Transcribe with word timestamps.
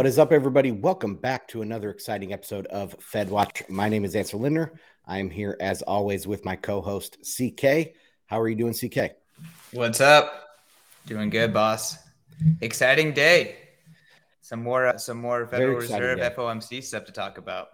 What 0.00 0.06
is 0.06 0.18
up, 0.18 0.32
everybody? 0.32 0.72
Welcome 0.72 1.16
back 1.16 1.46
to 1.48 1.60
another 1.60 1.90
exciting 1.90 2.32
episode 2.32 2.64
of 2.68 2.96
Fed 3.00 3.28
Watch. 3.28 3.62
My 3.68 3.86
name 3.90 4.06
is 4.06 4.16
Ansel 4.16 4.40
Lindner. 4.40 4.72
I 5.06 5.18
am 5.18 5.28
here 5.28 5.58
as 5.60 5.82
always 5.82 6.26
with 6.26 6.42
my 6.42 6.56
co-host 6.56 7.18
CK. 7.20 7.92
How 8.24 8.40
are 8.40 8.48
you 8.48 8.56
doing, 8.56 8.72
CK? 8.72 9.12
What's 9.72 10.00
up? 10.00 10.56
Doing 11.04 11.28
good, 11.28 11.52
boss. 11.52 11.98
Exciting 12.62 13.12
day. 13.12 13.58
Some 14.40 14.62
more, 14.62 14.86
uh, 14.86 14.96
some 14.96 15.18
more 15.18 15.46
Federal 15.46 15.76
Reserve 15.76 16.16
day. 16.16 16.32
FOMC 16.34 16.82
stuff 16.82 17.04
to 17.04 17.12
talk 17.12 17.36
about. 17.36 17.68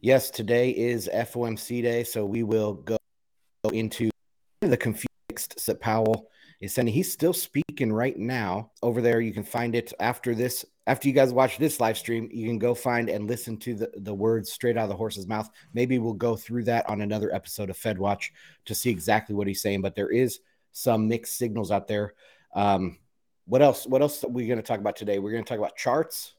Yes, 0.00 0.30
today 0.30 0.70
is 0.70 1.08
FOMC 1.14 1.80
day, 1.80 2.02
so 2.02 2.26
we 2.26 2.42
will 2.42 2.74
go 2.74 2.98
into 3.72 4.10
the 4.62 4.76
confused 4.76 5.80
Powell 5.80 6.28
is. 6.62 6.76
He's 6.76 7.12
still 7.12 7.32
speaking 7.32 7.92
right 7.92 8.16
now 8.16 8.70
over 8.82 9.00
there. 9.00 9.20
You 9.20 9.32
can 9.32 9.44
find 9.44 9.74
it 9.74 9.92
after 10.00 10.34
this. 10.34 10.64
After 10.86 11.08
you 11.08 11.14
guys 11.14 11.32
watch 11.32 11.58
this 11.58 11.78
live 11.80 11.96
stream, 11.96 12.28
you 12.32 12.46
can 12.46 12.58
go 12.58 12.74
find 12.74 13.08
and 13.08 13.28
listen 13.28 13.56
to 13.58 13.74
the, 13.74 13.90
the 13.96 14.14
words 14.14 14.50
straight 14.50 14.76
out 14.76 14.84
of 14.84 14.88
the 14.88 14.96
horse's 14.96 15.28
mouth. 15.28 15.48
Maybe 15.74 15.98
we'll 15.98 16.14
go 16.14 16.34
through 16.34 16.64
that 16.64 16.88
on 16.88 17.02
another 17.02 17.32
episode 17.34 17.70
of 17.70 17.76
Fed 17.76 17.98
Watch 17.98 18.32
to 18.64 18.74
see 18.74 18.90
exactly 18.90 19.34
what 19.34 19.46
he's 19.46 19.62
saying. 19.62 19.82
But 19.82 19.94
there 19.94 20.10
is 20.10 20.40
some 20.72 21.08
mixed 21.08 21.36
signals 21.36 21.70
out 21.70 21.86
there. 21.86 22.14
Um, 22.54 22.98
what 23.46 23.62
else? 23.62 23.86
What 23.86 24.02
else 24.02 24.24
are 24.24 24.28
we 24.28 24.46
going 24.46 24.58
to 24.58 24.62
talk 24.62 24.80
about 24.80 24.96
today? 24.96 25.18
We're 25.18 25.32
going 25.32 25.44
to 25.44 25.48
talk 25.48 25.58
about 25.58 25.76
charts 25.76 26.34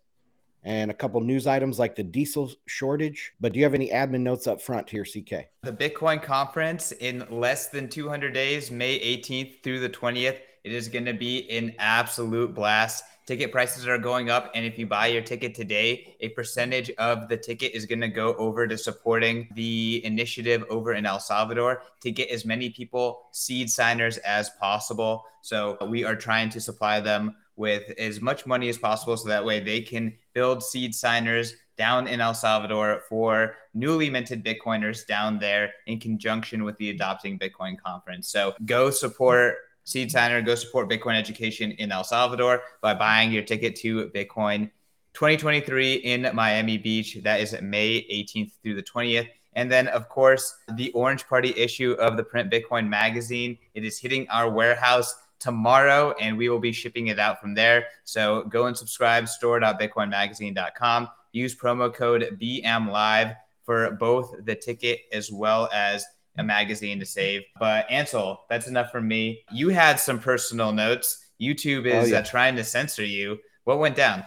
and 0.64 0.90
a 0.90 0.94
couple 0.94 1.20
news 1.22 1.48
items 1.48 1.80
like 1.80 1.96
the 1.96 2.04
diesel 2.04 2.52
shortage. 2.66 3.34
But 3.40 3.54
do 3.54 3.60
you 3.60 3.66
have 3.66 3.74
any 3.74 3.90
admin 3.90 4.22
notes 4.22 4.48
up 4.48 4.62
front 4.62 4.90
here, 4.90 5.04
CK? 5.04 5.48
The 5.64 5.74
Bitcoin 5.74 6.22
conference 6.22 6.92
in 6.94 7.26
less 7.30 7.68
than 7.68 7.90
200 7.90 8.34
days, 8.34 8.72
May 8.72 9.00
18th 9.00 9.62
through 9.64 9.80
the 9.80 9.90
20th. 9.90 10.40
It 10.64 10.72
is 10.72 10.88
going 10.88 11.06
to 11.06 11.14
be 11.14 11.50
an 11.50 11.76
absolute 11.78 12.54
blast. 12.54 13.04
Ticket 13.26 13.52
prices 13.52 13.88
are 13.88 13.98
going 13.98 14.30
up. 14.30 14.52
And 14.54 14.66
if 14.66 14.78
you 14.78 14.86
buy 14.86 15.08
your 15.08 15.22
ticket 15.22 15.56
today, 15.56 16.16
a 16.20 16.30
percentage 16.30 16.90
of 16.92 17.30
the 17.30 17.38
ticket 17.38 17.74
is 17.74 17.86
going 17.86 18.02
to 18.02 18.10
go 18.10 18.34
over 18.36 18.68
to 18.68 18.78
supporting 18.78 19.48
the 19.56 20.02
initiative 20.06 20.64
over 20.70 20.94
in 20.94 21.06
El 21.06 21.20
Salvador 21.20 21.84
to 22.02 22.12
get 22.12 22.30
as 22.30 22.46
many 22.46 22.70
people, 22.70 23.28
seed 23.32 23.70
signers, 23.70 24.18
as 24.20 24.50
possible. 24.60 25.26
So 25.42 25.78
we 25.90 26.04
are 26.04 26.16
trying 26.16 26.50
to 26.52 26.62
supply 26.62 27.00
them 27.00 27.36
with 27.56 27.92
as 27.98 28.20
much 28.20 28.46
money 28.46 28.68
as 28.68 28.78
possible 28.78 29.16
so 29.16 29.30
that 29.30 29.46
way 29.46 29.60
they 29.60 29.82
can 29.82 30.14
build 30.34 30.64
seed 30.64 30.94
signers 30.94 31.56
down 31.78 32.08
in 32.08 32.22
El 32.22 32.34
Salvador 32.34 33.02
for 33.10 33.56
newly 33.74 34.10
minted 34.10 34.44
Bitcoiners 34.44 35.06
down 35.08 35.40
there 35.40 35.72
in 35.88 36.00
conjunction 36.00 36.64
with 36.64 36.78
the 36.78 36.92
Adopting 36.92 37.40
Bitcoin 37.40 37.80
conference. 37.80 38.28
So 38.28 38.54
go 38.66 38.90
support 38.92 39.56
Seed 39.86 40.12
Signer, 40.12 40.42
go 40.42 40.56
support 40.56 40.90
Bitcoin 40.90 41.16
education 41.16 41.72
in 41.72 41.92
El 41.92 42.04
Salvador 42.04 42.62
by 42.82 42.94
buying 42.94 43.32
your 43.32 43.44
ticket 43.44 43.76
to 43.78 44.10
Bitcoin 44.10 44.70
2023 45.14 45.96
in 45.96 46.30
Miami 46.34 46.78
Beach. 46.78 47.18
That 47.22 47.42
is 47.42 47.56
May 47.62 48.06
18th 48.12 48.52
through 48.62 48.76
the 48.76 48.84
20th. 48.84 49.28
And 49.56 49.72
then, 49.72 49.88
of 49.90 50.10
course, 50.10 50.56
the 50.76 50.92
Orange 50.94 51.28
Party 51.28 51.54
issue 51.56 51.92
of 51.94 52.18
the 52.18 52.24
Print 52.24 52.52
Bitcoin 52.52 52.88
magazine. 52.88 53.58
It 53.76 53.84
is 53.84 54.00
hitting 54.00 54.28
our 54.30 54.50
warehouse 54.50 55.14
tomorrow, 55.44 56.16
and 56.22 56.38
we 56.38 56.48
will 56.48 56.60
be 56.60 56.72
shipping 56.72 57.08
it 57.08 57.20
out 57.20 57.42
from 57.42 57.54
there. 57.54 57.88
So 58.06 58.44
go 58.44 58.68
and 58.68 58.78
subscribe, 58.78 59.28
store.bitcoinmagazine.com. 59.28 61.10
Use 61.34 61.54
promo 61.54 61.94
code 61.94 62.38
BMLive 62.42 63.36
for 63.64 63.92
both 63.92 64.34
the 64.46 64.56
ticket 64.56 65.02
as 65.12 65.32
well 65.32 65.70
as 65.74 66.06
a 66.38 66.44
magazine 66.44 67.00
to 67.00 67.06
save. 67.06 67.42
But 67.60 67.92
Ansel, 67.92 68.46
that's 68.50 68.68
enough 68.68 68.90
for 68.90 69.02
me. 69.02 69.44
You 69.52 69.70
had 69.70 70.00
some 70.00 70.18
personal 70.18 70.72
notes. 70.72 71.26
YouTube 71.42 71.86
is 71.86 72.10
oh, 72.10 72.14
yeah. 72.14 72.20
uh, 72.20 72.24
trying 72.24 72.56
to 72.56 72.64
censor 72.64 73.06
you. 73.06 73.40
What 73.66 73.80
went 73.80 73.98
down? 73.98 74.24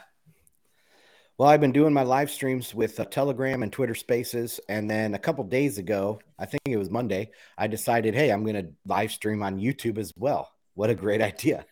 Well, 1.38 1.48
I've 1.48 1.60
been 1.60 1.72
doing 1.72 1.92
my 1.92 2.02
live 2.02 2.30
streams 2.30 2.74
with 2.74 2.98
uh, 3.00 3.04
Telegram 3.06 3.62
and 3.62 3.72
Twitter 3.72 3.94
Spaces, 3.94 4.58
and 4.68 4.90
then 4.90 5.14
a 5.14 5.18
couple 5.18 5.44
days 5.44 5.76
ago, 5.76 6.18
I 6.38 6.46
think 6.46 6.62
it 6.66 6.78
was 6.78 6.90
Monday, 6.90 7.30
I 7.58 7.66
decided, 7.66 8.14
hey, 8.14 8.30
I'm 8.30 8.42
going 8.42 8.56
to 8.56 8.72
live 8.86 9.12
stream 9.12 9.42
on 9.42 9.58
YouTube 9.58 9.98
as 9.98 10.12
well 10.16 10.55
what 10.76 10.90
a 10.90 10.94
great 10.94 11.20
idea. 11.32 11.66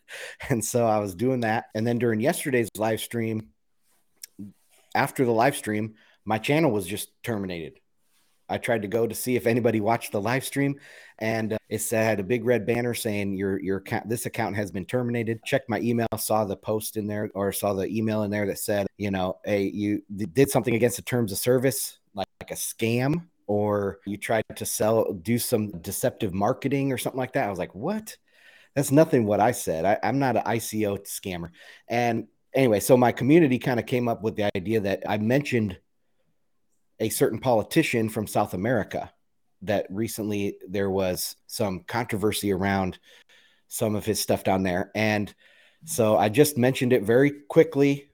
And 0.48 0.64
so 0.64 0.84
I 0.84 0.98
was 0.98 1.14
doing 1.14 1.40
that. 1.40 1.66
And 1.74 1.86
then 1.86 1.98
during 1.98 2.20
yesterday's 2.20 2.68
live 2.76 3.00
stream, 3.00 3.50
after 4.94 5.24
the 5.24 5.32
live 5.32 5.56
stream, 5.56 5.94
my 6.24 6.38
channel 6.38 6.72
was 6.72 6.86
just 6.86 7.10
terminated. 7.22 7.78
I 8.48 8.58
tried 8.58 8.82
to 8.82 8.88
go 8.88 9.06
to 9.06 9.14
see 9.14 9.36
if 9.36 9.46
anybody 9.46 9.80
watched 9.80 10.12
the 10.12 10.20
live 10.20 10.44
stream, 10.44 10.78
and 11.18 11.54
uh, 11.54 11.58
it 11.70 11.78
said 11.80 12.20
a 12.20 12.22
big 12.22 12.44
red 12.44 12.66
banner 12.66 12.92
saying 12.92 13.34
your 13.38 13.58
your 13.58 13.78
account 13.78 14.06
this 14.08 14.26
account 14.26 14.56
has 14.56 14.70
been 14.70 14.84
terminated. 14.84 15.42
Checked 15.44 15.70
my 15.70 15.80
email, 15.80 16.06
saw 16.18 16.44
the 16.44 16.56
post 16.56 16.98
in 16.98 17.06
there 17.06 17.30
or 17.34 17.52
saw 17.52 17.72
the 17.72 17.88
email 17.88 18.22
in 18.22 18.30
there 18.30 18.46
that 18.46 18.58
said, 18.58 18.86
you 18.98 19.10
know, 19.10 19.38
hey, 19.46 19.62
you 19.62 20.02
did 20.34 20.50
something 20.50 20.74
against 20.74 20.96
the 20.96 21.02
terms 21.02 21.32
of 21.32 21.38
service, 21.38 21.98
like, 22.14 22.28
like 22.40 22.50
a 22.50 22.54
scam, 22.54 23.26
or 23.46 24.00
you 24.06 24.16
tried 24.16 24.44
to 24.56 24.66
sell, 24.66 25.12
do 25.12 25.38
some 25.38 25.70
deceptive 25.80 26.34
marketing 26.34 26.92
or 26.92 26.98
something 26.98 27.18
like 27.18 27.32
that. 27.32 27.46
I 27.46 27.50
was 27.50 27.58
like, 27.58 27.74
what? 27.74 28.16
That's 28.74 28.90
nothing 28.90 29.24
what 29.24 29.40
I 29.40 29.52
said. 29.52 29.84
I, 29.84 29.98
I'm 30.02 30.18
not 30.18 30.36
an 30.36 30.44
ICO 30.44 30.98
scammer. 31.06 31.50
And 31.88 32.26
anyway, 32.54 32.80
so 32.80 32.96
my 32.96 33.12
community 33.12 33.58
kind 33.58 33.78
of 33.78 33.86
came 33.86 34.08
up 34.08 34.22
with 34.22 34.36
the 34.36 34.50
idea 34.56 34.80
that 34.80 35.02
I 35.08 35.18
mentioned 35.18 35.78
a 37.00 37.08
certain 37.08 37.38
politician 37.38 38.08
from 38.08 38.26
South 38.26 38.54
America 38.54 39.12
that 39.62 39.86
recently 39.90 40.56
there 40.68 40.90
was 40.90 41.36
some 41.46 41.80
controversy 41.80 42.52
around 42.52 42.98
some 43.68 43.94
of 43.94 44.04
his 44.04 44.20
stuff 44.20 44.44
down 44.44 44.62
there. 44.62 44.90
And 44.94 45.34
so 45.84 46.16
I 46.16 46.28
just 46.28 46.56
mentioned 46.56 46.92
it 46.92 47.02
very 47.02 47.30
quickly 47.48 48.10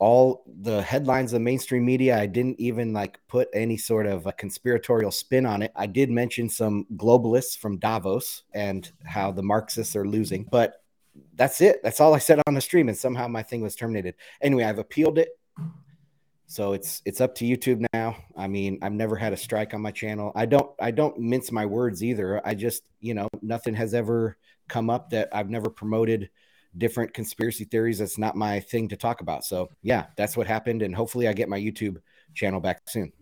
all 0.00 0.42
the 0.62 0.80
headlines 0.80 1.34
of 1.34 1.42
mainstream 1.42 1.84
media. 1.84 2.18
I 2.18 2.26
didn't 2.26 2.58
even 2.58 2.92
like 2.92 3.20
put 3.28 3.48
any 3.52 3.76
sort 3.76 4.06
of 4.06 4.26
a 4.26 4.32
conspiratorial 4.32 5.10
spin 5.10 5.44
on 5.44 5.62
it. 5.62 5.72
I 5.76 5.86
did 5.86 6.10
mention 6.10 6.48
some 6.48 6.86
globalists 6.96 7.56
from 7.56 7.76
Davos 7.76 8.42
and 8.52 8.90
how 9.04 9.30
the 9.30 9.42
Marxists 9.42 9.94
are 9.94 10.08
losing, 10.08 10.44
but 10.44 10.82
that's 11.34 11.60
it. 11.60 11.82
That's 11.82 12.00
all 12.00 12.14
I 12.14 12.18
said 12.18 12.40
on 12.46 12.54
the 12.54 12.60
stream, 12.62 12.88
and 12.88 12.96
somehow 12.96 13.28
my 13.28 13.42
thing 13.42 13.60
was 13.60 13.76
terminated. 13.76 14.14
Anyway, 14.40 14.64
I've 14.64 14.78
appealed 14.78 15.18
it. 15.18 15.28
So 16.46 16.72
it's 16.72 17.02
it's 17.04 17.20
up 17.20 17.34
to 17.36 17.44
YouTube 17.44 17.84
now. 17.92 18.16
I 18.36 18.48
mean, 18.48 18.78
I've 18.82 18.92
never 18.92 19.16
had 19.16 19.34
a 19.34 19.36
strike 19.36 19.74
on 19.74 19.82
my 19.82 19.92
channel. 19.92 20.32
I 20.34 20.46
don't 20.46 20.70
I 20.80 20.90
don't 20.92 21.18
mince 21.18 21.52
my 21.52 21.66
words 21.66 22.02
either. 22.02 22.44
I 22.44 22.54
just, 22.54 22.82
you 23.00 23.14
know, 23.14 23.28
nothing 23.42 23.74
has 23.74 23.92
ever 23.92 24.36
come 24.66 24.88
up 24.88 25.10
that 25.10 25.28
I've 25.32 25.50
never 25.50 25.68
promoted 25.68 26.30
different 26.76 27.14
conspiracy 27.14 27.64
theories. 27.64 27.98
That's 27.98 28.18
not 28.18 28.36
my 28.36 28.60
thing 28.60 28.88
to 28.88 28.96
talk 28.96 29.20
about. 29.20 29.44
So 29.44 29.68
yeah, 29.82 30.06
that's 30.16 30.36
what 30.36 30.46
happened. 30.46 30.82
And 30.82 30.94
hopefully 30.94 31.28
I 31.28 31.32
get 31.32 31.48
my 31.48 31.58
YouTube 31.58 31.98
channel 32.34 32.60
back 32.60 32.82
soon. 32.86 33.12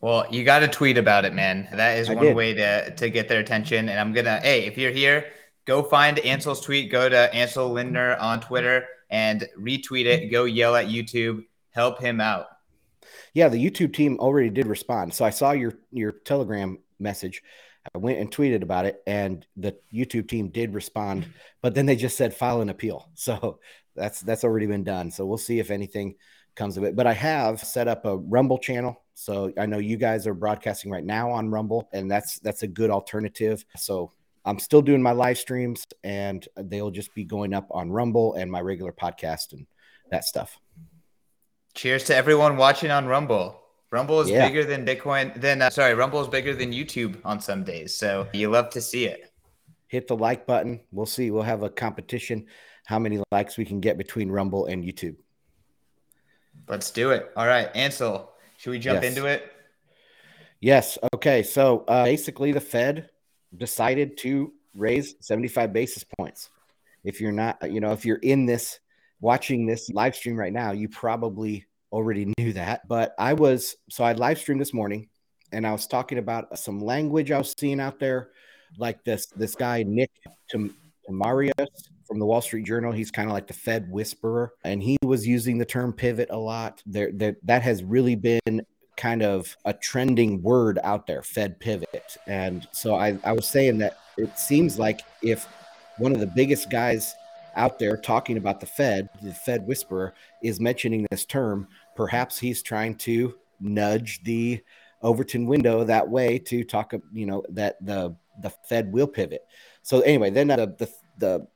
Well, 0.00 0.26
you 0.30 0.44
got 0.44 0.58
to 0.60 0.68
tweet 0.68 0.98
about 0.98 1.24
it, 1.24 1.32
man. 1.32 1.68
That 1.72 1.98
is 1.98 2.10
I 2.10 2.14
one 2.14 2.24
did. 2.26 2.36
way 2.36 2.54
to, 2.54 2.94
to 2.94 3.08
get 3.08 3.28
their 3.28 3.40
attention. 3.40 3.88
And 3.88 3.98
I'm 3.98 4.12
going 4.12 4.26
to, 4.26 4.38
hey, 4.40 4.66
if 4.66 4.76
you're 4.76 4.92
here, 4.92 5.26
go 5.64 5.82
find 5.82 6.18
Ansel's 6.18 6.60
tweet, 6.60 6.92
go 6.92 7.08
to 7.08 7.34
Ansel 7.34 7.70
Lindner 7.70 8.16
on 8.16 8.40
Twitter 8.40 8.86
and 9.10 9.48
retweet 9.58 10.04
it. 10.04 10.30
Go 10.30 10.44
yell 10.44 10.76
at 10.76 10.86
YouTube, 10.86 11.44
help 11.70 12.00
him 12.00 12.20
out. 12.20 12.46
Yeah, 13.34 13.48
the 13.48 13.62
YouTube 13.62 13.94
team 13.94 14.18
already 14.18 14.50
did 14.50 14.66
respond. 14.66 15.14
So 15.14 15.24
I 15.24 15.30
saw 15.30 15.52
your 15.52 15.74
your 15.92 16.12
Telegram 16.12 16.78
message. 16.98 17.42
I 17.94 17.98
went 17.98 18.18
and 18.18 18.30
tweeted 18.30 18.62
about 18.62 18.86
it, 18.86 19.02
and 19.06 19.46
the 19.56 19.76
YouTube 19.92 20.28
team 20.28 20.48
did 20.48 20.74
respond, 20.74 21.22
mm-hmm. 21.22 21.32
but 21.62 21.74
then 21.74 21.86
they 21.86 21.96
just 21.96 22.16
said 22.16 22.34
file 22.34 22.60
an 22.60 22.70
appeal. 22.70 23.10
So 23.16 23.58
that's 23.94 24.20
that's 24.20 24.44
already 24.44 24.66
been 24.66 24.84
done. 24.84 25.10
So 25.10 25.24
we'll 25.24 25.38
see 25.38 25.58
if 25.58 25.70
anything 25.70 26.16
comes 26.54 26.76
of 26.76 26.84
it. 26.84 26.94
But 26.94 27.06
I 27.06 27.14
have 27.14 27.60
set 27.60 27.88
up 27.88 28.04
a 28.04 28.16
Rumble 28.16 28.58
channel. 28.58 29.02
So 29.14 29.52
I 29.58 29.66
know 29.66 29.78
you 29.78 29.96
guys 29.96 30.26
are 30.26 30.34
broadcasting 30.34 30.90
right 30.90 31.04
now 31.04 31.30
on 31.30 31.50
Rumble, 31.50 31.88
and 31.92 32.10
that's 32.10 32.38
that's 32.40 32.62
a 32.62 32.68
good 32.68 32.90
alternative. 32.90 33.64
So 33.76 34.12
I'm 34.44 34.58
still 34.58 34.82
doing 34.82 35.02
my 35.02 35.12
live 35.12 35.38
streams, 35.38 35.86
and 36.04 36.46
they'll 36.56 36.90
just 36.90 37.14
be 37.14 37.24
going 37.24 37.54
up 37.54 37.68
on 37.70 37.90
Rumble 37.90 38.34
and 38.34 38.50
my 38.50 38.60
regular 38.60 38.92
podcast 38.92 39.52
and 39.52 39.66
that 40.10 40.24
stuff. 40.24 40.58
Cheers 41.74 42.04
to 42.04 42.16
everyone 42.16 42.56
watching 42.56 42.90
on 42.90 43.06
Rumble. 43.06 43.60
Rumble 43.96 44.20
is 44.20 44.28
yeah. 44.28 44.46
bigger 44.46 44.62
than 44.62 44.84
Bitcoin. 44.84 45.40
Then 45.40 45.62
uh, 45.62 45.70
sorry, 45.70 45.94
Rumble 45.94 46.20
is 46.20 46.28
bigger 46.28 46.54
than 46.54 46.70
YouTube 46.70 47.16
on 47.24 47.40
some 47.40 47.64
days. 47.64 47.94
So 47.94 48.28
you 48.34 48.50
love 48.50 48.68
to 48.70 48.80
see 48.82 49.06
it. 49.06 49.32
Hit 49.88 50.06
the 50.06 50.14
like 50.14 50.46
button. 50.46 50.80
We'll 50.92 51.06
see. 51.06 51.30
We'll 51.30 51.44
have 51.44 51.62
a 51.62 51.70
competition. 51.70 52.44
How 52.84 52.98
many 52.98 53.22
likes 53.32 53.56
we 53.56 53.64
can 53.64 53.80
get 53.80 53.96
between 53.96 54.30
Rumble 54.30 54.66
and 54.66 54.84
YouTube? 54.84 55.16
Let's 56.68 56.90
do 56.90 57.10
it. 57.12 57.32
All 57.38 57.46
right, 57.46 57.74
Ansel. 57.74 58.32
Should 58.58 58.72
we 58.72 58.78
jump 58.78 59.02
yes. 59.02 59.16
into 59.16 59.26
it? 59.28 59.50
Yes. 60.60 60.98
Okay. 61.14 61.42
So 61.42 61.86
uh, 61.88 62.04
basically, 62.04 62.52
the 62.52 62.60
Fed 62.60 63.08
decided 63.56 64.18
to 64.18 64.52
raise 64.74 65.14
75 65.20 65.72
basis 65.72 66.04
points. 66.18 66.50
If 67.02 67.22
you're 67.22 67.32
not, 67.32 67.72
you 67.72 67.80
know, 67.80 67.92
if 67.92 68.04
you're 68.04 68.16
in 68.16 68.44
this 68.44 68.78
watching 69.20 69.64
this 69.64 69.88
live 69.88 70.14
stream 70.14 70.36
right 70.36 70.52
now, 70.52 70.72
you 70.72 70.90
probably 70.90 71.64
already 71.96 72.30
knew 72.38 72.52
that. 72.52 72.86
But 72.86 73.14
I 73.18 73.32
was 73.32 73.74
so 73.90 74.04
I 74.04 74.12
live 74.12 74.38
streamed 74.38 74.60
this 74.60 74.74
morning 74.74 75.08
and 75.52 75.66
I 75.66 75.72
was 75.72 75.86
talking 75.86 76.18
about 76.18 76.58
some 76.58 76.78
language 76.80 77.30
I 77.30 77.38
was 77.38 77.54
seeing 77.56 77.80
out 77.80 77.98
there, 77.98 78.30
like 78.78 79.02
this 79.04 79.26
this 79.26 79.54
guy 79.54 79.82
Nick 79.82 80.10
Timiraos 80.52 81.88
from 82.06 82.18
the 82.18 82.26
Wall 82.26 82.42
Street 82.42 82.66
Journal. 82.66 82.92
He's 82.92 83.10
kind 83.10 83.28
of 83.28 83.32
like 83.32 83.46
the 83.46 83.54
Fed 83.54 83.90
whisperer, 83.90 84.52
and 84.64 84.82
he 84.82 84.98
was 85.02 85.26
using 85.26 85.58
the 85.58 85.64
term 85.64 85.92
pivot 85.92 86.28
a 86.30 86.36
lot. 86.36 86.82
There, 86.84 87.10
there 87.12 87.36
that 87.44 87.62
has 87.62 87.82
really 87.82 88.14
been 88.14 88.66
kind 88.96 89.22
of 89.22 89.56
a 89.64 89.72
trending 89.72 90.42
word 90.42 90.78
out 90.82 91.06
there, 91.06 91.22
Fed 91.22 91.58
pivot. 91.60 92.16
And 92.26 92.66
so 92.72 92.94
I, 92.94 93.18
I 93.24 93.32
was 93.32 93.46
saying 93.46 93.78
that 93.78 93.98
it 94.16 94.38
seems 94.38 94.78
like 94.78 95.00
if 95.22 95.46
one 95.98 96.12
of 96.12 96.20
the 96.20 96.26
biggest 96.26 96.70
guys 96.70 97.14
out 97.56 97.78
there 97.78 97.96
talking 97.96 98.36
about 98.36 98.60
the 98.60 98.66
Fed, 98.66 99.08
the 99.22 99.32
Fed 99.32 99.66
whisperer, 99.66 100.14
is 100.42 100.60
mentioning 100.60 101.06
this 101.10 101.24
term, 101.24 101.68
perhaps 101.96 102.38
he's 102.38 102.62
trying 102.62 102.94
to 102.96 103.34
nudge 103.60 104.22
the 104.24 104.62
Overton 105.02 105.46
window 105.46 105.84
that 105.84 106.08
way 106.08 106.38
to 106.38 106.64
talk, 106.64 106.92
you 107.12 107.26
know, 107.26 107.42
that 107.50 107.84
the 107.84 108.16
the 108.42 108.50
Fed 108.50 108.92
will 108.92 109.06
pivot. 109.06 109.42
So 109.82 110.00
anyway, 110.00 110.30
then 110.30 110.50
uh, 110.50 110.66
the 110.66 110.90
the 111.18 111.46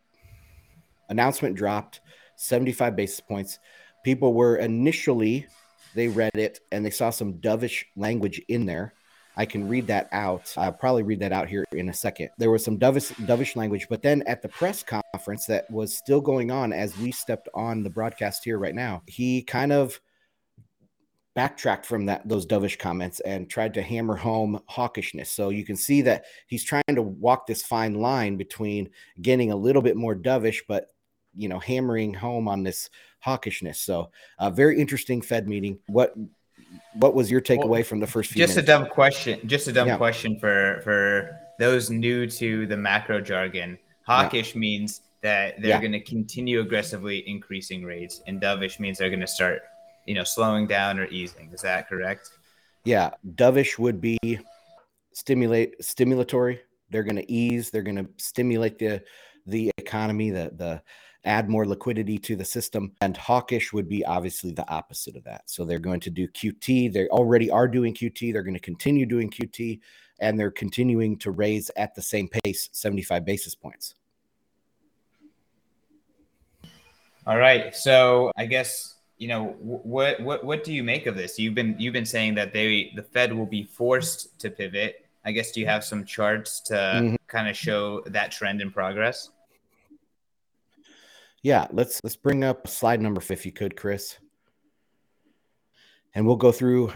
announcement 1.09 1.57
dropped 1.57 2.01
75 2.37 2.97
basis 2.97 3.21
points. 3.21 3.59
People 4.05 4.33
were 4.33 4.57
initially 4.57 5.47
they 5.95 6.09
read 6.09 6.37
it 6.37 6.61
and 6.71 6.85
they 6.85 6.91
saw 6.91 7.11
some 7.11 7.35
dovish 7.35 7.85
language 7.97 8.41
in 8.49 8.67
there. 8.67 8.95
I 9.37 9.47
can 9.47 9.69
read 9.69 9.87
that 9.87 10.09
out. 10.13 10.53
I'll 10.57 10.73
probably 10.73 11.03
read 11.03 11.21
that 11.21 11.33
out 11.33 11.49
here 11.49 11.65
in 11.73 11.89
a 11.89 11.95
second. 11.95 12.31
There 12.39 12.51
was 12.51 12.65
some 12.65 12.79
dovish, 12.79 13.13
dovish 13.27 13.57
language, 13.57 13.87
but 13.89 14.03
then 14.03 14.23
at 14.27 14.43
the 14.43 14.49
press 14.49 14.83
conference 14.83 15.47
that 15.47 15.71
was 15.71 15.97
still 15.97 16.21
going 16.21 16.51
on 16.51 16.73
as 16.73 16.97
we 16.99 17.13
stepped 17.13 17.49
on 17.55 17.83
the 17.83 17.91
broadcast 17.91 18.45
here 18.45 18.59
right 18.59 18.75
now, 18.75 19.03
he 19.07 19.43
kind 19.43 19.73
of 19.73 20.01
backtracked 21.35 21.87
from 21.87 22.07
that 22.07 22.29
those 22.29 22.47
dovish 22.47 22.79
comments 22.79 23.21
and 23.21 23.49
tried 23.49 23.75
to 23.75 23.83
hammer 23.83 24.17
home 24.17 24.61
hawkishness. 24.69 25.29
So 25.29 25.51
you 25.51 25.65
can 25.65 25.77
see 25.77 26.03
that 26.03 26.25
he's 26.47 26.65
trying 26.65 26.83
to 26.95 27.03
walk 27.03 27.47
this 27.47 27.63
fine 27.63 27.95
line 27.95 28.37
between 28.37 28.91
getting 29.23 29.53
a 29.53 29.57
little 29.57 29.83
bit 29.83 29.97
more 29.97 30.17
dovish, 30.17 30.61
but 30.67 30.89
you 31.37 31.49
know, 31.49 31.59
hammering 31.59 32.15
home 32.15 32.49
on 32.49 32.63
this 32.63 32.91
hawkishness. 33.25 33.77
So, 33.77 34.11
a 34.39 34.45
uh, 34.45 34.51
very 34.51 34.81
interesting 34.81 35.23
Fed 35.23 35.49
meeting. 35.49 35.79
What 35.87 36.15
what 36.95 37.15
was 37.15 37.31
your 37.31 37.41
takeaway 37.41 37.69
well, 37.69 37.83
from 37.83 38.01
the 38.01 38.07
first 38.07 38.31
few? 38.31 38.43
Just 38.43 38.57
minutes? 38.57 38.69
a 38.69 38.73
dumb 38.73 38.89
question. 38.89 39.41
Just 39.47 39.69
a 39.69 39.73
dumb 39.73 39.89
yeah. 39.89 39.97
question 39.97 40.39
for 40.39 40.81
for 40.83 41.39
those 41.59 41.91
new 41.91 42.27
to 42.27 42.67
the 42.67 42.77
macro 42.77 43.21
jargon. 43.21 43.79
Hawkish 44.07 44.55
yeah. 44.55 44.61
means 44.61 45.03
that 45.23 45.61
they're 45.61 45.71
yeah. 45.71 45.81
going 45.81 45.93
to 45.93 46.01
continue 46.01 46.61
aggressively 46.61 47.29
increasing 47.29 47.85
rates, 47.85 48.23
and 48.27 48.41
dovish 48.41 48.81
means 48.81 48.99
they're 48.99 49.11
going 49.11 49.21
to 49.21 49.27
start, 49.27 49.63
you 50.11 50.17
know, 50.17 50.25
slowing 50.25 50.67
down 50.67 50.99
or 50.99 51.07
easing. 51.07 51.53
Is 51.55 51.63
that 51.63 51.89
correct? 51.89 52.31
Yeah, 52.85 53.11
dovish 53.37 53.79
would 53.79 54.01
be 54.01 54.19
stimulate 55.13 55.81
stimulatory. 55.81 56.59
They're 56.91 57.05
going 57.05 57.15
to 57.15 57.31
ease. 57.31 57.71
They're 57.71 57.85
going 57.85 58.05
to 58.05 58.09
stimulate 58.17 58.77
the 58.81 59.05
the 59.47 59.71
economy. 59.79 60.31
The 60.31 60.51
the 60.57 60.83
add 61.25 61.49
more 61.49 61.65
liquidity 61.65 62.19
to 62.19 62.35
the 62.35 62.45
system. 62.45 62.91
And 63.03 63.17
hawkish 63.17 63.73
would 63.73 63.89
be 63.89 64.05
obviously 64.05 64.51
the 64.51 64.69
opposite 64.69 65.15
of 65.15 65.23
that. 65.25 65.43
So 65.49 65.65
they're 65.65 65.79
going 65.79 66.01
to 66.01 66.11
do 66.11 66.27
QT. 66.27 66.93
They 66.93 67.07
already 67.07 67.49
are 67.49 67.69
doing 67.69 67.95
QT. 67.95 68.33
They're 68.33 68.43
going 68.43 68.55
to 68.55 68.61
continue 68.61 69.07
doing 69.07 69.31
QT 69.31 69.79
and 70.19 70.41
they're 70.41 70.51
continuing 70.51 71.19
to 71.19 71.31
raise 71.31 71.71
at 71.77 71.95
the 71.95 72.03
same 72.03 72.27
pace 72.27 72.69
75 72.73 73.25
basis 73.25 73.55
points. 73.55 73.95
All 77.27 77.37
right. 77.37 77.77
So 77.77 78.33
I 78.37 78.47
guess 78.47 78.97
you 79.21 79.29
know 79.29 79.55
what 79.61 80.19
what 80.21 80.43
what 80.43 80.65
do 80.65 80.73
you 80.73 80.83
make 80.83 81.07
of 81.07 81.15
this? 81.15 81.39
You've 81.39 81.55
been 81.55 81.77
you've 81.79 81.93
been 81.93 82.07
saying 82.07 82.35
that 82.37 82.55
they 82.55 82.91
the 82.97 83.03
Fed 83.03 83.35
will 83.35 83.47
be 83.47 83.63
forced 83.63 84.41
to 84.41 84.51
pivot. 84.51 85.05
I 85.27 85.33
guess 85.33 85.53
do 85.53 85.61
you 85.61 85.67
have 85.67 85.85
some 85.85 86.07
charts 86.07 86.61
to 86.63 86.75
mm-hmm. 86.75 87.15
kind 87.27 87.47
of 87.47 87.55
show 87.55 88.03
that 88.07 88.33
trend 88.33 88.63
in 88.63 88.71
progress? 88.71 89.29
Yeah, 91.43 91.67
let's 91.71 92.01
let's 92.03 92.17
bring 92.17 92.45
up 92.45 92.67
slide 92.67 93.03
number 93.03 93.21
50 93.21 93.35
if 93.35 93.45
you 93.45 93.53
could, 93.53 93.77
Chris. 93.77 94.17
And 96.15 96.27
we'll 96.27 96.37
go 96.37 96.51
through 96.51 96.91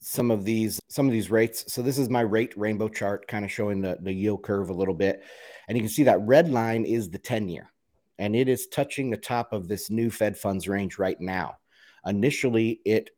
some 0.00 0.30
of 0.30 0.44
these 0.44 0.78
some 0.88 1.06
of 1.06 1.12
these 1.12 1.32
rates. 1.32 1.64
So 1.66 1.82
this 1.82 1.98
is 1.98 2.08
my 2.08 2.20
rate 2.20 2.56
rainbow 2.56 2.88
chart, 2.88 3.26
kind 3.26 3.44
of 3.44 3.50
showing 3.50 3.80
the, 3.80 3.98
the 4.00 4.12
yield 4.12 4.44
curve 4.44 4.70
a 4.70 4.74
little 4.74 4.94
bit. 4.94 5.24
And 5.66 5.76
you 5.76 5.82
can 5.82 5.90
see 5.90 6.04
that 6.04 6.20
red 6.20 6.48
line 6.48 6.84
is 6.84 7.10
the 7.10 7.18
10 7.18 7.48
year, 7.48 7.72
and 8.20 8.36
it 8.36 8.48
is 8.48 8.66
touching 8.66 9.10
the 9.10 9.16
top 9.16 9.52
of 9.52 9.66
this 9.66 9.90
new 9.90 10.10
Fed 10.10 10.36
funds 10.36 10.68
range 10.68 10.98
right 10.98 11.20
now. 11.20 11.56
Initially, 12.04 12.80
it 12.84 13.10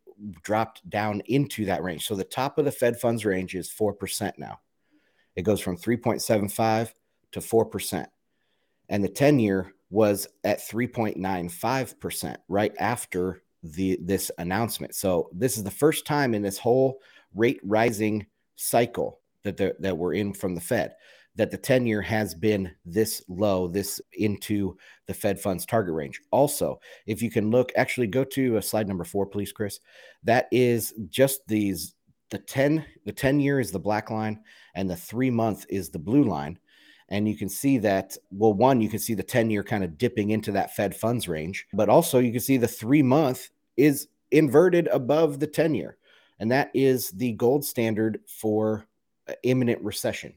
dropped 0.43 0.89
down 0.89 1.21
into 1.27 1.65
that 1.65 1.83
range. 1.83 2.07
So 2.07 2.15
the 2.15 2.23
top 2.23 2.57
of 2.57 2.65
the 2.65 2.73
Fed 2.73 2.99
funds 3.01 3.25
range 3.25 3.57
is 3.57 3.69
4% 3.69 4.33
now. 4.39 4.61
It 5.35 5.43
goes 5.43 5.61
from 5.61 5.77
3.75 5.77 6.93
to 7.33 7.41
4% 7.41 8.07
and 8.89 9.03
the 9.03 9.09
10 9.09 9.41
year 9.41 9.73
was 9.91 10.29
at 10.45 10.61
3.95% 10.61 12.37
right 12.49 12.73
after 12.79 13.43
the 13.65 13.99
this 14.01 14.31
announcement. 14.39 14.95
So 14.95 15.31
this 15.33 15.57
is 15.57 15.65
the 15.65 15.71
first 15.71 16.07
time 16.07 16.35
in 16.35 16.43
this 16.43 16.59
whole 16.59 17.01
rate 17.35 17.61
rising 17.65 18.27
cycle 18.57 19.21
that 19.43 19.57
that 19.57 19.97
we're 19.97 20.15
in 20.15 20.33
from 20.33 20.55
the 20.55 20.61
Fed 20.61 20.95
that 21.37 21.51
the 21.51 21.57
10 21.57 21.87
year 21.87 22.03
has 22.03 22.35
been 22.35 22.71
this 22.85 23.23
low, 23.29 23.67
this 23.67 24.01
into 24.13 24.77
the 25.07 25.15
Fed 25.15 25.41
funds 25.41 25.65
target 25.65 25.95
range. 25.95 26.21
Also, 26.31 26.79
if 27.07 27.23
you 27.23 27.31
can 27.31 27.51
look, 27.51 27.73
actually 27.77 28.07
go 28.07 28.25
to 28.25 28.59
uh, 28.59 28.61
slide 28.61 28.89
number 28.89 29.05
four, 29.05 29.27
please, 29.27 29.53
Chris. 29.53 29.81
That 30.25 30.49
is 30.53 30.95
just 31.09 31.47
these 31.47 31.95
the 32.31 32.39
10, 32.39 32.85
the 33.05 33.13
10 33.13 33.41
year 33.41 33.61
is 33.61 33.71
the 33.71 33.79
black 33.79 34.11
line 34.11 34.41
and 34.75 34.89
the 34.89 34.97
three 34.97 35.31
month 35.31 35.67
is 35.69 35.91
the 35.91 35.99
blue 35.99 36.25
line. 36.25 36.59
And 37.11 37.29
you 37.29 37.37
can 37.37 37.51
see 37.51 37.77
that, 37.79 38.17
well, 38.31 38.55
one, 38.55 38.81
you 38.81 38.89
can 38.89 38.99
see 38.99 39.13
the 39.13 39.23
10 39.23 39.51
year 39.51 39.63
kind 39.63 39.85
of 39.85 39.99
dipping 39.99 40.31
into 40.31 40.53
that 40.53 40.75
Fed 40.75 40.97
funds 40.97 41.29
range, 41.29 41.67
but 41.75 41.91
also 41.91 42.19
you 42.19 42.33
can 42.33 42.41
see 42.41 42.57
the 42.57 42.67
three 42.69 43.03
month 43.03 43.51
is 43.77 44.09
inverted 44.31 44.89
above 44.89 45.41
the 45.41 45.47
10 45.47 45.75
year. 45.75 45.99
And 46.41 46.51
that 46.51 46.71
is 46.73 47.11
the 47.11 47.33
gold 47.33 47.65
standard 47.65 48.21
for 48.27 48.87
imminent 49.43 49.83
recession 49.83 50.35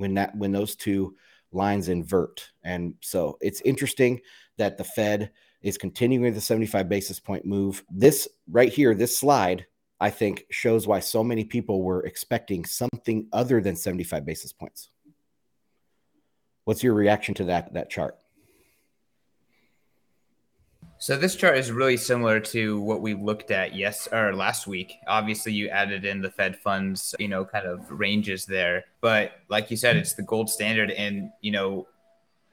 when 0.00 0.14
that 0.14 0.34
when 0.34 0.52
those 0.52 0.74
two 0.74 1.14
lines 1.52 1.88
invert. 1.88 2.50
And 2.64 2.94
so 3.00 3.36
it's 3.40 3.60
interesting 3.62 4.20
that 4.56 4.78
the 4.78 4.84
Fed 4.84 5.30
is 5.62 5.76
continuing 5.76 6.32
the 6.32 6.40
75 6.40 6.88
basis 6.88 7.20
point 7.20 7.44
move. 7.44 7.84
This 7.90 8.28
right 8.50 8.72
here, 8.72 8.94
this 8.94 9.16
slide, 9.16 9.66
I 10.00 10.10
think 10.10 10.46
shows 10.50 10.86
why 10.86 11.00
so 11.00 11.22
many 11.22 11.44
people 11.44 11.82
were 11.82 12.04
expecting 12.06 12.64
something 12.64 13.28
other 13.32 13.60
than 13.60 13.76
75 13.76 14.24
basis 14.24 14.52
points. 14.52 14.90
What's 16.64 16.82
your 16.82 16.94
reaction 16.94 17.34
to 17.34 17.44
that 17.44 17.74
that 17.74 17.90
chart? 17.90 18.19
So 21.00 21.16
this 21.16 21.34
chart 21.34 21.56
is 21.56 21.72
really 21.72 21.96
similar 21.96 22.40
to 22.40 22.78
what 22.82 23.00
we 23.00 23.14
looked 23.14 23.50
at 23.50 23.74
yes 23.74 24.06
or 24.12 24.34
last 24.34 24.66
week. 24.66 24.98
Obviously, 25.08 25.50
you 25.50 25.70
added 25.70 26.04
in 26.04 26.20
the 26.20 26.30
Fed 26.30 26.58
funds, 26.58 27.14
you 27.18 27.26
know, 27.26 27.42
kind 27.42 27.66
of 27.66 27.90
ranges 27.90 28.44
there, 28.44 28.84
but 29.00 29.32
like 29.48 29.70
you 29.70 29.78
said, 29.78 29.96
it's 29.96 30.12
the 30.12 30.22
gold 30.22 30.50
standard, 30.50 30.90
and 30.90 31.30
you 31.40 31.52
know, 31.52 31.88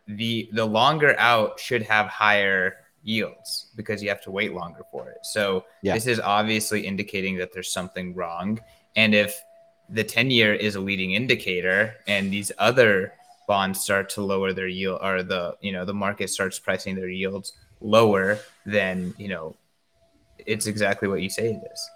the 0.08 0.48
the 0.54 0.64
longer 0.64 1.14
out 1.20 1.60
should 1.60 1.82
have 1.82 2.08
higher 2.08 2.78
yields 3.04 3.68
because 3.76 4.02
you 4.02 4.08
have 4.08 4.22
to 4.22 4.32
wait 4.32 4.54
longer 4.54 4.84
for 4.94 5.10
it. 5.10 5.26
So 5.26 5.66
yeah. 5.84 5.94
this 5.94 6.08
is 6.08 6.22
obviously 6.22 6.88
indicating 6.88 7.36
that 7.40 7.52
there's 7.52 7.74
something 7.74 8.16
wrong, 8.16 8.62
and 8.96 9.14
if 9.14 9.38
the 9.90 10.06
10 10.06 10.32
year 10.32 10.54
is 10.54 10.76
a 10.76 10.82
leading 10.82 11.14
indicator 11.14 11.96
and 12.08 12.32
these 12.32 12.52
other 12.58 13.14
bonds 13.48 13.80
start 13.80 14.10
to 14.10 14.22
lower 14.22 14.52
their 14.52 14.68
yield 14.68 15.00
or 15.02 15.24
the 15.24 15.56
you 15.62 15.72
know 15.72 15.86
the 15.86 15.94
market 15.94 16.30
starts 16.30 16.60
pricing 16.60 16.94
their 16.94 17.08
yields 17.08 17.54
lower 17.82 18.40
then 18.66 19.14
you 19.18 19.28
know 19.28 19.56
it's 20.40 20.68
exactly 20.68 21.08
what 21.08 21.22
you 21.22 21.30
say 21.30 21.52
it 21.52 21.62
is. 21.72 21.90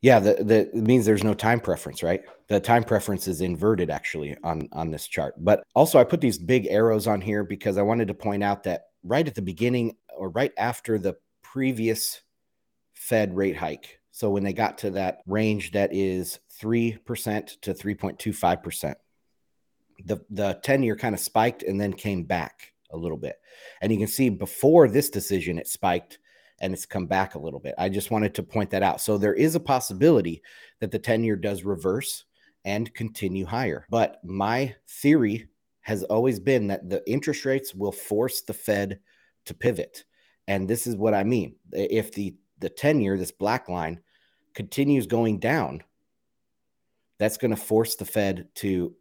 Yeah 0.00 0.20
it 0.22 0.74
means 0.74 1.06
there's 1.06 1.24
no 1.24 1.34
time 1.34 1.60
preference 1.60 2.02
right? 2.02 2.22
The 2.48 2.60
time 2.60 2.84
preference 2.84 3.26
is 3.26 3.40
inverted 3.40 3.90
actually 3.90 4.36
on 4.44 4.68
on 4.72 4.90
this 4.90 5.06
chart. 5.06 5.34
But 5.38 5.64
also 5.74 5.98
i 5.98 6.04
put 6.04 6.20
these 6.20 6.38
big 6.38 6.66
arrows 6.66 7.06
on 7.06 7.20
here 7.20 7.44
because 7.44 7.78
i 7.78 7.82
wanted 7.82 8.08
to 8.08 8.14
point 8.14 8.42
out 8.42 8.62
that 8.64 8.86
right 9.02 9.26
at 9.26 9.34
the 9.34 9.42
beginning 9.42 9.96
or 10.16 10.30
right 10.30 10.52
after 10.56 10.98
the 10.98 11.16
previous 11.42 12.22
fed 12.94 13.36
rate 13.36 13.56
hike 13.56 14.00
so 14.10 14.30
when 14.30 14.44
they 14.44 14.52
got 14.52 14.78
to 14.78 14.90
that 14.90 15.18
range 15.26 15.72
that 15.72 15.92
is 15.92 16.38
3% 16.60 17.60
to 17.60 17.74
3.25% 17.74 18.94
the 20.04 20.20
the 20.30 20.58
10 20.62 20.82
year 20.82 20.96
kind 20.96 21.14
of 21.14 21.20
spiked 21.20 21.62
and 21.62 21.80
then 21.80 21.92
came 21.92 22.24
back 22.24 22.73
a 22.94 22.96
little 22.96 23.16
bit. 23.16 23.36
And 23.80 23.92
you 23.92 23.98
can 23.98 24.06
see 24.06 24.28
before 24.28 24.88
this 24.88 25.10
decision, 25.10 25.58
it 25.58 25.68
spiked 25.68 26.18
and 26.60 26.72
it's 26.72 26.86
come 26.86 27.06
back 27.06 27.34
a 27.34 27.38
little 27.38 27.60
bit. 27.60 27.74
I 27.76 27.88
just 27.88 28.10
wanted 28.10 28.34
to 28.34 28.42
point 28.42 28.70
that 28.70 28.82
out. 28.82 29.00
So 29.00 29.18
there 29.18 29.34
is 29.34 29.54
a 29.54 29.60
possibility 29.60 30.42
that 30.80 30.90
the 30.90 30.98
10 30.98 31.24
year 31.24 31.36
does 31.36 31.64
reverse 31.64 32.24
and 32.64 32.92
continue 32.94 33.44
higher. 33.44 33.86
But 33.90 34.20
my 34.24 34.74
theory 34.88 35.48
has 35.82 36.02
always 36.04 36.40
been 36.40 36.68
that 36.68 36.88
the 36.88 37.02
interest 37.10 37.44
rates 37.44 37.74
will 37.74 37.92
force 37.92 38.40
the 38.40 38.54
Fed 38.54 39.00
to 39.44 39.54
pivot. 39.54 40.04
And 40.48 40.68
this 40.68 40.86
is 40.86 40.96
what 40.96 41.14
I 41.14 41.24
mean. 41.24 41.56
If 41.72 42.12
the 42.12 42.34
the 42.58 42.70
10 42.70 43.00
year, 43.00 43.18
this 43.18 43.32
black 43.32 43.68
line, 43.68 44.00
continues 44.54 45.06
going 45.06 45.38
down, 45.38 45.82
that's 47.18 47.36
going 47.36 47.50
to 47.50 47.56
force 47.56 47.96
the 47.96 48.04
Fed 48.04 48.48
to 48.56 48.94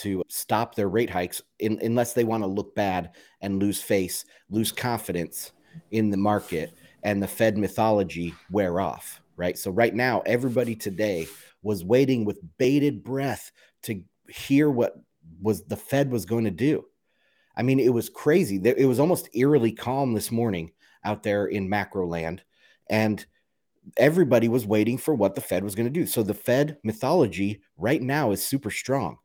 to 0.00 0.22
stop 0.28 0.74
their 0.74 0.88
rate 0.88 1.10
hikes 1.10 1.42
in, 1.58 1.78
unless 1.82 2.12
they 2.12 2.24
want 2.24 2.42
to 2.42 2.48
look 2.48 2.74
bad 2.74 3.10
and 3.40 3.60
lose 3.60 3.80
face, 3.80 4.24
lose 4.50 4.72
confidence 4.72 5.52
in 5.90 6.10
the 6.10 6.16
market, 6.16 6.74
and 7.02 7.22
the 7.22 7.28
Fed 7.28 7.56
mythology 7.56 8.34
wear 8.50 8.80
off, 8.80 9.20
right? 9.36 9.56
So, 9.56 9.70
right 9.70 9.94
now, 9.94 10.22
everybody 10.26 10.74
today 10.74 11.26
was 11.62 11.84
waiting 11.84 12.24
with 12.24 12.40
bated 12.58 13.02
breath 13.02 13.52
to 13.82 14.02
hear 14.28 14.70
what 14.70 14.94
was 15.40 15.64
the 15.64 15.76
Fed 15.76 16.10
was 16.10 16.24
going 16.24 16.44
to 16.44 16.50
do. 16.50 16.84
I 17.56 17.62
mean, 17.62 17.80
it 17.80 17.92
was 17.92 18.08
crazy. 18.08 18.56
It 18.64 18.86
was 18.86 19.00
almost 19.00 19.28
eerily 19.34 19.72
calm 19.72 20.14
this 20.14 20.30
morning 20.30 20.70
out 21.04 21.22
there 21.24 21.46
in 21.46 21.68
macro 21.68 22.06
land. 22.06 22.42
And 22.88 23.24
everybody 23.96 24.48
was 24.48 24.66
waiting 24.66 24.96
for 24.96 25.14
what 25.14 25.34
the 25.34 25.40
Fed 25.40 25.64
was 25.64 25.74
going 25.74 25.86
to 25.86 26.00
do. 26.00 26.06
So 26.06 26.22
the 26.22 26.34
Fed 26.34 26.78
mythology 26.84 27.62
right 27.76 28.00
now 28.00 28.30
is 28.30 28.44
super 28.44 28.70
strong. 28.70 29.18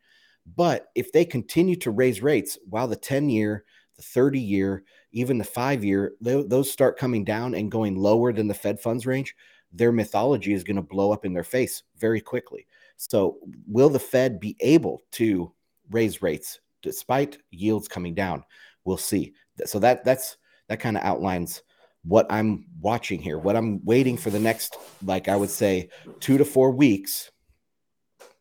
But 0.55 0.87
if 0.95 1.11
they 1.11 1.25
continue 1.25 1.75
to 1.77 1.91
raise 1.91 2.21
rates 2.21 2.57
while 2.69 2.87
the 2.87 2.95
10 2.95 3.29
year, 3.29 3.63
the 3.95 4.01
30 4.01 4.39
year, 4.39 4.83
even 5.11 5.37
the 5.37 5.43
five 5.43 5.83
year, 5.83 6.13
those 6.21 6.71
start 6.71 6.97
coming 6.97 7.23
down 7.23 7.55
and 7.55 7.71
going 7.71 7.95
lower 7.95 8.33
than 8.33 8.47
the 8.47 8.53
Fed 8.53 8.79
funds 8.79 9.05
range, 9.05 9.35
their 9.71 9.91
mythology 9.91 10.53
is 10.53 10.63
going 10.63 10.75
to 10.75 10.81
blow 10.81 11.11
up 11.11 11.25
in 11.25 11.33
their 11.33 11.43
face 11.43 11.83
very 11.97 12.21
quickly. 12.21 12.67
So, 12.97 13.37
will 13.67 13.89
the 13.89 13.99
Fed 13.99 14.39
be 14.39 14.55
able 14.59 15.01
to 15.13 15.51
raise 15.89 16.21
rates 16.21 16.59
despite 16.81 17.37
yields 17.51 17.87
coming 17.87 18.13
down? 18.13 18.43
We'll 18.85 18.97
see. 18.97 19.33
So 19.65 19.79
that 19.79 20.03
that's 20.03 20.37
that 20.67 20.79
kind 20.79 20.97
of 20.97 21.03
outlines 21.03 21.63
what 22.03 22.27
I'm 22.29 22.65
watching 22.81 23.21
here, 23.21 23.37
what 23.37 23.55
I'm 23.55 23.83
waiting 23.85 24.17
for 24.17 24.29
the 24.29 24.39
next, 24.39 24.77
like 25.05 25.27
I 25.27 25.35
would 25.35 25.49
say, 25.49 25.89
two 26.19 26.37
to 26.37 26.45
four 26.45 26.71
weeks, 26.71 27.31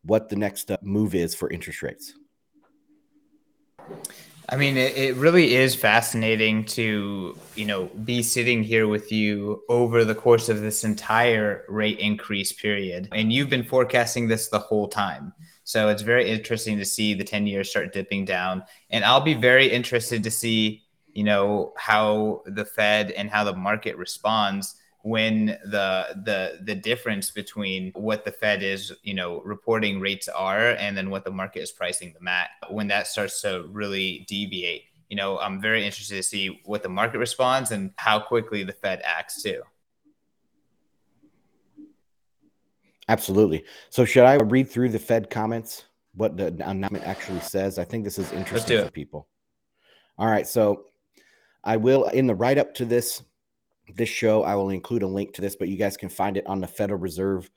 what 0.05 0.29
the 0.29 0.37
next 0.37 0.71
move 0.83 1.15
is 1.15 1.35
for 1.35 1.51
interest 1.51 1.83
rates. 1.83 2.15
I 4.49 4.57
mean, 4.57 4.77
it, 4.77 4.97
it, 4.97 5.15
really 5.17 5.55
is 5.55 5.75
fascinating 5.75 6.65
to, 6.67 7.39
you 7.55 7.65
know, 7.65 7.87
be 8.05 8.23
sitting 8.23 8.63
here 8.63 8.89
with 8.89 9.11
you 9.11 9.63
over 9.69 10.05
the 10.05 10.15
course 10.15 10.49
of 10.49 10.61
this 10.61 10.85
entire 10.85 11.65
rate 11.69 11.99
increase 12.01 12.53
period. 12.53 13.09
And 13.13 13.33
you've 13.33 13.49
been 13.49 13.63
forecasting 13.63 14.29
this 14.29 14.49
the 14.49 14.59
whole 14.59 14.89
time. 14.89 15.33
So 15.65 15.89
it's 15.89 16.03
very 16.03 16.29
interesting 16.29 16.77
to 16.79 16.85
see 16.85 17.15
the 17.15 17.25
10 17.25 17.47
years 17.47 17.71
start 17.71 17.93
dipping 17.93 18.25
down. 18.25 18.65
And 18.91 19.05
I'll 19.05 19.21
be 19.21 19.35
very 19.35 19.71
interested 19.71 20.23
to 20.25 20.31
see 20.31 20.83
you 21.15 21.25
know 21.25 21.73
how 21.77 22.43
the 22.47 22.65
Fed 22.65 23.11
and 23.13 23.31
how 23.31 23.45
the 23.45 23.55
market 23.55 23.97
responds 23.97 24.77
when 25.03 25.47
the 25.47 26.07
the 26.25 26.59
the 26.63 26.75
difference 26.75 27.31
between 27.31 27.91
what 27.95 28.25
the 28.25 28.31
Fed 28.31 28.63
is 28.63 28.93
you 29.03 29.15
know 29.15 29.41
reporting 29.43 30.01
rates 30.01 30.29
are 30.29 30.71
and 30.71 30.97
then 30.97 31.11
what 31.11 31.25
the 31.25 31.31
market 31.31 31.61
is 31.61 31.73
pricing 31.73 32.13
them 32.13 32.29
at 32.29 32.51
when 32.71 32.89
that 32.89 33.07
starts 33.07 33.41
to 33.43 33.67
really 33.71 34.25
deviate. 34.29 34.85
You 35.09 35.17
know, 35.17 35.39
I'm 35.39 35.61
very 35.61 35.85
interested 35.85 36.17
to 36.17 36.23
see 36.23 36.63
what 36.65 36.83
the 36.83 36.89
market 36.89 37.19
responds 37.19 37.71
and 37.71 37.91
how 37.97 38.19
quickly 38.19 38.65
the 38.65 38.73
Fed 38.73 39.03
acts 39.05 39.43
too. 39.43 39.63
Absolutely. 43.09 43.65
So, 43.91 44.05
should 44.05 44.25
I 44.25 44.37
read 44.37 44.71
through 44.71 44.89
the 44.91 44.99
Fed 44.99 45.29
comments? 45.29 45.85
What 46.15 46.37
the 46.37 46.47
announcement 46.65 47.05
actually 47.05 47.41
says? 47.41 47.79
I 47.79 47.85
think 47.85 48.05
this 48.05 48.19
is 48.19 48.33
interesting 48.33 48.85
for 48.85 48.91
people. 48.91 49.29
All 50.17 50.29
right. 50.29 50.47
So, 50.47 50.87
I 51.65 51.77
will 51.77 52.05
in 52.09 52.27
the 52.27 52.35
write 52.35 52.59
up 52.59 52.73
to 52.75 52.85
this 52.85 53.23
this 53.97 54.09
show. 54.09 54.43
I 54.43 54.55
will 54.55 54.71
include 54.71 55.03
a 55.03 55.07
link 55.07 55.35
to 55.35 55.41
this, 55.41 55.57
but 55.57 55.69
you 55.69 55.77
guys 55.77 55.97
can 55.97 56.09
find 56.09 56.37
it 56.37 56.47
on 56.47 56.61
the 56.61 56.67
Federal 56.67 57.01
Reserve 57.01 57.51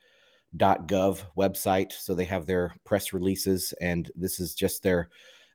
gov 0.57 1.23
website. 1.37 1.91
So 1.91 2.13
they 2.13 2.25
have 2.25 2.45
their 2.45 2.73
press 2.85 3.13
releases 3.13 3.73
and 3.81 4.09
this 4.15 4.39
is 4.39 4.55
just 4.55 4.83
their 4.83 5.09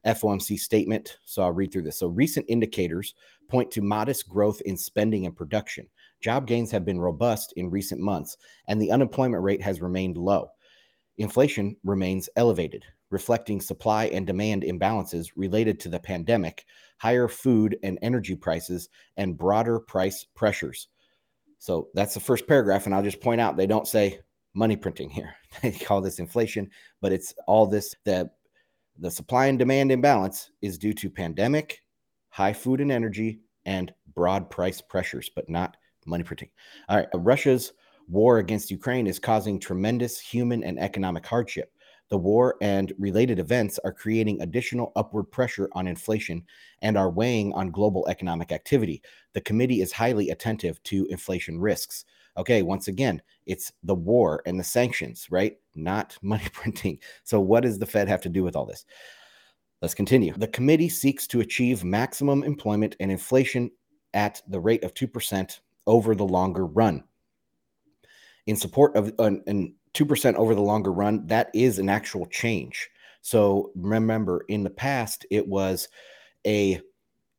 FOMC 0.06 0.58
statement. 0.58 1.18
So 1.24 1.42
I'll 1.42 1.52
read 1.52 1.72
through 1.72 1.82
this. 1.82 1.98
So 1.98 2.08
recent 2.08 2.46
indicators 2.48 3.14
point 3.48 3.70
to 3.72 3.82
modest 3.82 4.28
growth 4.28 4.60
in 4.62 4.76
spending 4.76 5.26
and 5.26 5.36
production. 5.36 5.86
Job 6.20 6.46
gains 6.46 6.70
have 6.70 6.84
been 6.84 7.00
robust 7.00 7.52
in 7.56 7.70
recent 7.70 8.00
months 8.00 8.36
and 8.68 8.80
the 8.80 8.90
unemployment 8.90 9.42
rate 9.42 9.62
has 9.62 9.80
remained 9.80 10.16
low. 10.16 10.48
Inflation 11.18 11.76
remains 11.84 12.28
elevated 12.36 12.84
reflecting 13.10 13.60
supply 13.60 14.06
and 14.06 14.26
demand 14.26 14.62
imbalances 14.62 15.30
related 15.36 15.80
to 15.80 15.88
the 15.88 16.00
pandemic 16.00 16.64
higher 17.00 17.28
food 17.28 17.78
and 17.82 17.98
energy 18.02 18.36
prices, 18.36 18.90
and 19.16 19.38
broader 19.38 19.80
price 19.80 20.26
pressures. 20.34 20.88
So 21.58 21.88
that's 21.94 22.12
the 22.12 22.20
first 22.20 22.46
paragraph. 22.46 22.84
And 22.84 22.94
I'll 22.94 23.02
just 23.02 23.22
point 23.22 23.40
out 23.40 23.56
they 23.56 23.66
don't 23.66 23.88
say 23.88 24.20
money 24.54 24.76
printing 24.76 25.10
here. 25.10 25.34
They 25.62 25.72
call 25.72 26.00
this 26.00 26.20
inflation, 26.20 26.70
but 27.00 27.10
it's 27.10 27.34
all 27.48 27.66
this 27.66 27.94
that 28.04 28.34
the 28.98 29.10
supply 29.10 29.46
and 29.46 29.58
demand 29.58 29.90
imbalance 29.90 30.50
is 30.60 30.78
due 30.78 30.92
to 30.92 31.10
pandemic, 31.10 31.82
high 32.28 32.52
food 32.52 32.80
and 32.80 32.92
energy, 32.92 33.40
and 33.64 33.92
broad 34.14 34.48
price 34.50 34.80
pressures, 34.80 35.30
but 35.34 35.48
not 35.48 35.76
money 36.06 36.22
printing. 36.22 36.50
All 36.88 36.98
right. 36.98 37.08
Russia's 37.14 37.72
war 38.08 38.38
against 38.38 38.70
Ukraine 38.70 39.06
is 39.06 39.18
causing 39.18 39.58
tremendous 39.58 40.20
human 40.20 40.62
and 40.62 40.78
economic 40.78 41.26
hardship. 41.26 41.72
The 42.10 42.18
war 42.18 42.56
and 42.60 42.92
related 42.98 43.38
events 43.38 43.78
are 43.84 43.92
creating 43.92 44.42
additional 44.42 44.92
upward 44.96 45.30
pressure 45.30 45.68
on 45.72 45.86
inflation 45.86 46.44
and 46.82 46.98
are 46.98 47.08
weighing 47.08 47.52
on 47.54 47.70
global 47.70 48.06
economic 48.08 48.50
activity. 48.52 49.00
The 49.32 49.40
committee 49.40 49.80
is 49.80 49.92
highly 49.92 50.30
attentive 50.30 50.82
to 50.84 51.06
inflation 51.06 51.58
risks. 51.58 52.04
Okay, 52.36 52.62
once 52.62 52.88
again, 52.88 53.22
it's 53.46 53.72
the 53.84 53.94
war 53.94 54.42
and 54.44 54.58
the 54.58 54.64
sanctions, 54.64 55.28
right? 55.30 55.56
Not 55.76 56.18
money 56.22 56.48
printing. 56.52 56.98
So, 57.22 57.40
what 57.40 57.62
does 57.62 57.78
the 57.78 57.86
Fed 57.86 58.08
have 58.08 58.20
to 58.22 58.28
do 58.28 58.42
with 58.42 58.56
all 58.56 58.66
this? 58.66 58.84
Let's 59.80 59.94
continue. 59.94 60.34
The 60.36 60.48
committee 60.48 60.88
seeks 60.88 61.26
to 61.28 61.40
achieve 61.40 61.84
maximum 61.84 62.42
employment 62.42 62.96
and 63.00 63.10
inflation 63.10 63.70
at 64.14 64.42
the 64.48 64.60
rate 64.60 64.84
of 64.84 64.94
2% 64.94 65.60
over 65.86 66.14
the 66.14 66.26
longer 66.26 66.66
run. 66.66 67.04
In 68.46 68.56
support 68.56 68.96
of 68.96 69.12
uh, 69.18 69.30
an 69.46 69.74
2% 69.94 70.34
over 70.34 70.54
the 70.54 70.60
longer 70.60 70.92
run, 70.92 71.26
that 71.26 71.50
is 71.54 71.78
an 71.78 71.88
actual 71.88 72.26
change. 72.26 72.88
So 73.22 73.72
remember, 73.74 74.44
in 74.48 74.62
the 74.62 74.70
past, 74.70 75.26
it 75.30 75.46
was 75.46 75.88
a 76.46 76.80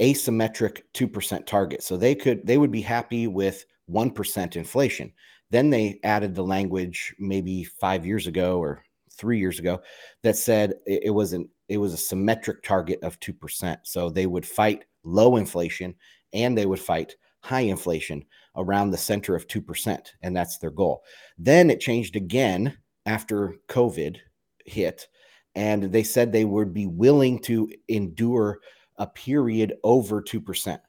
asymmetric 0.01 0.81
2% 0.93 1.45
target. 1.45 1.83
So 1.83 1.95
they 1.95 2.15
could 2.15 2.45
they 2.45 2.57
would 2.57 2.71
be 2.71 2.81
happy 2.81 3.27
with 3.27 3.65
1% 3.89 4.55
inflation. 4.55 5.13
Then 5.51 5.69
they 5.69 5.99
added 6.03 6.33
the 6.33 6.43
language 6.43 7.13
maybe 7.19 7.63
5 7.63 8.05
years 8.05 8.27
ago 8.27 8.57
or 8.57 8.83
3 9.11 9.37
years 9.39 9.59
ago 9.59 9.81
that 10.23 10.37
said 10.37 10.73
it, 10.85 11.13
was 11.13 11.33
an 11.33 11.47
it 11.69 11.77
was 11.77 11.93
a 11.93 11.97
symmetric 11.97 12.63
target 12.63 12.99
of 13.03 13.19
2%. 13.19 13.77
So 13.83 14.09
they 14.09 14.25
would 14.25 14.45
fight 14.45 14.85
low 15.03 15.37
inflation 15.37 15.95
and 16.33 16.57
they 16.57 16.65
would 16.65 16.79
fight 16.79 17.15
high 17.41 17.61
inflation 17.61 18.23
around 18.55 18.91
the 18.91 18.97
center 18.97 19.35
of 19.35 19.47
2%. 19.47 20.07
And 20.21 20.35
that's 20.35 20.57
their 20.57 20.71
goal. 20.71 21.03
Then 21.37 21.69
it 21.69 21.79
changed 21.79 22.15
again 22.15 22.77
after 23.05 23.55
COVID 23.67 24.17
hit. 24.65 25.07
And 25.55 25.83
they 25.83 26.03
said 26.03 26.31
they 26.31 26.45
would 26.45 26.73
be 26.73 26.87
willing 26.87 27.39
to 27.39 27.69
endure 27.87 28.59
a 28.97 29.07
period 29.07 29.73
over 29.83 30.21
2%. 30.21 30.79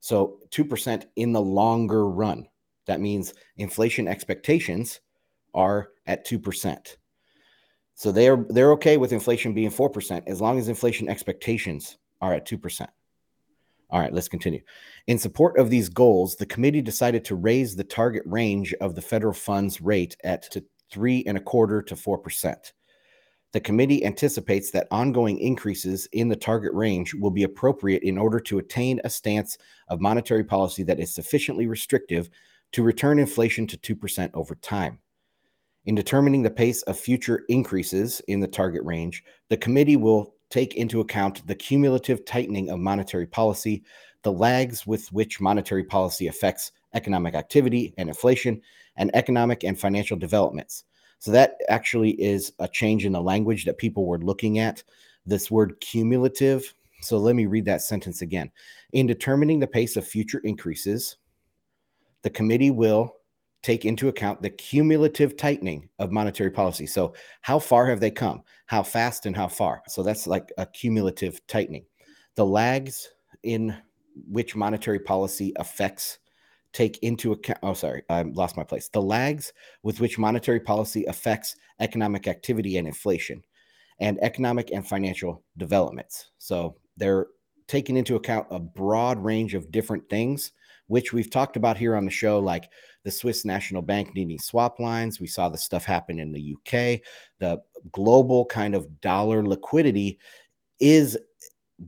So 0.00 0.38
2% 0.50 1.04
in 1.16 1.32
the 1.32 1.40
longer 1.40 2.08
run. 2.08 2.46
That 2.86 3.00
means 3.00 3.34
inflation 3.56 4.06
expectations 4.08 5.00
are 5.54 5.88
at 6.06 6.26
2%. 6.26 6.96
So 7.94 8.12
they're 8.12 8.44
they're 8.50 8.72
okay 8.72 8.98
with 8.98 9.12
inflation 9.12 9.54
being 9.54 9.70
4% 9.70 10.22
as 10.26 10.40
long 10.40 10.58
as 10.58 10.68
inflation 10.68 11.08
expectations 11.08 11.96
are 12.20 12.34
at 12.34 12.46
2%. 12.46 12.86
All 13.90 14.00
right, 14.00 14.12
let's 14.12 14.28
continue. 14.28 14.60
In 15.06 15.18
support 15.18 15.58
of 15.58 15.70
these 15.70 15.88
goals, 15.88 16.36
the 16.36 16.46
committee 16.46 16.82
decided 16.82 17.24
to 17.26 17.36
raise 17.36 17.76
the 17.76 17.84
target 17.84 18.22
range 18.26 18.74
of 18.80 18.94
the 18.94 19.02
federal 19.02 19.32
funds 19.32 19.80
rate 19.80 20.16
at 20.24 20.50
to 20.50 20.64
three 20.90 21.22
and 21.26 21.36
a 21.36 21.40
quarter 21.40 21.82
to 21.82 21.96
four 21.96 22.18
percent. 22.18 22.72
The 23.52 23.60
committee 23.60 24.04
anticipates 24.04 24.70
that 24.72 24.88
ongoing 24.90 25.38
increases 25.38 26.08
in 26.12 26.28
the 26.28 26.36
target 26.36 26.74
range 26.74 27.14
will 27.14 27.30
be 27.30 27.44
appropriate 27.44 28.02
in 28.02 28.18
order 28.18 28.40
to 28.40 28.58
attain 28.58 29.00
a 29.02 29.10
stance 29.10 29.56
of 29.88 30.00
monetary 30.00 30.44
policy 30.44 30.82
that 30.82 31.00
is 31.00 31.14
sufficiently 31.14 31.66
restrictive 31.66 32.28
to 32.72 32.82
return 32.82 33.18
inflation 33.18 33.66
to 33.68 33.78
2% 33.78 34.30
over 34.34 34.56
time. 34.56 34.98
In 35.86 35.94
determining 35.94 36.42
the 36.42 36.50
pace 36.50 36.82
of 36.82 36.98
future 36.98 37.44
increases 37.48 38.20
in 38.26 38.40
the 38.40 38.48
target 38.48 38.82
range, 38.84 39.22
the 39.48 39.56
committee 39.56 39.96
will 39.96 40.34
take 40.50 40.74
into 40.74 41.00
account 41.00 41.46
the 41.46 41.54
cumulative 41.54 42.24
tightening 42.24 42.70
of 42.70 42.78
monetary 42.78 43.26
policy, 43.26 43.82
the 44.22 44.32
lags 44.32 44.86
with 44.86 45.10
which 45.12 45.40
monetary 45.40 45.84
policy 45.84 46.26
affects 46.26 46.72
economic 46.94 47.34
activity 47.34 47.94
and 47.98 48.08
inflation, 48.08 48.60
and 48.96 49.14
economic 49.14 49.64
and 49.64 49.78
financial 49.78 50.16
developments. 50.16 50.84
So, 51.18 51.30
that 51.32 51.56
actually 51.68 52.10
is 52.20 52.52
a 52.58 52.68
change 52.68 53.04
in 53.04 53.12
the 53.12 53.20
language 53.20 53.64
that 53.64 53.78
people 53.78 54.06
were 54.06 54.18
looking 54.18 54.58
at. 54.58 54.82
This 55.24 55.50
word 55.50 55.80
cumulative. 55.80 56.74
So, 57.02 57.18
let 57.18 57.36
me 57.36 57.46
read 57.46 57.64
that 57.66 57.82
sentence 57.82 58.22
again. 58.22 58.50
In 58.92 59.06
determining 59.06 59.60
the 59.60 59.66
pace 59.66 59.96
of 59.96 60.06
future 60.06 60.40
increases, 60.44 61.16
the 62.22 62.30
committee 62.30 62.70
will 62.70 63.16
take 63.66 63.84
into 63.84 64.06
account 64.06 64.40
the 64.40 64.48
cumulative 64.48 65.36
tightening 65.36 65.88
of 65.98 66.12
monetary 66.12 66.52
policy. 66.52 66.86
So, 66.86 67.14
how 67.42 67.58
far 67.58 67.86
have 67.86 67.98
they 67.98 68.12
come? 68.12 68.44
How 68.66 68.84
fast 68.84 69.26
and 69.26 69.34
how 69.34 69.48
far? 69.48 69.82
So, 69.88 70.04
that's 70.04 70.28
like 70.28 70.52
a 70.56 70.66
cumulative 70.66 71.44
tightening. 71.48 71.84
The 72.36 72.46
lags 72.46 73.08
in 73.42 73.76
which 74.30 74.54
monetary 74.54 75.00
policy 75.00 75.52
affects 75.56 76.20
take 76.72 76.98
into 76.98 77.32
account. 77.32 77.58
Oh, 77.64 77.74
sorry, 77.74 78.04
I 78.08 78.22
lost 78.22 78.56
my 78.56 78.62
place. 78.62 78.88
The 78.88 79.02
lags 79.02 79.52
with 79.82 79.98
which 79.98 80.16
monetary 80.16 80.60
policy 80.60 81.04
affects 81.06 81.56
economic 81.80 82.28
activity 82.28 82.76
and 82.76 82.86
inflation, 82.86 83.42
and 83.98 84.16
economic 84.22 84.70
and 84.70 84.86
financial 84.86 85.42
developments. 85.56 86.30
So, 86.38 86.76
they're 86.96 87.26
taking 87.66 87.96
into 87.96 88.14
account 88.14 88.46
a 88.52 88.60
broad 88.60 89.18
range 89.18 89.54
of 89.54 89.72
different 89.72 90.08
things, 90.08 90.52
which 90.86 91.12
we've 91.12 91.30
talked 91.30 91.56
about 91.56 91.76
here 91.76 91.96
on 91.96 92.04
the 92.04 92.12
show, 92.12 92.38
like 92.38 92.70
the 93.06 93.12
Swiss 93.12 93.44
National 93.44 93.82
Bank 93.82 94.16
needing 94.16 94.36
swap 94.40 94.80
lines. 94.80 95.20
We 95.20 95.28
saw 95.28 95.48
the 95.48 95.56
stuff 95.56 95.84
happen 95.84 96.18
in 96.18 96.32
the 96.32 96.56
UK. 96.56 97.00
The 97.38 97.62
global 97.92 98.44
kind 98.46 98.74
of 98.74 99.00
dollar 99.00 99.46
liquidity 99.46 100.18
is 100.80 101.16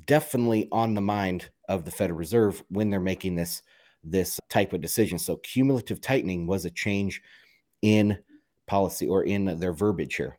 definitely 0.06 0.68
on 0.70 0.94
the 0.94 1.00
mind 1.00 1.50
of 1.68 1.84
the 1.84 1.90
Federal 1.90 2.20
Reserve 2.20 2.62
when 2.68 2.88
they're 2.88 3.00
making 3.00 3.34
this 3.34 3.62
this 4.04 4.38
type 4.48 4.72
of 4.72 4.80
decision. 4.80 5.18
So 5.18 5.38
cumulative 5.38 6.00
tightening 6.00 6.46
was 6.46 6.64
a 6.64 6.70
change 6.70 7.20
in 7.82 8.16
policy 8.68 9.08
or 9.08 9.25
in 9.25 9.58
their 9.58 9.72
verbiage 9.72 10.14
here. 10.14 10.38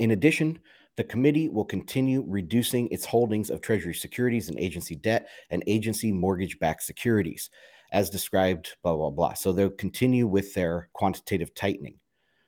In 0.00 0.10
addition, 0.10 0.58
the 0.98 1.04
committee 1.04 1.48
will 1.48 1.64
continue 1.64 2.24
reducing 2.28 2.88
its 2.88 3.06
holdings 3.06 3.48
of 3.48 3.62
Treasury 3.62 3.94
securities 3.94 4.50
and 4.50 4.58
agency 4.58 4.96
debt 4.96 5.28
and 5.48 5.64
agency 5.66 6.12
mortgage 6.12 6.58
backed 6.58 6.82
securities, 6.82 7.48
as 7.92 8.10
described, 8.10 8.76
blah, 8.82 8.96
blah, 8.96 9.10
blah. 9.10 9.34
So 9.34 9.52
they'll 9.52 9.70
continue 9.70 10.26
with 10.26 10.54
their 10.54 10.88
quantitative 10.92 11.54
tightening, 11.54 11.98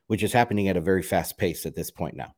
which 0.06 0.23
is 0.23 0.32
happening 0.32 0.68
at 0.68 0.76
a 0.76 0.80
very 0.80 1.02
fast 1.02 1.38
pace 1.38 1.66
at 1.66 1.75
this 1.75 1.90
point 1.90 2.16
now. 2.16 2.35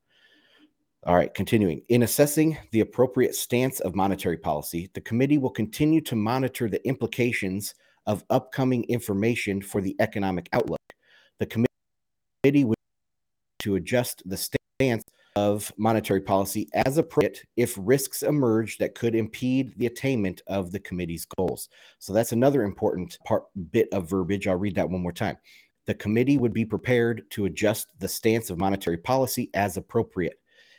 All 1.04 1.16
right, 1.16 1.34
continuing. 1.34 1.82
In 1.88 2.04
assessing 2.04 2.56
the 2.70 2.80
appropriate 2.80 3.34
stance 3.34 3.80
of 3.80 3.96
monetary 3.96 4.36
policy, 4.36 4.88
the 4.94 5.00
committee 5.00 5.38
will 5.38 5.50
continue 5.50 6.00
to 6.02 6.14
monitor 6.14 6.68
the 6.68 6.86
implications 6.86 7.74
of 8.06 8.24
upcoming 8.30 8.84
information 8.84 9.60
for 9.60 9.80
the 9.80 9.96
economic 9.98 10.48
outlook. 10.52 10.78
The 11.40 11.66
committee 12.44 12.64
will 12.64 12.76
to 13.60 13.76
adjust 13.76 14.22
the 14.26 14.36
stance 14.36 15.02
of 15.36 15.72
monetary 15.78 16.20
policy 16.20 16.68
as 16.74 16.98
appropriate 16.98 17.40
if 17.56 17.74
risks 17.78 18.22
emerge 18.22 18.78
that 18.78 18.94
could 18.94 19.14
impede 19.14 19.72
the 19.78 19.86
attainment 19.86 20.42
of 20.46 20.72
the 20.72 20.80
committee's 20.80 21.24
goals. 21.24 21.68
So 21.98 22.12
that's 22.12 22.32
another 22.32 22.62
important 22.62 23.18
part 23.24 23.44
bit 23.70 23.88
of 23.92 24.08
verbiage. 24.08 24.46
I'll 24.46 24.56
read 24.56 24.74
that 24.74 24.90
one 24.90 25.02
more 25.02 25.12
time. 25.12 25.36
The 25.86 25.94
committee 25.94 26.38
would 26.38 26.52
be 26.52 26.64
prepared 26.64 27.28
to 27.30 27.46
adjust 27.46 27.88
the 27.98 28.08
stance 28.08 28.50
of 28.50 28.58
monetary 28.58 28.98
policy 28.98 29.50
as 29.54 29.76
appropriate 29.76 30.38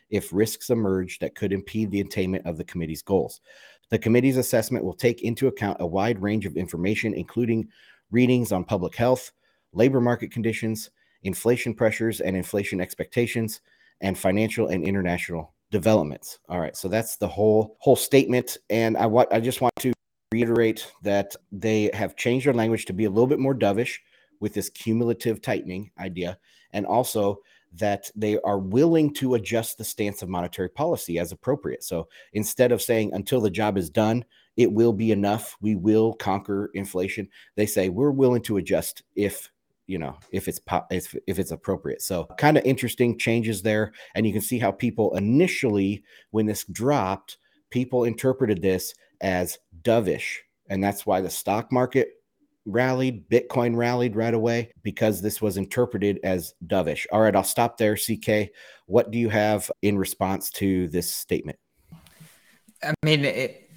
if 0.10 0.32
risks 0.32 0.70
emerge 0.70 1.20
that 1.20 1.36
could 1.36 1.52
impede 1.52 1.92
the 1.92 2.02
attainment 2.02 2.46
of 2.46 2.58
the 2.58 2.64
committee's 2.64 3.02
goals. 3.02 3.42
The 3.90 4.00
committee's 4.00 4.38
assessment 4.38 4.86
will 4.86 4.94
take 4.94 5.24
into 5.24 5.48
account 5.48 5.78
a 5.80 5.88
wide 5.88 6.22
range 6.22 6.46
of 6.46 6.56
information, 6.56 7.14
including 7.14 7.68
readings 8.12 8.52
on 8.52 8.64
public 8.64 8.96
health, 8.96 9.32
labor 9.74 10.00
market 10.00 10.32
conditions, 10.32 10.92
inflation 11.24 11.74
pressures, 11.74 12.22
and 12.22 12.36
inflation 12.38 12.80
expectations 12.80 13.62
and 14.04 14.18
financial 14.18 14.68
and 14.68 14.84
international 14.84 15.56
developments. 15.72 16.38
All 16.50 16.60
right, 16.60 16.78
so 16.78 16.88
that's 16.88 17.16
the 17.16 17.28
whole 17.28 17.78
whole 17.80 17.96
statement, 17.96 18.58
and 18.70 18.96
I 18.96 19.08
want 19.08 19.30
I 19.32 19.40
just 19.40 19.62
want 19.62 19.74
to 19.80 19.94
reiterate 20.32 20.92
that 21.02 21.36
they 21.52 21.90
have 21.94 22.16
changed 22.16 22.46
their 22.46 22.54
language 22.54 22.86
to 22.86 22.94
be 22.94 23.06
a 23.06 23.10
little 23.10 23.28
bit 23.28 23.40
more 23.40 23.56
dovish 23.56 23.98
with 24.40 24.54
this 24.54 24.70
cumulative 24.70 25.42
tightening 25.42 25.90
idea, 25.98 26.38
and 26.72 26.86
also 26.86 27.40
that 27.76 28.12
they 28.16 28.40
are 28.42 28.60
willing 28.60 29.12
to 29.16 29.34
adjust 29.34 29.80
the 29.80 29.84
stance 29.84 30.22
of 30.22 30.30
monetary 30.30 30.70
policy 30.70 31.18
as 31.18 31.32
appropriate. 31.32 31.84
So 31.84 32.08
instead 32.34 32.72
of 32.72 32.84
saying 32.84 33.12
until 33.14 33.42
the 33.42 33.50
job 33.50 33.80
is 33.80 33.90
done, 33.90 34.24
it 34.58 34.72
will 34.72 34.94
be 34.94 35.12
enough, 35.12 35.58
we 35.60 35.76
will 35.76 36.14
conquer 36.14 36.70
inflation, 36.76 37.28
they 37.56 37.66
say 37.66 37.90
we're 37.90 38.12
willing 38.12 38.44
to 38.44 38.58
adjust 38.58 39.02
if 39.16 39.50
you 39.88 39.98
know 39.98 40.18
if 40.32 40.48
it's 40.48 40.60
if, 40.90 41.16
if 41.28 41.40
it's 41.40 41.52
appropriate. 41.52 42.02
So 42.02 42.26
kind 42.38 42.58
of 42.58 42.66
interesting 42.66 43.18
changes 43.18 43.62
there 43.62 43.94
and 44.16 44.26
you 44.26 44.34
can 44.34 44.42
see 44.42 44.60
how 44.60 44.72
people 44.72 45.16
initially 45.16 46.04
when 46.32 46.46
this 46.46 46.66
dropped 46.66 47.38
people 47.70 48.04
interpreted 48.04 48.62
this 48.62 48.94
as 49.22 49.58
dovish 49.82 50.38
and 50.70 50.84
that's 50.84 51.06
why 51.06 51.22
the 51.22 51.30
stock 51.30 51.72
market 51.72 52.10
rallied 52.66 53.30
bitcoin 53.30 53.76
rallied 53.76 54.16
right 54.16 54.34
away 54.34 54.72
because 54.84 55.22
this 55.22 55.42
was 55.42 55.58
interpreted 55.58 56.20
as 56.24 56.54
dovish. 56.68 57.06
All 57.12 57.22
right 57.22 57.36
i'll 57.36 57.44
stop 57.44 57.78
there 57.78 57.96
ck 57.96 58.52
what 58.86 59.12
do 59.12 59.18
you 59.18 59.30
have 59.30 59.70
in 59.82 59.98
response 59.98 60.50
to 60.52 60.88
this 60.90 61.14
statement? 61.14 61.60
I 62.82 62.94
mean 63.04 63.26
it 63.26 63.70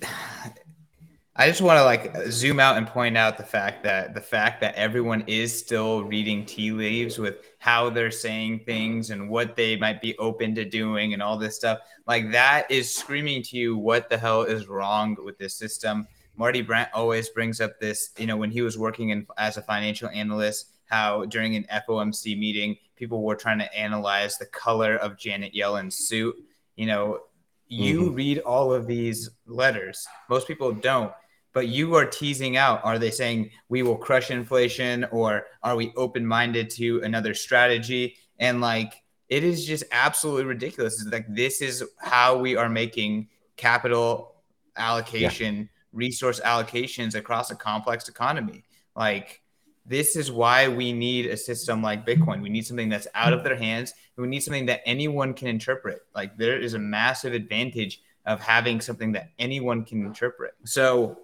I 1.38 1.48
just 1.48 1.60
want 1.60 1.78
to 1.78 1.84
like 1.84 2.16
zoom 2.30 2.58
out 2.58 2.78
and 2.78 2.86
point 2.86 3.18
out 3.18 3.36
the 3.36 3.44
fact 3.44 3.82
that 3.82 4.14
the 4.14 4.22
fact 4.22 4.58
that 4.62 4.74
everyone 4.74 5.22
is 5.26 5.56
still 5.56 6.02
reading 6.02 6.46
tea 6.46 6.70
leaves 6.70 7.18
with 7.18 7.36
how 7.58 7.90
they're 7.90 8.10
saying 8.10 8.60
things 8.60 9.10
and 9.10 9.28
what 9.28 9.54
they 9.54 9.76
might 9.76 10.00
be 10.00 10.16
open 10.16 10.54
to 10.54 10.64
doing 10.64 11.12
and 11.12 11.22
all 11.22 11.36
this 11.36 11.54
stuff 11.54 11.80
like 12.06 12.32
that 12.32 12.70
is 12.70 12.94
screaming 12.94 13.42
to 13.42 13.58
you 13.58 13.76
what 13.76 14.08
the 14.08 14.16
hell 14.16 14.44
is 14.44 14.66
wrong 14.66 15.14
with 15.22 15.36
this 15.36 15.54
system. 15.54 16.06
Marty 16.36 16.62
Bent 16.62 16.88
always 16.94 17.28
brings 17.28 17.60
up 17.60 17.78
this, 17.80 18.10
you 18.16 18.26
know, 18.26 18.38
when 18.38 18.50
he 18.50 18.62
was 18.62 18.78
working 18.78 19.10
in 19.10 19.26
as 19.36 19.58
a 19.58 19.62
financial 19.62 20.08
analyst, 20.08 20.70
how 20.86 21.26
during 21.26 21.54
an 21.54 21.66
FOMC 21.70 22.38
meeting, 22.38 22.76
people 22.96 23.22
were 23.22 23.36
trying 23.36 23.58
to 23.58 23.74
analyze 23.76 24.38
the 24.38 24.46
color 24.46 24.96
of 24.96 25.18
Janet 25.18 25.54
Yellen's 25.54 25.96
suit. 25.96 26.34
You 26.76 26.86
know, 26.86 27.20
you 27.68 28.02
mm-hmm. 28.04 28.14
read 28.14 28.38
all 28.38 28.72
of 28.72 28.86
these 28.86 29.30
letters. 29.46 30.06
Most 30.30 30.46
people 30.46 30.72
don't 30.72 31.12
but 31.56 31.68
you 31.68 31.94
are 31.94 32.04
teasing 32.04 32.58
out 32.58 32.84
are 32.84 32.98
they 32.98 33.10
saying 33.10 33.50
we 33.70 33.82
will 33.82 33.96
crush 33.96 34.30
inflation 34.30 35.04
or 35.10 35.46
are 35.62 35.74
we 35.74 35.90
open-minded 35.96 36.68
to 36.68 37.00
another 37.00 37.32
strategy? 37.32 38.14
And 38.38 38.60
like 38.60 39.02
it 39.30 39.42
is 39.42 39.64
just 39.64 39.84
absolutely 39.90 40.44
ridiculous. 40.44 41.00
It's 41.00 41.10
like 41.10 41.24
this 41.34 41.62
is 41.62 41.82
how 41.96 42.36
we 42.36 42.56
are 42.56 42.68
making 42.68 43.28
capital 43.56 44.34
allocation 44.76 45.56
yeah. 45.56 45.64
resource 45.94 46.40
allocations 46.40 47.14
across 47.14 47.50
a 47.50 47.56
complex 47.56 48.06
economy. 48.10 48.64
Like 48.94 49.40
this 49.86 50.14
is 50.14 50.30
why 50.30 50.68
we 50.68 50.92
need 50.92 51.24
a 51.24 51.38
system 51.38 51.82
like 51.82 52.04
bitcoin. 52.04 52.42
We 52.42 52.50
need 52.50 52.66
something 52.66 52.90
that's 52.90 53.08
out 53.14 53.32
of 53.32 53.44
their 53.44 53.56
hands. 53.56 53.94
We 54.18 54.26
need 54.26 54.40
something 54.40 54.66
that 54.66 54.82
anyone 54.84 55.32
can 55.32 55.48
interpret. 55.48 56.00
Like 56.14 56.36
there 56.36 56.60
is 56.60 56.74
a 56.74 56.78
massive 56.78 57.32
advantage 57.32 58.02
of 58.26 58.40
having 58.40 58.82
something 58.82 59.12
that 59.12 59.30
anyone 59.38 59.86
can 59.86 60.04
interpret. 60.04 60.52
So 60.64 61.20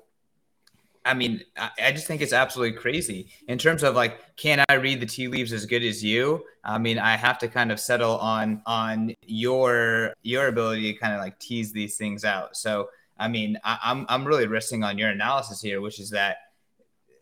I 1.04 1.14
mean, 1.14 1.42
I 1.56 1.90
just 1.90 2.06
think 2.06 2.22
it's 2.22 2.32
absolutely 2.32 2.78
crazy 2.78 3.28
in 3.48 3.58
terms 3.58 3.82
of 3.82 3.96
like, 3.96 4.36
can 4.36 4.64
I 4.68 4.74
read 4.74 5.00
the 5.00 5.06
tea 5.06 5.26
leaves 5.26 5.52
as 5.52 5.66
good 5.66 5.82
as 5.82 6.02
you? 6.02 6.44
I 6.62 6.78
mean, 6.78 6.98
I 6.98 7.16
have 7.16 7.38
to 7.40 7.48
kind 7.48 7.72
of 7.72 7.80
settle 7.80 8.18
on 8.18 8.62
on 8.66 9.14
your 9.26 10.14
your 10.22 10.46
ability 10.46 10.92
to 10.92 10.98
kind 10.98 11.12
of 11.12 11.20
like 11.20 11.38
tease 11.40 11.72
these 11.72 11.96
things 11.96 12.24
out. 12.24 12.56
So, 12.56 12.88
I 13.18 13.26
mean, 13.26 13.58
I, 13.64 13.78
I'm 13.82 14.06
I'm 14.08 14.24
really 14.24 14.46
resting 14.46 14.84
on 14.84 14.96
your 14.96 15.08
analysis 15.08 15.60
here, 15.60 15.80
which 15.80 15.98
is 15.98 16.10
that 16.10 16.36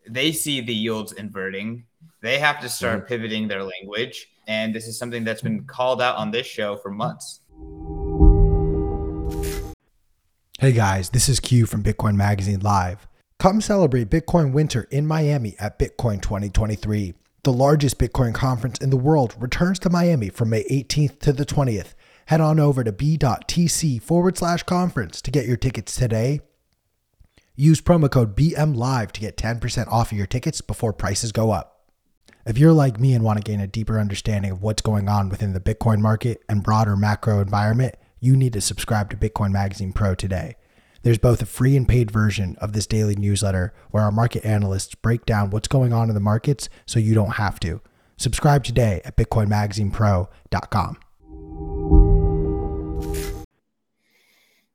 they 0.07 0.31
see 0.31 0.61
the 0.61 0.75
yields 0.75 1.13
inverting. 1.13 1.85
They 2.21 2.37
have 2.37 2.61
to 2.61 2.69
start 2.69 2.99
mm-hmm. 2.99 3.07
pivoting 3.07 3.47
their 3.47 3.63
language, 3.63 4.29
and 4.47 4.75
this 4.75 4.87
is 4.87 4.95
something 4.95 5.23
that's 5.23 5.41
been 5.41 5.63
called 5.63 6.03
out 6.03 6.17
on 6.17 6.29
this 6.29 6.45
show 6.45 6.75
for 6.77 6.91
months. 6.91 7.39
Hey 10.59 10.71
guys, 10.71 11.09
this 11.09 11.27
is 11.27 11.39
Q 11.39 11.65
from 11.65 11.81
Bitcoin 11.81 12.15
Magazine 12.15 12.59
Live. 12.59 13.07
Come 13.41 13.59
celebrate 13.59 14.11
Bitcoin 14.11 14.53
Winter 14.53 14.87
in 14.91 15.07
Miami 15.07 15.55
at 15.57 15.79
Bitcoin 15.79 16.21
2023. 16.21 17.15
The 17.41 17.51
largest 17.51 17.97
Bitcoin 17.97 18.35
conference 18.35 18.77
in 18.77 18.91
the 18.91 18.97
world 18.97 19.33
returns 19.39 19.79
to 19.79 19.89
Miami 19.89 20.29
from 20.29 20.51
May 20.51 20.63
18th 20.65 21.17
to 21.21 21.33
the 21.33 21.43
20th. 21.43 21.95
Head 22.27 22.39
on 22.39 22.59
over 22.59 22.83
to 22.83 22.91
b.tc 22.91 23.99
forward 24.03 24.37
slash 24.37 24.61
conference 24.61 25.23
to 25.23 25.31
get 25.31 25.47
your 25.47 25.57
tickets 25.57 25.95
today. 25.95 26.41
Use 27.55 27.81
promo 27.81 28.11
code 28.11 28.35
BMLive 28.35 29.11
to 29.13 29.21
get 29.21 29.37
10% 29.37 29.87
off 29.87 30.11
of 30.11 30.17
your 30.19 30.27
tickets 30.27 30.61
before 30.61 30.93
prices 30.93 31.31
go 31.31 31.49
up. 31.49 31.89
If 32.45 32.59
you're 32.59 32.73
like 32.73 32.99
me 32.99 33.15
and 33.15 33.23
want 33.23 33.43
to 33.43 33.51
gain 33.51 33.59
a 33.59 33.65
deeper 33.65 33.99
understanding 33.99 34.51
of 34.51 34.61
what's 34.61 34.83
going 34.83 35.09
on 35.09 35.29
within 35.29 35.53
the 35.53 35.59
Bitcoin 35.59 35.97
market 35.97 36.43
and 36.47 36.61
broader 36.61 36.95
macro 36.95 37.41
environment, 37.41 37.95
you 38.19 38.37
need 38.37 38.53
to 38.53 38.61
subscribe 38.61 39.09
to 39.09 39.17
Bitcoin 39.17 39.51
Magazine 39.51 39.93
Pro 39.93 40.13
today. 40.13 40.57
There's 41.03 41.17
both 41.17 41.41
a 41.41 41.45
free 41.45 41.75
and 41.75 41.87
paid 41.87 42.11
version 42.11 42.55
of 42.59 42.73
this 42.73 42.85
daily 42.85 43.15
newsletter 43.15 43.73
where 43.89 44.03
our 44.03 44.11
market 44.11 44.45
analysts 44.45 44.95
break 44.95 45.25
down 45.25 45.49
what's 45.49 45.67
going 45.67 45.93
on 45.93 46.09
in 46.09 46.15
the 46.15 46.21
markets 46.21 46.69
so 46.85 46.99
you 46.99 47.13
don't 47.13 47.35
have 47.35 47.59
to. 47.61 47.81
Subscribe 48.17 48.63
today 48.63 49.01
at 49.03 49.17
bitcoinmagazinepro.com. 49.17 50.97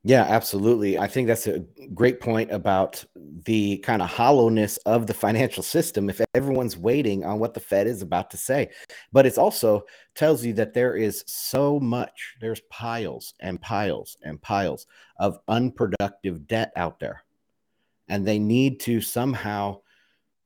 Yeah, 0.06 0.22
absolutely. 0.22 1.00
I 1.00 1.08
think 1.08 1.26
that's 1.26 1.48
a 1.48 1.64
great 1.92 2.20
point 2.20 2.52
about 2.52 3.04
the 3.44 3.78
kind 3.78 4.00
of 4.00 4.08
hollowness 4.08 4.76
of 4.86 5.08
the 5.08 5.14
financial 5.14 5.64
system 5.64 6.08
if 6.08 6.20
everyone's 6.32 6.76
waiting 6.76 7.24
on 7.24 7.40
what 7.40 7.54
the 7.54 7.60
Fed 7.60 7.88
is 7.88 8.02
about 8.02 8.30
to 8.30 8.36
say. 8.36 8.70
But 9.12 9.26
it 9.26 9.36
also 9.36 9.84
tells 10.14 10.44
you 10.44 10.52
that 10.52 10.74
there 10.74 10.94
is 10.94 11.24
so 11.26 11.80
much, 11.80 12.36
there's 12.40 12.60
piles 12.70 13.34
and 13.40 13.60
piles 13.60 14.16
and 14.22 14.40
piles 14.40 14.86
of 15.18 15.40
unproductive 15.48 16.46
debt 16.46 16.70
out 16.76 17.00
there. 17.00 17.24
And 18.06 18.24
they 18.24 18.38
need 18.38 18.78
to 18.82 19.00
somehow, 19.00 19.80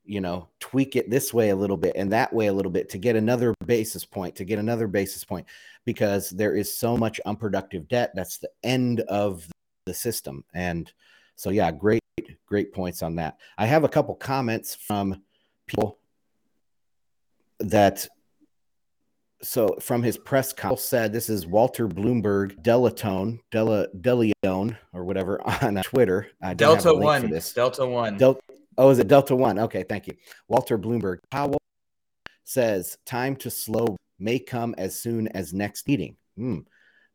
you 0.06 0.22
know, 0.22 0.48
tweak 0.60 0.96
it 0.96 1.10
this 1.10 1.34
way 1.34 1.50
a 1.50 1.56
little 1.56 1.76
bit 1.76 1.96
and 1.96 2.10
that 2.12 2.32
way 2.32 2.46
a 2.46 2.52
little 2.54 2.72
bit 2.72 2.88
to 2.88 2.98
get 2.98 3.14
another 3.14 3.54
basis 3.66 4.06
point, 4.06 4.36
to 4.36 4.44
get 4.46 4.58
another 4.58 4.86
basis 4.86 5.22
point 5.22 5.46
because 5.84 6.30
there 6.30 6.54
is 6.54 6.76
so 6.76 6.96
much 6.96 7.20
unproductive 7.26 7.88
debt. 7.88 8.12
That's 8.14 8.38
the 8.38 8.50
end 8.62 9.00
of 9.00 9.48
the 9.86 9.94
system. 9.94 10.44
And 10.54 10.92
so, 11.36 11.50
yeah, 11.50 11.70
great, 11.72 12.02
great 12.46 12.72
points 12.72 13.02
on 13.02 13.16
that. 13.16 13.38
I 13.56 13.66
have 13.66 13.84
a 13.84 13.88
couple 13.88 14.14
comments 14.14 14.74
from 14.74 15.22
people 15.66 15.98
that 17.60 18.06
so 19.42 19.76
from 19.80 20.02
his 20.02 20.18
press 20.18 20.52
conference 20.52 20.82
said 20.82 21.12
this 21.12 21.30
is 21.30 21.46
Walter 21.46 21.88
Bloomberg 21.88 22.62
Delatone 22.62 23.38
Dela 23.50 23.86
Deleone 23.98 24.76
or 24.92 25.04
whatever 25.04 25.40
on 25.62 25.76
Twitter. 25.82 26.28
Delta 26.56 26.92
One. 26.92 27.32
Delta 27.54 27.86
One. 27.86 28.16
Del- 28.18 28.40
oh, 28.76 28.90
is 28.90 28.98
it 28.98 29.08
Delta 29.08 29.34
One? 29.34 29.58
Okay, 29.58 29.82
thank 29.82 30.06
you. 30.06 30.14
Walter 30.48 30.78
Bloomberg 30.78 31.18
Powell 31.30 31.58
says 32.44 32.98
time 33.06 33.36
to 33.36 33.50
slow 33.50 33.96
may 34.20 34.38
come 34.38 34.74
as 34.78 34.98
soon 34.98 35.28
as 35.28 35.52
next 35.52 35.88
meeting. 35.88 36.16
Hmm. 36.36 36.60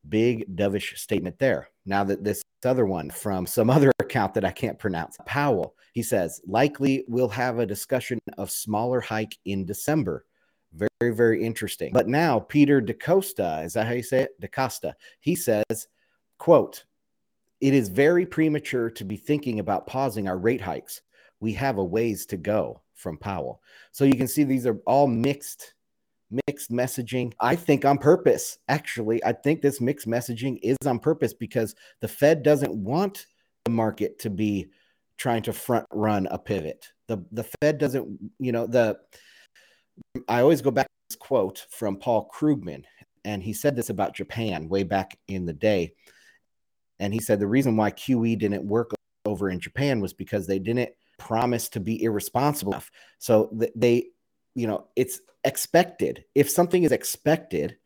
Big 0.07 0.55
dovish 0.55 0.97
statement 0.97 1.39
there. 1.39 1.69
Now 1.85 2.03
that 2.03 2.23
this 2.23 2.43
other 2.63 2.85
one 2.85 3.09
from 3.09 3.45
some 3.45 3.69
other 3.71 3.91
account 3.99 4.33
that 4.33 4.45
I 4.45 4.51
can't 4.51 4.79
pronounce, 4.79 5.17
Powell, 5.25 5.75
he 5.93 6.03
says, 6.03 6.41
likely 6.45 7.05
we'll 7.07 7.29
have 7.29 7.59
a 7.59 7.65
discussion 7.65 8.19
of 8.37 8.51
smaller 8.51 8.99
hike 8.99 9.37
in 9.45 9.65
December. 9.65 10.25
Very, 10.73 11.13
very 11.13 11.43
interesting. 11.43 11.93
But 11.93 12.07
now 12.07 12.39
Peter 12.39 12.81
DeCosta, 12.81 13.63
is 13.63 13.73
that 13.73 13.87
how 13.87 13.93
you 13.93 14.03
say 14.03 14.23
it? 14.23 14.41
DeCosta, 14.41 14.93
he 15.21 15.35
says, 15.35 15.87
quote, 16.37 16.83
it 17.61 17.73
is 17.73 17.87
very 17.87 18.25
premature 18.25 18.89
to 18.91 19.05
be 19.05 19.15
thinking 19.15 19.59
about 19.59 19.87
pausing 19.87 20.27
our 20.27 20.37
rate 20.37 20.61
hikes. 20.61 21.01
We 21.39 21.53
have 21.53 21.77
a 21.77 21.83
ways 21.83 22.25
to 22.27 22.37
go 22.37 22.81
from 22.93 23.17
Powell. 23.17 23.61
So 23.91 24.03
you 24.03 24.15
can 24.15 24.27
see 24.27 24.43
these 24.43 24.65
are 24.65 24.79
all 24.85 25.07
mixed 25.07 25.73
mixed 26.31 26.71
messaging. 26.71 27.33
I 27.39 27.55
think 27.55 27.85
on 27.85 27.97
purpose. 27.97 28.57
Actually, 28.67 29.23
I 29.23 29.33
think 29.33 29.61
this 29.61 29.81
mixed 29.81 30.07
messaging 30.07 30.59
is 30.61 30.77
on 30.85 30.99
purpose 30.99 31.33
because 31.33 31.75
the 32.01 32.07
Fed 32.07 32.43
doesn't 32.43 32.73
want 32.73 33.25
the 33.65 33.71
market 33.71 34.19
to 34.19 34.29
be 34.29 34.67
trying 35.17 35.43
to 35.43 35.53
front 35.53 35.85
run 35.91 36.27
a 36.27 36.37
pivot. 36.37 36.91
The 37.07 37.23
the 37.31 37.45
Fed 37.61 37.77
doesn't, 37.77 38.19
you 38.39 38.51
know, 38.51 38.67
the 38.67 38.97
I 40.27 40.41
always 40.41 40.61
go 40.61 40.71
back 40.71 40.87
to 40.87 40.93
this 41.09 41.17
quote 41.17 41.65
from 41.69 41.97
Paul 41.97 42.29
Krugman, 42.33 42.83
and 43.23 43.41
he 43.41 43.53
said 43.53 43.75
this 43.75 43.89
about 43.89 44.15
Japan 44.15 44.67
way 44.67 44.83
back 44.83 45.17
in 45.27 45.45
the 45.45 45.53
day. 45.53 45.93
And 46.99 47.13
he 47.13 47.19
said 47.19 47.39
the 47.39 47.47
reason 47.47 47.75
why 47.75 47.91
QE 47.91 48.37
didn't 48.39 48.65
work 48.65 48.91
over 49.25 49.49
in 49.49 49.59
Japan 49.59 49.99
was 49.99 50.13
because 50.13 50.47
they 50.47 50.59
didn't 50.59 50.91
promise 51.17 51.69
to 51.69 51.79
be 51.79 52.01
irresponsible 52.03 52.73
enough. 52.73 52.91
So 53.19 53.49
they 53.75 54.05
you 54.55 54.67
know 54.67 54.87
it's 54.95 55.19
expected. 55.43 56.25
If 56.33 56.49
something 56.49 56.83
is 56.83 56.91
expected 56.91 57.77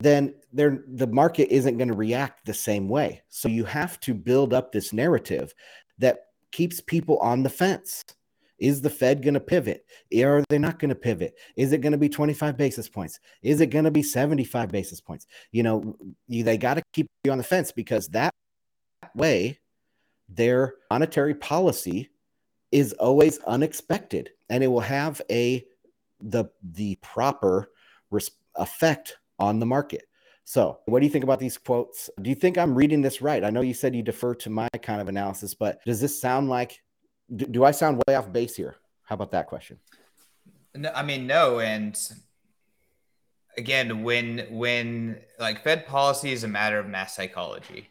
then 0.00 0.34
there 0.52 0.84
the 0.88 1.06
market 1.06 1.52
isn't 1.52 1.78
going 1.78 1.88
to 1.88 1.94
react 1.94 2.46
the 2.46 2.54
same 2.54 2.88
way. 2.88 3.22
So 3.28 3.48
you 3.48 3.64
have 3.64 3.98
to 4.00 4.14
build 4.14 4.52
up 4.54 4.72
this 4.72 4.92
narrative 4.92 5.54
that 5.98 6.26
keeps 6.50 6.80
people 6.80 7.18
on 7.18 7.42
the 7.42 7.50
fence. 7.50 8.02
Is 8.58 8.80
the 8.80 8.90
fed 8.90 9.22
going 9.22 9.34
to 9.34 9.40
pivot? 9.40 9.84
Are 10.16 10.44
they 10.48 10.58
not 10.58 10.78
going 10.78 10.90
to 10.90 10.94
pivot? 10.94 11.34
Is 11.56 11.72
it 11.72 11.80
going 11.80 11.92
to 11.92 11.98
be 11.98 12.08
25 12.08 12.56
basis 12.56 12.88
points? 12.88 13.18
Is 13.42 13.60
it 13.60 13.66
going 13.66 13.86
to 13.86 13.90
be 13.90 14.04
75 14.04 14.70
basis 14.70 15.00
points? 15.00 15.26
You 15.50 15.64
know 15.64 15.96
they 16.28 16.58
got 16.58 16.74
to 16.74 16.82
keep 16.92 17.08
you 17.24 17.32
on 17.32 17.38
the 17.38 17.44
fence 17.44 17.72
because 17.72 18.08
that 18.08 18.32
way 19.16 19.58
their 20.28 20.74
monetary 20.90 21.34
policy 21.34 22.10
is 22.72 22.92
always 22.94 23.38
unexpected 23.40 24.30
and 24.48 24.64
it 24.64 24.68
will 24.68 24.80
have 24.80 25.20
a 25.30 25.64
the 26.20 26.46
the 26.62 26.96
proper 26.96 27.70
res- 28.10 28.30
effect 28.56 29.18
on 29.38 29.58
the 29.58 29.66
market. 29.66 30.04
So, 30.44 30.80
what 30.86 31.00
do 31.00 31.06
you 31.06 31.12
think 31.12 31.24
about 31.24 31.38
these 31.38 31.56
quotes? 31.56 32.10
Do 32.20 32.28
you 32.28 32.36
think 32.36 32.58
I'm 32.58 32.74
reading 32.74 33.02
this 33.02 33.22
right? 33.22 33.44
I 33.44 33.50
know 33.50 33.60
you 33.60 33.74
said 33.74 33.94
you 33.94 34.02
defer 34.02 34.34
to 34.36 34.50
my 34.50 34.68
kind 34.82 35.00
of 35.00 35.08
analysis, 35.08 35.54
but 35.54 35.78
does 35.84 36.00
this 36.00 36.20
sound 36.20 36.48
like 36.48 36.82
do, 37.34 37.46
do 37.46 37.64
I 37.64 37.70
sound 37.70 38.02
way 38.06 38.16
off 38.16 38.32
base 38.32 38.56
here? 38.56 38.76
How 39.04 39.14
about 39.14 39.30
that 39.32 39.46
question? 39.46 39.78
No, 40.74 40.90
I 40.94 41.02
mean 41.02 41.26
no, 41.26 41.60
and 41.60 41.96
again, 43.56 44.02
when 44.02 44.46
when 44.50 45.20
like 45.38 45.62
Fed 45.62 45.86
policy 45.86 46.32
is 46.32 46.44
a 46.44 46.48
matter 46.48 46.78
of 46.78 46.86
mass 46.86 47.14
psychology. 47.14 47.88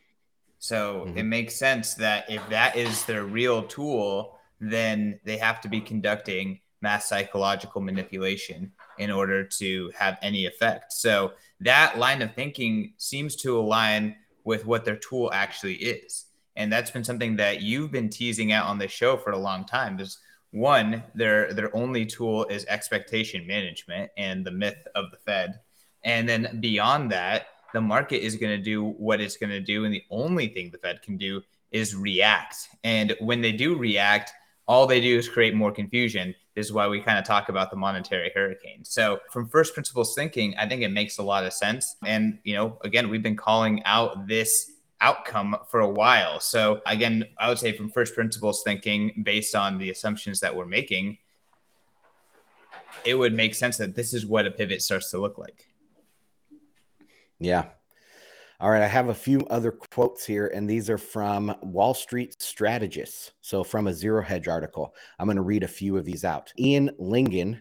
So 0.59 1.05
mm-hmm. 1.07 1.17
it 1.17 1.23
makes 1.23 1.55
sense 1.55 1.95
that 1.95 2.29
if 2.29 2.47
that 2.49 2.75
is 2.75 3.05
their 3.05 3.23
real 3.23 3.63
tool, 3.63 4.37
then 4.61 5.19
they 5.25 5.37
have 5.37 5.59
to 5.61 5.67
be 5.67 5.81
conducting 5.81 6.59
mass 6.81 7.09
psychological 7.09 7.81
manipulation 7.81 8.71
in 8.97 9.11
order 9.11 9.43
to 9.43 9.91
have 9.97 10.17
any 10.21 10.45
effect. 10.45 10.93
So 10.93 11.33
that 11.59 11.97
line 11.97 12.21
of 12.21 12.33
thinking 12.33 12.93
seems 12.97 13.35
to 13.37 13.59
align 13.59 14.15
with 14.43 14.65
what 14.65 14.85
their 14.85 14.95
tool 14.95 15.31
actually 15.33 15.75
is. 15.75 16.25
And 16.55 16.71
that's 16.71 16.91
been 16.91 17.03
something 17.03 17.35
that 17.37 17.61
you've 17.61 17.91
been 17.91 18.09
teasing 18.09 18.51
out 18.51 18.67
on 18.67 18.77
the 18.77 18.87
show 18.87 19.17
for 19.17 19.31
a 19.31 19.37
long 19.37 19.65
time. 19.65 19.99
Is 19.99 20.19
one, 20.51 21.03
their 21.15 21.53
their 21.53 21.75
only 21.75 22.05
tool 22.05 22.45
is 22.45 22.65
expectation 22.65 23.47
management 23.47 24.11
and 24.17 24.45
the 24.45 24.51
myth 24.51 24.87
of 24.95 25.11
the 25.11 25.17
Fed. 25.17 25.59
And 26.03 26.27
then 26.27 26.59
beyond 26.59 27.11
that, 27.11 27.47
the 27.73 27.81
market 27.81 28.23
is 28.23 28.35
going 28.35 28.57
to 28.57 28.63
do 28.63 28.83
what 28.83 29.21
it's 29.21 29.37
going 29.37 29.51
to 29.51 29.61
do. 29.61 29.85
And 29.85 29.93
the 29.93 30.03
only 30.11 30.47
thing 30.47 30.69
the 30.71 30.77
Fed 30.77 31.01
can 31.01 31.17
do 31.17 31.41
is 31.71 31.95
react. 31.95 32.67
And 32.83 33.15
when 33.19 33.39
they 33.41 33.53
do 33.53 33.75
react, 33.75 34.33
all 34.71 34.87
they 34.87 35.01
do 35.01 35.17
is 35.17 35.27
create 35.27 35.53
more 35.53 35.69
confusion. 35.69 36.33
This 36.55 36.67
is 36.67 36.71
why 36.71 36.87
we 36.87 37.01
kind 37.01 37.19
of 37.19 37.25
talk 37.25 37.49
about 37.49 37.71
the 37.71 37.75
monetary 37.75 38.31
hurricane. 38.33 38.85
So, 38.85 39.19
from 39.29 39.49
first 39.49 39.73
principles 39.73 40.15
thinking, 40.15 40.55
I 40.57 40.65
think 40.65 40.81
it 40.81 40.87
makes 40.87 41.17
a 41.17 41.23
lot 41.23 41.45
of 41.45 41.51
sense. 41.51 41.97
And, 42.05 42.39
you 42.45 42.55
know, 42.55 42.77
again, 42.79 43.09
we've 43.09 43.21
been 43.21 43.35
calling 43.35 43.83
out 43.83 44.27
this 44.29 44.71
outcome 45.01 45.57
for 45.67 45.81
a 45.81 45.89
while. 45.89 46.39
So, 46.39 46.81
again, 46.85 47.25
I 47.37 47.49
would 47.49 47.59
say 47.59 47.73
from 47.73 47.89
first 47.89 48.15
principles 48.15 48.63
thinking, 48.63 49.23
based 49.25 49.55
on 49.55 49.77
the 49.77 49.89
assumptions 49.89 50.39
that 50.39 50.55
we're 50.55 50.65
making, 50.65 51.17
it 53.03 53.15
would 53.15 53.33
make 53.33 53.55
sense 53.55 53.75
that 53.75 53.93
this 53.93 54.13
is 54.13 54.25
what 54.25 54.47
a 54.47 54.51
pivot 54.51 54.81
starts 54.81 55.11
to 55.11 55.19
look 55.19 55.37
like. 55.37 55.67
Yeah, 57.39 57.65
all 58.61 58.69
right, 58.69 58.83
I 58.83 58.87
have 58.87 59.09
a 59.09 59.13
few 59.13 59.39
other 59.49 59.71
quotes 59.71 60.23
here, 60.23 60.45
and 60.53 60.69
these 60.69 60.87
are 60.87 60.99
from 60.99 61.55
Wall 61.63 61.95
Street 61.95 62.39
Strategists. 62.39 63.31
So, 63.41 63.63
from 63.63 63.87
a 63.87 63.93
Zero 63.93 64.21
Hedge 64.21 64.47
article, 64.47 64.93
I'm 65.17 65.25
going 65.25 65.37
to 65.37 65.41
read 65.41 65.63
a 65.63 65.67
few 65.67 65.97
of 65.97 66.05
these 66.05 66.23
out. 66.23 66.53
Ian 66.59 66.91
Lingen 66.99 67.59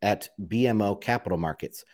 at 0.00 0.30
BMO 0.46 0.98
Capital 0.98 1.36
Markets. 1.36 1.84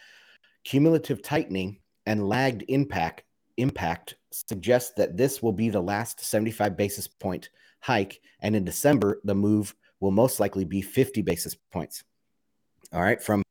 Cumulative 0.63 1.23
tightening 1.23 1.79
and 2.07 2.29
lagged 2.29 2.65
impact 2.69 3.25
impact 3.57 4.15
suggests 4.31 4.93
that 4.97 5.17
this 5.17 5.43
will 5.43 5.53
be 5.53 5.69
the 5.69 5.81
last 5.81 6.21
75 6.21 6.77
basis 6.77 7.09
point 7.09 7.51
hike, 7.81 8.21
and 8.41 8.55
in 8.55 8.65
December 8.65 9.21
the 9.25 9.35
move 9.35 9.75
will 9.99 10.13
most 10.13 10.39
likely 10.39 10.65
be 10.65 10.83
50 10.83 11.21
basis 11.23 11.57
points. 11.73 12.05
All 12.93 13.03
right, 13.03 13.21
from 13.21 13.43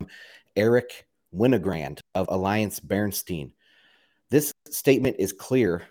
Eric 0.55 1.05
Winograd 1.36 1.99
of 2.13 2.27
Alliance 2.29 2.79
Bernstein. 2.79 3.51
This 4.29 4.51
statement 4.69 5.17
is 5.19 5.33
clear 5.33 5.83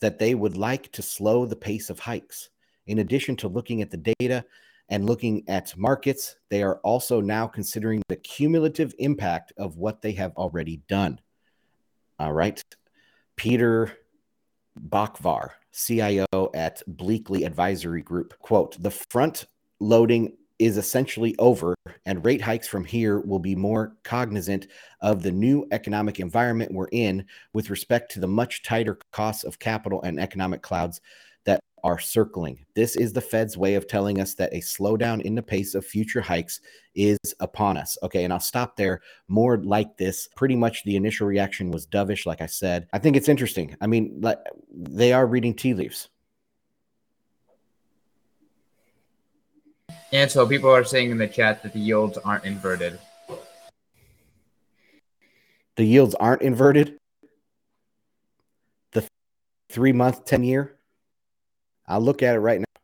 that 0.00 0.18
they 0.18 0.34
would 0.34 0.56
like 0.56 0.90
to 0.92 1.02
slow 1.02 1.46
the 1.46 1.56
pace 1.56 1.90
of 1.90 1.98
hikes. 1.98 2.50
In 2.86 2.98
addition 2.98 3.36
to 3.36 3.48
looking 3.48 3.82
at 3.82 3.90
the 3.90 4.14
data 4.18 4.44
and 4.88 5.06
looking 5.06 5.44
at 5.48 5.76
markets, 5.76 6.36
they 6.50 6.62
are 6.62 6.78
also 6.78 7.20
now 7.20 7.46
considering 7.46 8.02
the 8.08 8.16
cumulative 8.16 8.94
impact 8.98 9.52
of 9.56 9.78
what 9.78 10.02
they 10.02 10.12
have 10.12 10.32
already 10.36 10.82
done. 10.88 11.20
All 12.18 12.32
right. 12.32 12.62
Peter 13.36 13.92
Boockvar, 14.78 15.50
CIO 15.72 16.26
at 16.54 16.82
Bleakley 16.88 17.44
Advisory 17.44 18.02
Group, 18.02 18.38
quote, 18.38 18.80
the 18.82 18.90
front 18.90 19.46
loading 19.80 20.36
is 20.62 20.76
essentially 20.76 21.34
over, 21.38 21.74
and 22.06 22.24
rate 22.24 22.40
hikes 22.40 22.68
from 22.68 22.84
here 22.84 23.20
will 23.20 23.38
be 23.38 23.54
more 23.54 23.96
cognizant 24.04 24.68
of 25.00 25.22
the 25.22 25.32
new 25.32 25.66
economic 25.72 26.20
environment 26.20 26.72
we're 26.72 26.88
in 26.92 27.24
with 27.52 27.70
respect 27.70 28.12
to 28.12 28.20
the 28.20 28.28
much 28.28 28.62
tighter 28.62 28.98
costs 29.10 29.44
of 29.44 29.58
capital 29.58 30.00
and 30.02 30.20
economic 30.20 30.62
clouds 30.62 31.00
that 31.44 31.60
are 31.82 31.98
circling. 31.98 32.64
This 32.74 32.94
is 32.94 33.12
the 33.12 33.20
Fed's 33.20 33.56
way 33.56 33.74
of 33.74 33.88
telling 33.88 34.20
us 34.20 34.34
that 34.34 34.52
a 34.54 34.60
slowdown 34.60 35.20
in 35.22 35.34
the 35.34 35.42
pace 35.42 35.74
of 35.74 35.84
future 35.84 36.20
hikes 36.20 36.60
is 36.94 37.18
upon 37.40 37.76
us. 37.76 37.98
Okay, 38.04 38.22
and 38.22 38.32
I'll 38.32 38.38
stop 38.38 38.76
there. 38.76 39.00
More 39.26 39.58
like 39.58 39.96
this. 39.96 40.28
Pretty 40.36 40.54
much 40.54 40.84
the 40.84 40.94
initial 40.94 41.26
reaction 41.26 41.72
was 41.72 41.86
dovish, 41.86 42.24
like 42.24 42.40
I 42.40 42.46
said. 42.46 42.86
I 42.92 42.98
think 42.98 43.16
it's 43.16 43.28
interesting. 43.28 43.76
I 43.80 43.88
mean, 43.88 44.22
they 44.72 45.12
are 45.12 45.26
reading 45.26 45.54
tea 45.54 45.74
leaves. 45.74 46.08
And 50.12 50.30
so 50.30 50.46
people 50.46 50.70
are 50.70 50.84
saying 50.84 51.10
in 51.10 51.16
the 51.16 51.26
chat 51.26 51.62
that 51.62 51.72
the 51.72 51.80
yields 51.80 52.18
aren't 52.18 52.44
inverted. 52.44 52.98
The 55.76 55.84
yields 55.84 56.14
aren't 56.14 56.42
inverted. 56.42 56.98
The 58.92 59.08
three 59.70 59.92
month, 59.92 60.26
10 60.26 60.44
year. 60.44 60.76
I'll 61.86 62.02
look 62.02 62.22
at 62.22 62.36
it 62.36 62.40
right 62.40 62.60
now. 62.60 62.80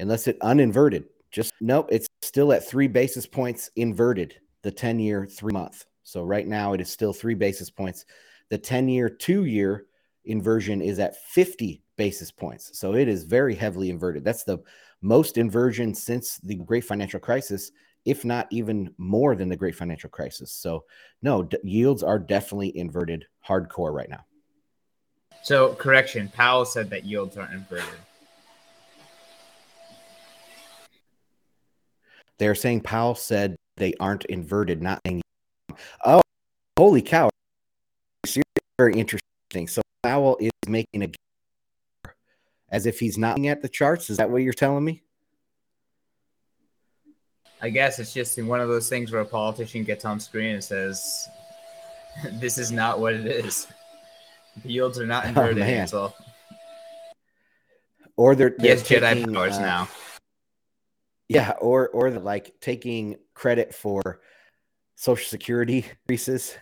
Unless 0.00 0.26
it 0.26 0.36
uninverted. 0.42 1.04
Just 1.30 1.52
nope, 1.60 1.88
it's 1.90 2.08
still 2.22 2.52
at 2.52 2.66
three 2.66 2.88
basis 2.88 3.26
points 3.26 3.70
inverted, 3.76 4.34
the 4.62 4.70
10 4.70 4.98
year, 4.98 5.26
three 5.26 5.52
month. 5.52 5.84
So 6.02 6.22
right 6.22 6.46
now 6.46 6.72
it 6.72 6.80
is 6.80 6.90
still 6.90 7.12
three 7.12 7.34
basis 7.34 7.70
points. 7.70 8.04
The 8.50 8.58
10 8.58 8.88
year, 8.88 9.08
two 9.08 9.44
year 9.44 9.86
inversion 10.24 10.80
is 10.80 10.98
at 10.98 11.16
50 11.28 11.82
basis 11.96 12.30
points. 12.30 12.76
So 12.78 12.94
it 12.94 13.08
is 13.08 13.24
very 13.24 13.54
heavily 13.54 13.90
inverted. 13.90 14.24
That's 14.24 14.44
the 14.44 14.58
most 15.04 15.36
inversion 15.36 15.94
since 15.94 16.38
the 16.38 16.54
great 16.54 16.82
financial 16.82 17.20
crisis, 17.20 17.70
if 18.06 18.24
not 18.24 18.46
even 18.50 18.92
more 18.96 19.36
than 19.36 19.50
the 19.50 19.56
great 19.56 19.74
financial 19.74 20.08
crisis. 20.08 20.50
So, 20.50 20.84
no, 21.22 21.42
d- 21.42 21.58
yields 21.62 22.02
are 22.02 22.18
definitely 22.18 22.76
inverted 22.76 23.26
hardcore 23.46 23.92
right 23.92 24.08
now. 24.08 24.24
So, 25.42 25.74
correction 25.74 26.28
Powell 26.34 26.64
said 26.64 26.88
that 26.90 27.04
yields 27.04 27.36
aren't 27.36 27.52
inverted. 27.52 27.84
They're 32.38 32.54
saying 32.54 32.80
Powell 32.80 33.14
said 33.14 33.56
they 33.76 33.92
aren't 34.00 34.24
inverted, 34.24 34.82
not 34.82 35.00
saying. 35.06 35.20
Oh, 36.04 36.22
holy 36.78 37.02
cow. 37.02 37.28
Very 38.78 38.94
interesting. 38.94 39.68
So, 39.68 39.82
Powell 40.02 40.38
is 40.40 40.50
making 40.66 41.02
a 41.02 41.08
as 42.74 42.86
if 42.86 42.98
he's 42.98 43.16
not 43.16 43.42
at 43.46 43.62
the 43.62 43.68
charts. 43.68 44.10
Is 44.10 44.16
that 44.16 44.28
what 44.28 44.42
you're 44.42 44.52
telling 44.52 44.84
me? 44.84 45.04
I 47.62 47.70
guess 47.70 48.00
it's 48.00 48.12
just 48.12 48.36
one 48.42 48.60
of 48.60 48.68
those 48.68 48.88
things 48.88 49.12
where 49.12 49.22
a 49.22 49.24
politician 49.24 49.84
gets 49.84 50.04
on 50.04 50.18
screen 50.18 50.54
and 50.54 50.64
says, 50.64 51.28
"This 52.32 52.58
is 52.58 52.72
not 52.72 52.98
what 52.98 53.14
it 53.14 53.26
is. 53.26 53.68
The 54.64 54.72
yields 54.72 54.98
are 54.98 55.06
not 55.06 55.24
inverted." 55.24 55.58
Oh, 55.62 55.66
Ansel. 55.66 56.16
Or 58.16 58.34
they're, 58.34 58.54
they're 58.58 58.66
yes, 58.66 58.82
Jedi 58.82 59.32
powers 59.32 59.56
uh, 59.56 59.62
now. 59.62 59.88
Yeah, 61.28 61.52
or 61.60 61.88
or 61.90 62.10
they're 62.10 62.18
like 62.18 62.60
taking 62.60 63.16
credit 63.34 63.72
for 63.72 64.20
Social 64.96 65.28
Security 65.28 65.86
increases 66.08 66.56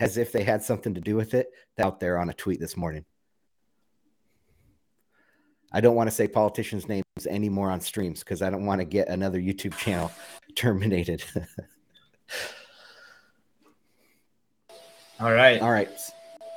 as 0.00 0.18
if 0.18 0.32
they 0.32 0.44
had 0.44 0.62
something 0.62 0.92
to 0.94 1.00
do 1.00 1.16
with 1.16 1.32
it. 1.32 1.48
Out 1.78 1.98
there 1.98 2.18
on 2.18 2.28
a 2.28 2.34
tweet 2.34 2.60
this 2.60 2.76
morning. 2.76 3.06
I 5.72 5.80
don't 5.80 5.94
want 5.96 6.08
to 6.08 6.14
say 6.14 6.28
politicians' 6.28 6.88
names 6.88 7.04
anymore 7.28 7.70
on 7.70 7.80
streams 7.80 8.20
because 8.20 8.42
I 8.42 8.50
don't 8.50 8.66
want 8.66 8.80
to 8.80 8.84
get 8.84 9.08
another 9.08 9.40
YouTube 9.40 9.76
channel 9.76 10.12
terminated. 10.54 11.24
All 15.20 15.32
right. 15.32 15.60
All 15.60 15.70
right. 15.70 15.90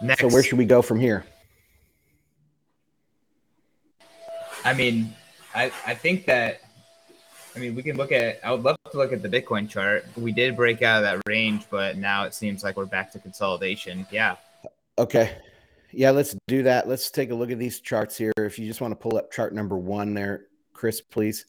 Next. 0.02 0.22
So 0.22 0.28
where 0.28 0.43
should 0.43 0.58
we 0.58 0.65
go 0.65 0.82
from 0.82 1.00
here? 1.00 1.26
I 4.65 4.74
mean, 4.74 5.13
I 5.56 5.72
I 5.86 5.95
think 5.95 6.26
that 6.26 6.62
I 7.56 7.60
mean 7.60 7.76
we 7.76 7.84
can 7.84 7.95
look 7.98 8.12
at 8.12 8.39
I 8.43 8.52
would 8.52 8.63
love 8.63 8.76
to 8.91 8.98
look 8.98 9.13
at 9.13 9.22
the 9.22 9.30
Bitcoin 9.30 9.69
chart. 9.69 10.06
We 10.17 10.32
did 10.32 10.56
break 10.56 10.82
out 10.82 10.98
of 10.98 11.04
that 11.04 11.22
range, 11.28 11.65
but 11.69 11.98
now 11.98 12.24
it 12.24 12.34
seems 12.34 12.63
like 12.63 12.76
we're 12.76 12.86
back 12.86 13.12
to 13.13 13.19
consolidation. 13.19 14.06
Yeah. 14.12 14.36
Okay. 14.98 15.38
Yeah, 15.91 16.12
let's 16.12 16.36
do 16.47 16.63
that. 16.63 16.88
Let's 16.88 17.10
take 17.10 17.32
a 17.32 17.36
look 17.36 17.52
at 17.52 17.60
these 17.60 17.80
charts 17.80 18.17
here. 18.17 18.34
If 18.38 18.60
you 18.60 18.67
just 18.67 18.82
want 18.82 18.91
to 18.91 18.95
pull 18.95 19.17
up 19.17 19.32
chart 19.32 19.54
number 19.54 19.78
one 19.78 20.13
there, 20.13 20.45
Chris, 20.73 21.02
please. 21.02 21.45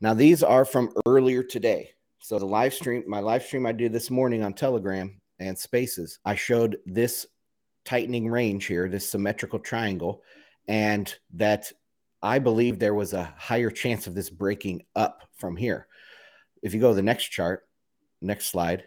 Now, 0.00 0.12
these 0.12 0.42
are 0.42 0.64
from 0.64 0.92
earlier 1.06 1.42
today. 1.42 1.90
So, 2.18 2.38
the 2.38 2.46
live 2.46 2.74
stream, 2.74 3.04
my 3.06 3.20
live 3.20 3.42
stream 3.44 3.66
I 3.66 3.72
did 3.72 3.92
this 3.92 4.10
morning 4.10 4.42
on 4.42 4.52
Telegram 4.52 5.20
and 5.38 5.58
Spaces, 5.58 6.18
I 6.24 6.34
showed 6.34 6.78
this 6.84 7.26
tightening 7.84 8.28
range 8.28 8.66
here, 8.66 8.88
this 8.88 9.08
symmetrical 9.08 9.58
triangle, 9.58 10.22
and 10.68 11.14
that 11.34 11.72
I 12.22 12.38
believe 12.38 12.78
there 12.78 12.94
was 12.94 13.12
a 13.12 13.32
higher 13.38 13.70
chance 13.70 14.06
of 14.06 14.14
this 14.14 14.28
breaking 14.28 14.84
up 14.94 15.22
from 15.36 15.56
here. 15.56 15.86
If 16.62 16.74
you 16.74 16.80
go 16.80 16.90
to 16.90 16.96
the 16.96 17.02
next 17.02 17.28
chart, 17.28 17.66
next 18.20 18.46
slide, 18.46 18.84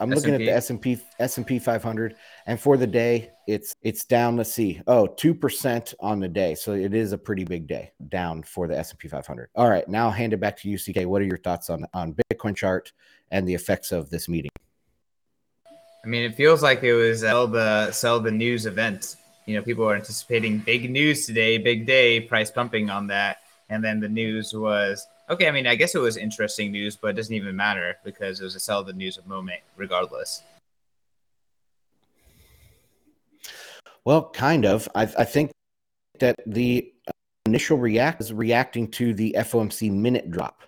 I'm 0.00 0.12
S&P? 0.12 0.16
looking 0.16 0.34
at 0.34 0.38
the 0.38 0.52
S&P 0.52 1.00
S&P 1.20 1.58
500 1.60 2.16
and 2.46 2.60
for 2.60 2.76
the 2.76 2.88
day 2.88 3.30
it's 3.46 3.72
it's 3.82 4.04
down 4.04 4.36
let's 4.36 4.52
see. 4.52 4.80
Oh, 4.88 5.06
2% 5.06 5.94
on 6.00 6.18
the 6.18 6.28
day. 6.28 6.56
So 6.56 6.72
it 6.72 6.92
is 6.92 7.12
a 7.12 7.18
pretty 7.18 7.44
big 7.44 7.68
day 7.68 7.92
down 8.08 8.42
for 8.42 8.66
the 8.66 8.76
S&P 8.76 9.06
500. 9.06 9.50
All 9.54 9.70
right, 9.70 9.86
now 9.88 10.06
I'll 10.06 10.10
hand 10.10 10.32
it 10.32 10.40
back 10.40 10.56
to 10.58 10.68
you 10.68 10.76
CK. 10.76 11.08
What 11.08 11.22
are 11.22 11.26
your 11.26 11.38
thoughts 11.38 11.70
on 11.70 11.86
on 11.94 12.16
Bitcoin 12.32 12.56
chart 12.56 12.92
and 13.30 13.48
the 13.48 13.54
effects 13.54 13.92
of 13.92 14.10
this 14.10 14.28
meeting? 14.28 14.50
I 16.04 16.08
mean, 16.08 16.24
it 16.24 16.34
feels 16.34 16.62
like 16.62 16.82
it 16.82 16.94
was 16.94 17.20
sell 17.20 17.46
the 17.46 18.30
news 18.32 18.66
event. 18.66 19.16
You 19.46 19.56
know, 19.56 19.62
people 19.62 19.88
are 19.88 19.94
anticipating 19.94 20.58
big 20.58 20.90
news 20.90 21.26
today, 21.26 21.58
big 21.58 21.86
day, 21.86 22.20
price 22.20 22.50
pumping 22.50 22.90
on 22.90 23.06
that, 23.08 23.38
and 23.70 23.82
then 23.84 24.00
the 24.00 24.08
news 24.08 24.52
was 24.52 25.06
okay. 25.30 25.48
I 25.48 25.52
mean, 25.52 25.66
I 25.66 25.74
guess 25.76 25.94
it 25.94 26.00
was 26.00 26.16
interesting 26.16 26.72
news, 26.72 26.96
but 26.96 27.08
it 27.08 27.12
doesn't 27.14 27.34
even 27.34 27.54
matter 27.54 27.96
because 28.04 28.40
it 28.40 28.44
was 28.44 28.56
a 28.56 28.60
sell 28.60 28.82
the 28.82 28.92
news 28.92 29.18
moment, 29.26 29.60
regardless. 29.76 30.42
Well, 34.04 34.30
kind 34.30 34.66
of. 34.66 34.88
I, 34.94 35.02
I 35.02 35.24
think 35.24 35.52
that 36.18 36.36
the 36.46 36.92
initial 37.46 37.78
react 37.78 38.20
is 38.20 38.32
reacting 38.32 38.88
to 38.92 39.14
the 39.14 39.36
FOMC 39.38 39.92
minute 39.92 40.30
drop. 40.30 40.62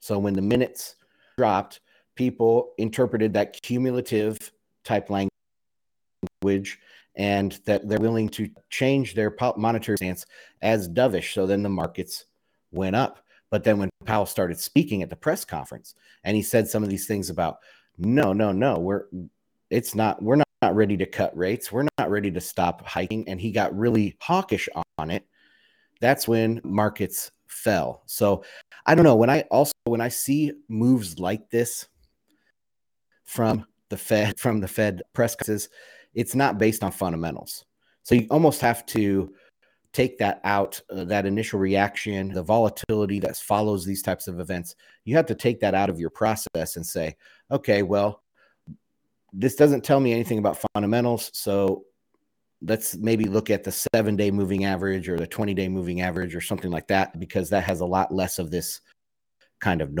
So 0.00 0.18
when 0.18 0.34
the 0.34 0.42
minutes 0.42 0.96
dropped, 1.38 1.80
people 2.14 2.72
interpreted 2.78 3.32
that 3.34 3.60
cumulative 3.62 4.38
type 4.84 5.10
language 5.10 6.78
and 7.14 7.60
that 7.66 7.88
they're 7.88 8.00
willing 8.00 8.28
to 8.30 8.50
change 8.70 9.14
their 9.14 9.34
monetary 9.56 9.96
stance 9.98 10.24
as 10.62 10.88
dovish. 10.88 11.34
So 11.34 11.46
then 11.46 11.62
the 11.62 11.68
markets 11.68 12.26
went 12.70 12.96
up. 12.96 13.18
But 13.50 13.64
then 13.64 13.78
when 13.78 13.90
Powell 14.06 14.26
started 14.26 14.58
speaking 14.58 15.02
at 15.02 15.10
the 15.10 15.16
press 15.16 15.44
conference 15.44 15.94
and 16.24 16.34
he 16.34 16.42
said 16.42 16.68
some 16.68 16.82
of 16.82 16.88
these 16.88 17.06
things 17.06 17.28
about 17.28 17.58
no, 17.98 18.32
no, 18.32 18.50
no, 18.50 18.78
we're 18.78 19.04
it's 19.68 19.94
not 19.94 20.22
we're 20.22 20.36
not, 20.36 20.48
not 20.62 20.74
ready 20.74 20.96
to 20.96 21.06
cut 21.06 21.36
rates. 21.36 21.70
We're 21.70 21.86
not 21.98 22.10
ready 22.10 22.30
to 22.30 22.40
stop 22.40 22.86
hiking. 22.86 23.28
And 23.28 23.40
he 23.40 23.52
got 23.52 23.76
really 23.76 24.16
hawkish 24.20 24.68
on 24.96 25.10
it. 25.10 25.26
That's 26.00 26.26
when 26.26 26.60
markets 26.64 27.30
fell. 27.46 28.02
So 28.06 28.44
I 28.86 28.94
don't 28.94 29.04
know. 29.04 29.16
When 29.16 29.30
I 29.30 29.42
also 29.50 29.72
when 29.84 30.00
I 30.00 30.08
see 30.08 30.52
moves 30.68 31.18
like 31.18 31.50
this, 31.50 31.88
from 33.24 33.66
the 33.88 33.96
Fed 33.96 34.38
from 34.38 34.60
the 34.60 34.68
Fed 34.68 35.02
press 35.12 35.34
conferences, 35.34 35.68
it's 36.14 36.34
not 36.34 36.58
based 36.58 36.82
on 36.82 36.92
fundamentals. 36.92 37.64
So 38.02 38.14
you 38.14 38.26
almost 38.30 38.60
have 38.60 38.84
to 38.86 39.32
take 39.92 40.18
that 40.18 40.40
out, 40.44 40.80
uh, 40.90 41.04
that 41.04 41.26
initial 41.26 41.60
reaction, 41.60 42.32
the 42.32 42.42
volatility 42.42 43.20
that 43.20 43.36
follows 43.36 43.84
these 43.84 44.02
types 44.02 44.26
of 44.26 44.40
events. 44.40 44.74
You 45.04 45.16
have 45.16 45.26
to 45.26 45.34
take 45.34 45.60
that 45.60 45.74
out 45.74 45.90
of 45.90 46.00
your 46.00 46.10
process 46.10 46.76
and 46.76 46.86
say, 46.86 47.16
okay, 47.50 47.82
well, 47.82 48.22
this 49.32 49.54
doesn't 49.54 49.84
tell 49.84 50.00
me 50.00 50.12
anything 50.12 50.38
about 50.38 50.64
fundamentals. 50.74 51.30
So 51.34 51.84
let's 52.62 52.96
maybe 52.96 53.24
look 53.24 53.50
at 53.50 53.64
the 53.64 53.72
seven 53.72 54.16
day 54.16 54.30
moving 54.30 54.64
average 54.64 55.08
or 55.08 55.18
the 55.18 55.26
20 55.26 55.52
day 55.54 55.68
moving 55.68 56.00
average 56.00 56.34
or 56.34 56.40
something 56.40 56.70
like 56.70 56.88
that, 56.88 57.18
because 57.18 57.50
that 57.50 57.64
has 57.64 57.80
a 57.80 57.86
lot 57.86 58.12
less 58.12 58.38
of 58.38 58.50
this 58.50 58.80
kind 59.60 59.80
of 59.80 59.94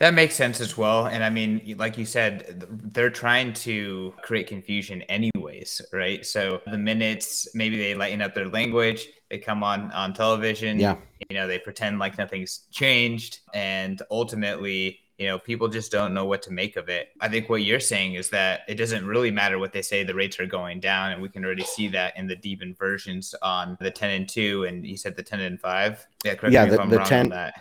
That 0.00 0.14
makes 0.14 0.34
sense 0.34 0.62
as 0.62 0.78
well. 0.78 1.06
And 1.06 1.22
I 1.22 1.28
mean, 1.28 1.74
like 1.76 1.98
you 1.98 2.06
said, 2.06 2.64
they're 2.94 3.10
trying 3.10 3.52
to 3.52 4.14
create 4.22 4.46
confusion 4.46 5.02
anyways, 5.02 5.82
right? 5.92 6.24
So 6.24 6.62
the 6.66 6.78
minutes 6.78 7.48
maybe 7.54 7.76
they 7.76 7.94
lighten 7.94 8.22
up 8.22 8.34
their 8.34 8.48
language, 8.48 9.08
they 9.28 9.36
come 9.36 9.62
on 9.62 9.92
on 9.92 10.14
television, 10.14 10.80
yeah. 10.80 10.96
you 11.28 11.36
know, 11.36 11.46
they 11.46 11.58
pretend 11.58 11.98
like 11.98 12.16
nothing's 12.16 12.60
changed 12.72 13.40
and 13.52 14.00
ultimately 14.10 15.00
you 15.20 15.26
know, 15.26 15.38
people 15.38 15.68
just 15.68 15.92
don't 15.92 16.14
know 16.14 16.24
what 16.24 16.40
to 16.40 16.50
make 16.50 16.76
of 16.76 16.88
it. 16.88 17.10
I 17.20 17.28
think 17.28 17.50
what 17.50 17.62
you're 17.62 17.78
saying 17.78 18.14
is 18.14 18.30
that 18.30 18.60
it 18.68 18.76
doesn't 18.76 19.04
really 19.04 19.30
matter 19.30 19.58
what 19.58 19.70
they 19.70 19.82
say, 19.82 20.02
the 20.02 20.14
rates 20.14 20.40
are 20.40 20.46
going 20.46 20.80
down. 20.80 21.12
And 21.12 21.20
we 21.20 21.28
can 21.28 21.44
already 21.44 21.64
see 21.64 21.88
that 21.88 22.16
in 22.16 22.26
the 22.26 22.36
deep 22.36 22.62
inversions 22.62 23.34
on 23.42 23.76
the 23.82 23.90
10 23.90 24.10
and 24.12 24.26
2. 24.26 24.64
And 24.64 24.86
you 24.86 24.96
said 24.96 25.16
the 25.16 25.22
10 25.22 25.40
and 25.40 25.60
5. 25.60 26.06
Yeah, 26.24 26.34
correct 26.36 26.54
yeah, 26.54 26.64
me 26.64 26.70
the, 26.70 26.74
if 26.76 26.80
I'm 26.80 26.88
the 26.88 26.96
wrong 26.96 27.06
10, 27.06 27.26
on 27.26 27.28
that. 27.32 27.52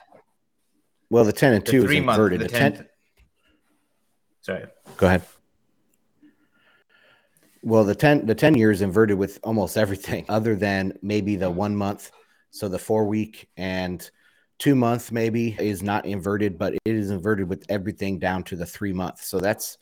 Well, 1.09 1.23
the 1.23 1.33
10 1.33 1.53
and 1.53 1.65
2 1.65 1.85
is 1.85 1.91
inverted. 1.91 2.39
Month, 2.39 2.51
the, 2.51 2.57
the 2.57 2.59
10, 2.59 2.73
10 2.73 2.89
Sorry. 4.41 4.65
Go 4.97 5.07
ahead. 5.07 5.23
Well, 7.61 7.83
the 7.83 7.95
10 7.95 8.25
the 8.25 8.35
10 8.35 8.55
years 8.55 8.81
inverted 8.81 9.17
with 9.17 9.39
almost 9.43 9.77
everything 9.77 10.25
other 10.29 10.55
than 10.55 10.97
maybe 11.01 11.35
the 11.35 11.49
1 11.49 11.75
month, 11.75 12.11
so 12.51 12.67
the 12.67 12.79
4 12.79 13.05
week 13.05 13.49
and 13.57 14.09
two 14.59 14.75
month 14.75 15.11
maybe 15.11 15.55
is 15.59 15.81
not 15.81 16.05
inverted, 16.05 16.57
but 16.57 16.73
it 16.73 16.79
is 16.85 17.09
inverted 17.09 17.49
with 17.49 17.65
everything 17.69 18.19
down 18.19 18.43
to 18.43 18.55
the 18.55 18.65
three 18.65 18.93
month. 18.93 19.23
So 19.23 19.39
that's 19.39 19.77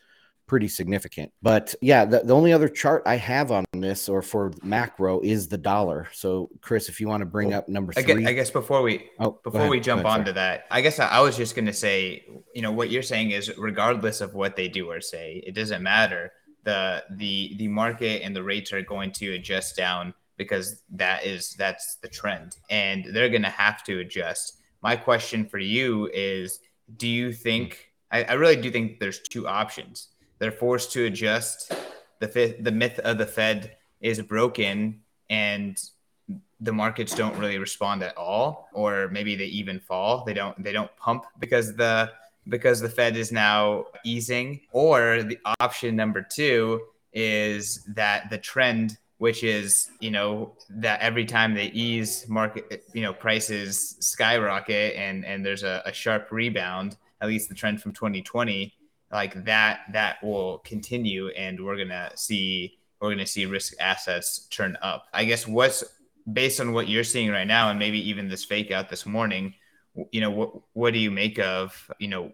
pretty 0.47 0.67
significant. 0.67 1.31
But 1.41 1.75
yeah, 1.81 2.05
the, 2.05 2.21
the 2.21 2.33
only 2.33 2.53
other 2.53 2.69
chart 2.69 3.03
I 3.05 3.15
have 3.17 3.51
on 3.51 3.65
this 3.73 4.09
or 4.09 4.21
for 4.21 4.51
macro 4.63 5.19
is 5.21 5.47
the 5.47 5.57
dollar. 5.57 6.07
So 6.13 6.49
Chris, 6.61 6.89
if 6.89 6.99
you 6.99 7.07
want 7.07 7.21
to 7.21 7.25
bring 7.25 7.53
up 7.53 7.69
number 7.69 7.93
three. 7.93 8.03
I 8.03 8.05
guess, 8.05 8.27
I 8.27 8.33
guess 8.33 8.51
before 8.51 8.81
we 8.81 9.09
oh, 9.19 9.39
before 9.43 9.67
we 9.67 9.79
jump 9.79 10.05
ahead, 10.05 10.19
onto 10.19 10.31
that, 10.33 10.65
I 10.71 10.81
guess 10.81 10.99
I, 10.99 11.07
I 11.07 11.19
was 11.19 11.37
just 11.37 11.55
gonna 11.55 11.73
say, 11.73 12.25
you 12.55 12.61
know, 12.61 12.71
what 12.71 12.89
you're 12.89 13.03
saying 13.03 13.31
is 13.31 13.55
regardless 13.57 14.21
of 14.21 14.33
what 14.33 14.55
they 14.55 14.67
do 14.67 14.89
or 14.89 15.01
say, 15.01 15.43
it 15.45 15.53
doesn't 15.53 15.83
matter. 15.83 16.31
The 16.63 17.03
the 17.11 17.55
the 17.57 17.67
market 17.67 18.23
and 18.23 18.35
the 18.35 18.43
rates 18.43 18.73
are 18.73 18.81
going 18.81 19.11
to 19.13 19.33
adjust 19.33 19.75
down 19.75 20.13
because 20.37 20.81
that 20.91 21.25
is 21.25 21.51
that's 21.57 21.97
the 21.97 22.07
trend. 22.07 22.57
And 22.69 23.05
they're 23.11 23.29
gonna 23.29 23.49
have 23.49 23.83
to 23.85 23.99
adjust 23.99 24.57
my 24.81 24.95
question 24.95 25.45
for 25.45 25.59
you 25.59 26.09
is 26.13 26.59
do 26.95 27.07
you 27.07 27.33
think 27.33 27.73
hmm. 28.11 28.17
I, 28.17 28.23
I, 28.23 28.33
really 28.33 28.55
do 28.55 28.71
think 28.71 29.01
there's 29.01 29.19
two 29.19 29.47
options 29.47 30.09
they're 30.39 30.51
forced 30.51 30.91
to 30.93 31.05
adjust. 31.05 31.71
The 32.19 32.27
fifth, 32.27 32.63
the 32.63 32.71
myth 32.71 32.99
of 32.99 33.17
the 33.17 33.25
fed 33.25 33.77
is 34.01 34.21
broken 34.21 35.01
and 35.29 35.77
the 36.59 36.71
markets 36.71 37.13
don't 37.13 37.37
really 37.37 37.59
respond 37.59 38.01
at 38.03 38.17
all 38.17 38.69
or 38.73 39.07
maybe 39.09 39.35
they 39.35 39.45
even 39.45 39.79
fall. 39.79 40.23
They 40.25 40.33
don't 40.33 40.61
they 40.63 40.71
don't 40.71 40.95
pump 40.97 41.25
because 41.39 41.75
the 41.75 42.11
because 42.49 42.79
the 42.79 42.89
fed 42.89 43.17
is 43.17 43.31
now 43.31 43.85
easing. 44.03 44.61
Or 44.71 45.23
the 45.23 45.37
option 45.59 45.95
number 45.95 46.21
two 46.21 46.81
is 47.13 47.83
that 47.95 48.29
the 48.29 48.37
trend 48.37 48.97
which 49.17 49.43
is 49.43 49.89
you 49.99 50.11
know 50.11 50.53
that 50.69 50.99
every 51.01 51.25
time 51.25 51.53
they 51.53 51.67
ease 51.67 52.25
market 52.27 52.83
you 52.93 53.01
know 53.01 53.13
prices 53.13 53.95
skyrocket 53.99 54.95
and 54.95 55.25
and 55.25 55.45
there's 55.45 55.63
a, 55.63 55.81
a, 55.85 55.93
sharp 55.93 56.31
rebound 56.31 56.97
at 57.21 57.27
least 57.27 57.49
the 57.49 57.55
trend 57.55 57.81
from 57.81 57.91
2020 57.91 58.73
like 59.11 59.45
that 59.45 59.81
that 59.91 60.21
will 60.23 60.59
continue 60.59 61.29
and 61.29 61.63
we're 61.63 61.77
gonna 61.77 62.11
see 62.15 62.77
we're 62.99 63.09
gonna 63.09 63.25
see 63.25 63.45
risk 63.45 63.73
assets 63.79 64.47
turn 64.49 64.77
up 64.81 65.05
i 65.13 65.23
guess 65.23 65.47
what's 65.47 65.83
based 66.31 66.59
on 66.59 66.73
what 66.73 66.89
you're 66.89 67.03
seeing 67.03 67.29
right 67.29 67.47
now 67.47 67.69
and 67.69 67.79
maybe 67.79 68.09
even 68.09 68.27
this 68.27 68.43
fake 68.43 68.71
out 68.71 68.89
this 68.89 69.05
morning 69.05 69.53
you 70.11 70.21
know 70.21 70.31
what 70.31 70.51
what 70.73 70.93
do 70.93 70.99
you 70.99 71.11
make 71.11 71.39
of 71.39 71.89
you 71.99 72.07
know 72.07 72.31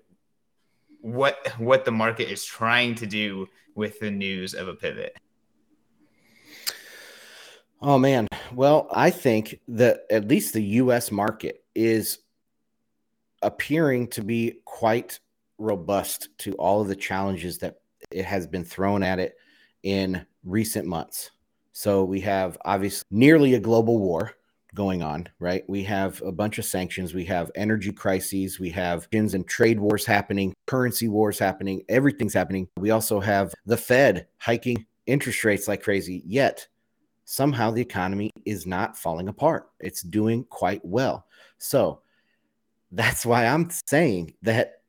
what 1.02 1.48
what 1.58 1.86
the 1.86 1.92
market 1.92 2.32
is 2.32 2.44
trying 2.44 2.96
to 2.96 3.06
do 3.06 3.48
with 3.76 4.00
the 4.00 4.10
news 4.10 4.54
of 4.54 4.68
a 4.68 4.74
pivot 4.74 5.18
Oh 7.86 8.00
man. 8.00 8.30
Well, 8.54 8.88
I 8.94 9.10
think 9.10 9.60
that 9.68 10.06
at 10.10 10.26
least 10.30 10.54
the 10.54 10.64
US 10.64 11.12
market 11.12 11.66
is 11.76 12.20
appearing 13.42 14.08
to 14.12 14.24
be 14.24 14.62
quite 14.64 15.20
robust 15.64 16.30
to 16.40 16.54
all 16.54 16.82
of 16.82 16.88
the 16.88 16.96
challenges 16.96 17.58
that 17.60 17.78
it 18.12 18.26
has 18.26 18.46
been 18.46 18.64
thrown 18.64 19.02
at 19.02 19.20
it 19.20 19.36
in 19.84 20.26
recent 20.44 20.86
months. 20.86 21.32
So 21.72 22.04
we 22.04 22.22
have 22.22 22.58
obviously 22.66 23.06
nearly 23.10 23.56
a 23.56 23.60
global 23.60 24.00
war 24.00 24.34
going 24.76 25.02
on, 25.02 25.28
right? 25.40 25.64
We 25.68 25.84
have 25.84 26.22
a 26.22 26.32
bunch 26.32 26.58
of 26.58 26.66
sanctions, 26.66 27.14
we 27.14 27.26
have 27.26 27.52
energy 27.56 27.92
crises, 27.92 28.60
we 28.60 28.70
have 28.72 29.10
gins 29.12 29.34
and 29.34 29.48
trade 29.48 29.80
wars 29.80 30.06
happening, 30.06 30.54
currency 30.66 31.08
wars 31.08 31.40
happening, 31.40 31.84
everything's 31.90 32.34
happening. 32.34 32.68
We 32.78 32.92
also 32.92 33.20
have 33.20 33.54
the 33.66 33.78
Fed 33.78 34.28
hiking 34.40 34.86
interest 35.06 35.44
rates 35.44 35.68
like 35.68 35.84
crazy. 35.84 36.24
Yet 36.26 36.68
somehow 37.26 37.72
the 37.72 37.82
economy 37.82 38.32
is 38.46 38.66
not 38.66 38.98
falling 38.98 39.28
apart. 39.28 39.70
It's 39.80 40.02
doing 40.02 40.44
quite 40.46 40.82
well. 40.84 41.28
So 41.58 42.02
that's 42.92 43.26
why 43.26 43.46
I'm 43.46 43.70
saying 43.88 44.34
that 44.44 44.83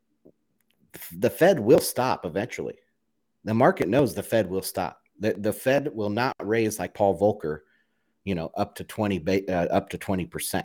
the 1.18 1.30
Fed 1.30 1.58
will 1.58 1.80
stop 1.80 2.24
eventually. 2.24 2.76
The 3.44 3.54
market 3.54 3.88
knows 3.88 4.14
the 4.14 4.22
Fed 4.22 4.48
will 4.48 4.62
stop. 4.62 5.00
The, 5.20 5.34
the 5.34 5.52
Fed 5.52 5.94
will 5.94 6.10
not 6.10 6.34
raise 6.42 6.78
like 6.78 6.94
Paul 6.94 7.18
Volcker, 7.18 7.60
you 8.24 8.34
know, 8.34 8.50
up 8.56 8.74
to 8.76 8.84
20 8.84 9.48
uh, 9.48 9.52
up 9.52 9.88
to 9.90 9.98
20%. 9.98 10.64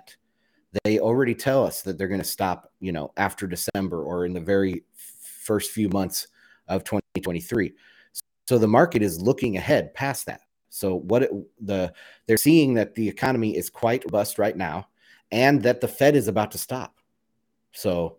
They 0.84 1.00
already 1.00 1.36
tell 1.36 1.66
us 1.66 1.82
that 1.82 1.98
they're 1.98 2.08
going 2.08 2.22
to 2.22 2.28
stop, 2.28 2.72
you 2.80 2.92
know, 2.92 3.12
after 3.18 3.48
December 3.48 4.04
or 4.04 4.26
in 4.26 4.34
the 4.34 4.40
very 4.40 4.84
first 5.44 5.72
few 5.72 5.90
months 5.90 6.28
of 6.68 6.84
2023. 6.84 7.74
So 8.48 8.58
the 8.58 8.68
market 8.68 9.02
is 9.02 9.22
looking 9.22 9.58
ahead 9.58 9.94
past 9.94 10.26
that. 10.28 10.42
So 10.70 10.96
what 10.96 11.24
it, 11.24 11.32
the 11.60 11.92
they're 12.28 12.38
seeing 12.38 12.76
that 12.76 12.96
the 12.96 13.08
economy 13.08 13.58
is 13.58 13.70
quite 13.70 14.06
robust 14.06 14.38
right 14.38 14.56
now, 14.56 14.88
and 15.32 15.62
that 15.64 15.82
the 15.82 15.88
Fed 15.88 16.16
is 16.16 16.28
about 16.28 16.52
to 16.52 16.58
stop. 16.58 16.96
So 17.72 18.19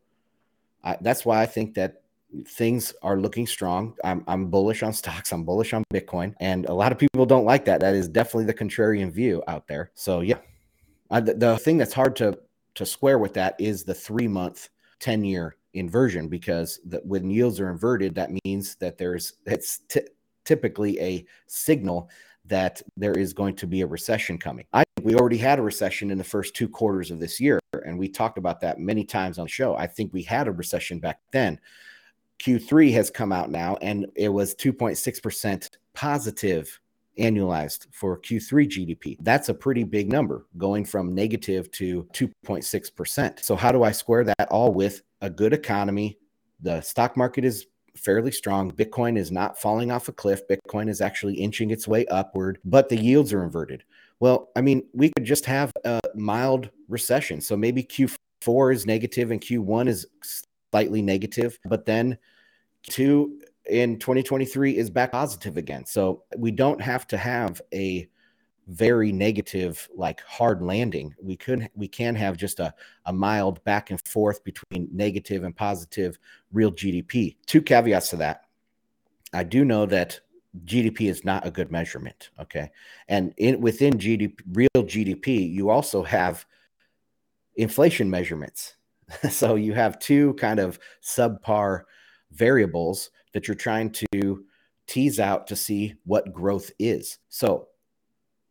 I, 0.85 0.97
that's 1.01 1.25
why 1.25 1.43
I 1.43 1.47
think 1.47 1.75
that 1.75 2.03
things 2.47 2.95
are 3.03 3.19
looking 3.19 3.47
strong. 3.47 3.97
I'm, 4.05 4.25
I'm 4.27 4.47
bullish 4.47 4.83
on 4.83 4.93
stocks. 4.93 5.33
I'm 5.33 5.45
bullish 5.45 5.73
on 5.73 5.85
Bitcoin, 5.93 6.35
and 6.41 6.67
a 6.67 6.75
lot 6.75 6.93
of 6.93 6.99
people 6.99 7.27
don't 7.27 7.45
like 7.45 7.65
that. 7.65 7.81
That 7.81 7.95
is 7.95 8.09
definitely 8.09 8.45
the 8.45 8.55
contrarian 8.55 9.13
view 9.13 9.43
out 9.49 9.67
there. 9.67 9.91
So 9.95 10.21
yeah, 10.21 10.39
the, 11.11 11.35
the 11.35 11.59
thing 11.59 11.79
that's 11.79 11.95
hard 11.95 12.17
to 12.17 12.39
to 12.77 12.87
square 12.87 13.19
with 13.19 13.35
that 13.35 13.57
is 13.59 13.85
the 13.85 13.95
three 13.95 14.29
month, 14.29 14.69
ten 15.01 15.25
year 15.25 15.57
inversion 15.75 16.29
because 16.29 16.81
the, 16.85 16.99
when 17.05 17.31
yields 17.31 17.61
are 17.61 17.71
inverted, 17.71 18.15
that 18.15 18.31
means 18.45 18.77
that 18.77 18.99
there's 18.99 19.35
it's 19.47 19.79
t- 19.89 20.01
typically 20.45 21.01
a 21.01 21.25
signal 21.47 22.09
that 22.47 22.83
there 22.97 23.13
is 23.13 23.33
going 23.33 23.55
to 23.57 23.67
be 23.67 23.83
a 23.83 23.87
recession 23.87 24.39
coming. 24.39 24.67
I 24.73 24.85
think 24.97 25.07
we 25.07 25.15
already 25.15 25.39
had 25.39 25.59
a 25.59 25.63
recession 25.63 26.11
in 26.11 26.19
the 26.19 26.25
first 26.25 26.55
two 26.55 26.69
quarters 26.69 27.11
of 27.11 27.21
this 27.21 27.41
year, 27.41 27.61
and 27.85 27.99
we 27.99 28.09
talked 28.09 28.39
about 28.39 28.61
that 28.61 28.79
many 28.79 29.05
times 29.05 29.39
on 29.39 29.45
the 29.45 29.51
show. 29.51 29.77
I 29.77 29.87
think 29.87 30.13
we 30.13 30.23
had 30.23 30.49
a 30.49 30.53
recession 30.53 30.99
back 30.99 31.21
then. 31.33 31.61
Q3 32.43 32.93
has 32.95 33.11
come 33.11 33.33
out 33.33 33.51
now, 33.51 33.77
and 33.83 34.07
it 34.17 34.31
was 34.31 34.55
2.6% 34.55 35.69
positive 35.95 36.81
annualized 37.19 37.87
for 37.93 38.19
Q3 38.19 38.67
GDP. 38.69 39.17
That's 39.21 39.49
a 39.51 39.55
pretty 39.55 39.85
big 39.85 40.11
number 40.11 40.47
going 40.57 40.85
from 40.85 41.15
negative 41.15 41.71
to 41.73 42.05
2.6%. 42.15 43.41
So, 43.41 43.57
how 43.57 43.73
do 43.73 43.83
I 43.83 43.93
square 43.93 44.25
that 44.25 44.49
all 44.51 44.73
with 44.73 45.03
a 45.21 45.29
good 45.29 45.53
economy? 45.53 46.19
The 46.63 46.81
stock 46.81 47.17
market 47.17 47.45
is 47.45 47.67
fairly 47.97 48.31
strong. 48.31 48.71
Bitcoin 48.71 49.19
is 49.19 49.31
not 49.31 49.61
falling 49.61 49.91
off 49.91 50.09
a 50.09 50.13
cliff. 50.13 50.47
Bitcoin 50.49 50.89
is 50.89 51.01
actually 51.01 51.35
inching 51.35 51.71
its 51.71 51.87
way 51.89 52.07
upward, 52.07 52.59
but 52.65 52.89
the 52.89 52.97
yields 52.97 53.33
are 53.33 53.43
inverted. 53.43 53.85
Well, 54.21 54.51
I 54.55 54.61
mean, 54.61 54.83
we 54.93 55.11
could 55.17 55.25
just 55.25 55.47
have 55.47 55.73
a 55.85 56.01
mild 56.15 56.71
recession. 56.89 57.41
So 57.41 57.57
maybe 57.57 57.83
Q4 57.83 58.75
is 58.75 58.87
negative 58.87 59.31
and 59.31 59.41
Q1 59.41 59.89
is 59.89 60.07
slightly 60.71 61.03
negative, 61.03 61.59
but 61.65 61.87
then 61.87 62.19
Q2 62.89 63.31
in 63.67 63.99
2023 63.99 64.77
is 64.77 64.91
back 64.91 65.13
positive 65.13 65.57
again. 65.57 65.87
So 65.87 66.25
we 66.37 66.51
don't 66.51 66.81
have 66.81 67.07
to 67.09 67.17
have 67.17 67.61
a 67.73 68.09
very 68.69 69.13
negative 69.13 69.89
like 69.95 70.21
hard 70.23 70.63
landing. 70.63 71.15
We 71.21 71.37
could 71.37 71.69
we 71.75 71.89
can 71.89 72.15
have 72.15 72.37
just 72.37 72.61
a, 72.61 72.73
a 73.07 73.13
mild 73.13 73.63
back 73.65 73.91
and 73.91 74.01
forth 74.07 74.45
between 74.45 74.89
negative 74.93 75.45
and 75.45 75.57
positive 75.57 76.19
real 76.53 76.73
gdp 76.73 77.37
two 77.47 77.63
caveats 77.63 78.11
to 78.11 78.17
that. 78.17 78.45
I 79.33 79.45
do 79.45 79.65
know 79.65 79.87
that 79.87 80.21
gdp 80.65 81.03
is 81.03 81.25
not 81.25 81.47
a 81.47 81.51
good 81.51 81.71
measurement 81.71 82.31
okay? 82.41 82.71
And 83.09 83.35
in 83.37 83.61
within 83.61 83.95
gdp 83.95 84.39
real 84.53 84.69
gdp 84.85 85.53
you 85.53 85.71
also 85.71 86.03
have 86.03 86.45
inflation 87.57 88.11
measurements. 88.11 88.77
So 89.29 89.57
you 89.57 89.75
have 89.75 89.99
two 89.99 90.35
kind 90.35 90.61
of 90.61 90.79
subpar 91.03 91.83
variables 92.31 93.11
that 93.33 93.49
you're 93.49 93.57
trying 93.57 93.91
to 93.91 94.45
tease 94.87 95.19
out 95.19 95.47
to 95.49 95.57
see 95.57 95.95
what 96.05 96.33
growth 96.33 96.71
is. 96.79 97.19
So 97.29 97.69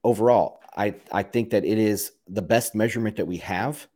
overall, 0.03 0.59
I, 0.75 0.95
I 1.11 1.23
think 1.23 1.49
that 1.51 1.65
it 1.65 1.77
is 1.77 2.11
the 2.27 2.41
best 2.41 2.75
measurement 2.75 3.17
that 3.17 3.27
we 3.27 3.37
have. 3.37 3.87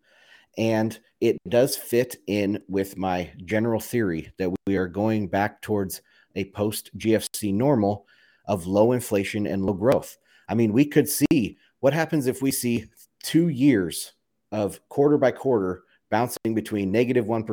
And 0.58 0.97
it 1.20 1.38
does 1.47 1.76
fit 1.76 2.18
in 2.28 2.62
with 2.68 2.97
my 2.97 3.32
general 3.45 3.80
theory 3.80 4.32
that 4.38 4.51
we 4.68 4.76
are 4.76 4.88
going 4.88 5.28
back 5.28 5.62
towards 5.62 6.01
a 6.36 6.45
post 6.45 6.95
GFC 6.97 7.54
normal 7.54 8.06
of 8.45 8.68
low 8.68 8.91
inflation 8.91 9.47
and 9.47 9.66
low 9.66 9.74
growth. 9.74 10.18
I 10.49 10.56
mean, 10.56 10.74
we 10.74 10.86
could 10.86 11.08
see 11.08 11.58
what 11.80 11.93
happens 11.93 12.28
if 12.28 12.41
we 12.41 12.51
see 12.51 12.86
two 13.24 13.47
years 13.47 14.14
of 14.51 14.80
quarter 14.89 15.18
by 15.18 15.32
quarter 15.32 15.84
bouncing 16.12 16.54
between 16.54 16.91
negative 16.91 17.26
1 17.26 17.45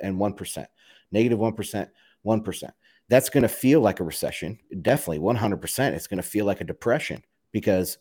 and 0.00 0.16
1%, 0.18 0.66
negative 1.12 1.38
1, 1.38 1.52
1%. 2.26 2.70
That's 3.08 3.28
going 3.28 3.42
to 3.42 3.48
feel 3.48 3.80
like 3.80 4.00
a 4.00 4.04
recession. 4.04 4.58
Definitely 4.80 5.18
100%. 5.18 5.92
It's 5.92 6.06
going 6.06 6.22
to 6.22 6.28
feel 6.28 6.46
like 6.46 6.60
a 6.62 6.64
depression 6.64 7.22
because 7.54 7.98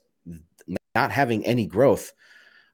not 0.95 1.11
having 1.11 1.45
any 1.45 1.65
growth, 1.65 2.11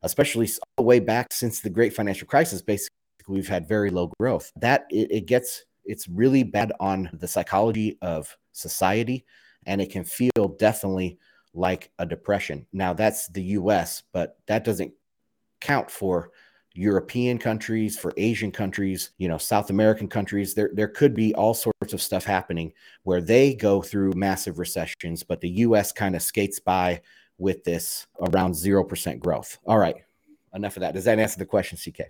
especially 0.02 0.48
all 0.48 0.84
the 0.84 0.84
way 0.84 1.00
back 1.00 1.32
since 1.32 1.60
the 1.60 1.70
great 1.70 1.94
financial 1.94 2.26
crisis, 2.26 2.62
basically 2.62 2.96
we've 3.28 3.50
had 3.50 3.68
very 3.68 3.92
low 3.92 4.12
growth. 4.20 4.52
That 4.56 4.88
it, 4.90 5.12
it 5.12 5.26
gets 5.28 5.66
it's 5.86 6.08
really 6.08 6.44
bad 6.44 6.72
on 6.80 7.10
the 7.14 7.28
psychology 7.28 7.98
of 8.02 8.36
society 8.54 9.26
and 9.66 9.82
it 9.82 9.92
can 9.92 10.06
feel 10.06 10.56
definitely 10.58 11.20
like 11.54 11.92
a 12.00 12.06
depression. 12.06 12.66
Now 12.72 12.94
that's 12.94 13.28
the 13.28 13.44
US, 13.44 14.04
but 14.14 14.38
that 14.48 14.64
doesn't 14.64 14.94
count 15.60 15.92
for 15.92 16.32
European 16.74 17.38
countries, 17.38 17.98
for 17.98 18.14
Asian 18.16 18.52
countries, 18.52 19.12
you 19.18 19.28
know, 19.28 19.38
South 19.38 19.70
American 19.70 20.08
countries. 20.08 20.54
There, 20.54 20.70
there 20.74 20.88
could 20.88 21.14
be 21.14 21.34
all 21.36 21.54
sorts 21.54 21.79
of 21.94 22.02
stuff 22.02 22.24
happening 22.24 22.74
where 23.04 23.22
they 23.22 23.54
go 23.54 23.82
through 23.82 24.14
massive 24.14 24.60
recessions, 24.60 25.24
but 25.24 25.42
the 25.42 25.50
US 25.50 25.92
kind 25.92 26.16
of 26.16 26.22
skates 26.22 26.60
by 26.60 27.02
with 27.38 27.64
this 27.64 28.08
around 28.30 28.54
0% 28.54 29.20
growth. 29.20 29.58
All 29.66 29.78
right. 29.78 29.96
Enough 30.54 30.78
of 30.78 30.82
that. 30.82 30.94
Does 30.94 31.06
that 31.06 31.20
answer 31.20 31.40
the 31.40 31.46
question, 31.46 31.78
CK? 31.78 32.08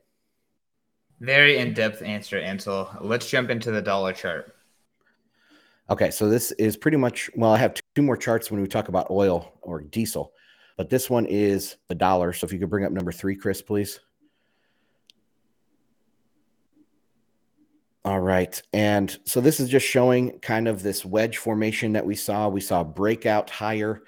Very 1.19 1.57
in 1.57 1.73
depth 1.73 2.01
answer, 2.01 2.39
Ansel. 2.39 2.89
Let's 3.01 3.29
jump 3.29 3.49
into 3.49 3.71
the 3.71 3.81
dollar 3.81 4.13
chart. 4.13 4.55
Okay. 5.89 6.11
So 6.11 6.29
this 6.29 6.51
is 6.53 6.77
pretty 6.77 6.97
much, 6.97 7.29
well, 7.35 7.51
I 7.51 7.57
have 7.57 7.75
two 7.95 8.01
more 8.01 8.17
charts 8.17 8.49
when 8.49 8.61
we 8.61 8.67
talk 8.67 8.87
about 8.87 9.11
oil 9.11 9.53
or 9.61 9.81
diesel, 9.81 10.33
but 10.77 10.89
this 10.89 11.09
one 11.09 11.25
is 11.25 11.75
the 11.89 11.95
dollar. 11.95 12.31
So 12.33 12.45
if 12.45 12.53
you 12.53 12.59
could 12.59 12.69
bring 12.69 12.85
up 12.85 12.91
number 12.91 13.11
three, 13.11 13.35
Chris, 13.35 13.61
please. 13.61 13.99
All 18.05 18.19
right. 18.19 18.61
And 18.71 19.15
so 19.25 19.41
this 19.41 19.59
is 19.59 19.69
just 19.69 19.85
showing 19.85 20.39
kind 20.39 20.67
of 20.67 20.81
this 20.81 21.05
wedge 21.05 21.37
formation 21.37 21.93
that 21.93 22.05
we 22.05 22.15
saw. 22.15 22.47
We 22.47 22.61
saw 22.61 22.83
breakout 22.83 23.49
higher, 23.49 24.03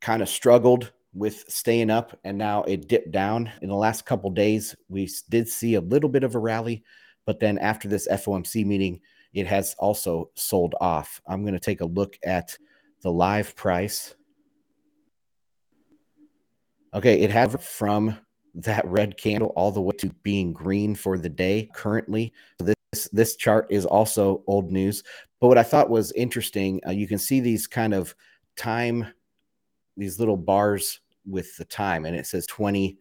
kind 0.00 0.20
of 0.20 0.28
struggled 0.28 0.92
with 1.14 1.44
staying 1.48 1.88
up, 1.90 2.18
and 2.24 2.36
now 2.36 2.62
it 2.64 2.88
dipped 2.88 3.10
down. 3.10 3.50
In 3.62 3.70
the 3.70 3.74
last 3.74 4.04
couple 4.04 4.30
days, 4.30 4.76
we 4.88 5.10
did 5.30 5.48
see 5.48 5.74
a 5.74 5.80
little 5.80 6.10
bit 6.10 6.22
of 6.24 6.34
a 6.34 6.38
rally, 6.38 6.84
but 7.24 7.40
then 7.40 7.56
after 7.58 7.88
this 7.88 8.06
FOMC 8.08 8.66
meeting, 8.66 9.00
it 9.32 9.46
has 9.46 9.74
also 9.78 10.30
sold 10.34 10.74
off. 10.80 11.20
I'm 11.26 11.42
going 11.42 11.54
to 11.54 11.60
take 11.60 11.80
a 11.80 11.86
look 11.86 12.18
at 12.24 12.56
the 13.00 13.10
live 13.10 13.56
price. 13.56 14.14
Okay, 16.92 17.20
it 17.20 17.30
has 17.30 17.56
from 17.60 18.18
that 18.56 18.86
red 18.86 19.18
candle 19.18 19.52
all 19.54 19.70
the 19.70 19.80
way 19.80 19.94
to 19.98 20.08
being 20.22 20.52
green 20.52 20.94
for 20.94 21.18
the 21.18 21.28
day 21.28 21.70
currently. 21.74 22.32
So 22.60 22.66
this 22.66 23.08
this 23.12 23.36
chart 23.36 23.66
is 23.70 23.84
also 23.84 24.42
old 24.46 24.72
news. 24.72 25.02
But 25.40 25.48
what 25.48 25.58
I 25.58 25.62
thought 25.62 25.90
was 25.90 26.12
interesting, 26.12 26.80
uh, 26.86 26.90
you 26.90 27.06
can 27.06 27.18
see 27.18 27.40
these 27.40 27.66
kind 27.66 27.92
of 27.92 28.14
time, 28.56 29.06
these 29.96 30.18
little 30.18 30.38
bars 30.38 31.00
with 31.26 31.54
the 31.58 31.64
time, 31.66 32.06
and 32.06 32.16
it 32.16 32.26
says 32.26 32.46
20. 32.46 32.98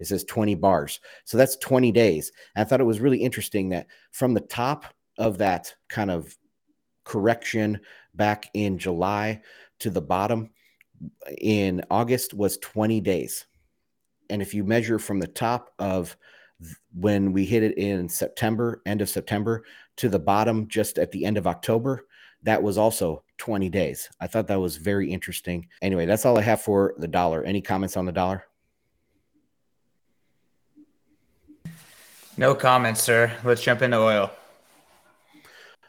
It 0.00 0.06
says 0.06 0.22
20 0.22 0.54
bars. 0.54 1.00
So 1.24 1.36
that's 1.36 1.56
20 1.56 1.90
days. 1.90 2.30
And 2.54 2.64
I 2.64 2.68
thought 2.68 2.80
it 2.80 2.84
was 2.84 3.00
really 3.00 3.18
interesting 3.18 3.70
that 3.70 3.88
from 4.12 4.32
the 4.32 4.40
top 4.40 4.84
of 5.18 5.38
that 5.38 5.74
kind 5.88 6.08
of 6.08 6.36
correction 7.02 7.80
back 8.14 8.48
in 8.54 8.78
July 8.78 9.40
to 9.80 9.90
the 9.90 10.00
bottom 10.00 10.50
in 11.40 11.82
August 11.90 12.32
was 12.32 12.58
20 12.58 13.00
days. 13.00 13.46
And 14.30 14.42
if 14.42 14.54
you 14.54 14.64
measure 14.64 14.98
from 14.98 15.18
the 15.18 15.26
top 15.26 15.72
of 15.78 16.16
when 16.94 17.32
we 17.32 17.44
hit 17.44 17.62
it 17.62 17.78
in 17.78 18.08
September, 18.08 18.82
end 18.84 19.00
of 19.00 19.08
September, 19.08 19.64
to 19.96 20.08
the 20.08 20.18
bottom 20.18 20.68
just 20.68 20.98
at 20.98 21.12
the 21.12 21.24
end 21.24 21.38
of 21.38 21.46
October, 21.46 22.06
that 22.42 22.62
was 22.62 22.78
also 22.78 23.22
20 23.38 23.68
days. 23.68 24.08
I 24.20 24.26
thought 24.26 24.46
that 24.48 24.60
was 24.60 24.76
very 24.76 25.10
interesting. 25.10 25.68
Anyway, 25.82 26.06
that's 26.06 26.26
all 26.26 26.38
I 26.38 26.42
have 26.42 26.60
for 26.60 26.94
the 26.98 27.08
dollar. 27.08 27.42
Any 27.42 27.60
comments 27.60 27.96
on 27.96 28.06
the 28.06 28.12
dollar? 28.12 28.44
No 32.36 32.54
comments, 32.54 33.02
sir. 33.02 33.32
Let's 33.42 33.62
jump 33.62 33.82
into 33.82 33.98
oil. 33.98 34.30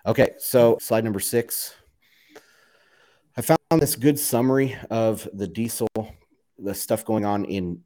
Okay, 0.06 0.32
so 0.40 0.78
slide 0.82 1.04
number 1.04 1.20
six. 1.20 1.76
I 3.38 3.42
found 3.42 3.60
this 3.80 3.96
good 3.96 4.18
summary 4.18 4.76
of 4.90 5.28
the 5.34 5.48
diesel, 5.48 5.88
the 6.58 6.74
stuff 6.74 7.06
going 7.06 7.26
on 7.26 7.46
in 7.46 7.82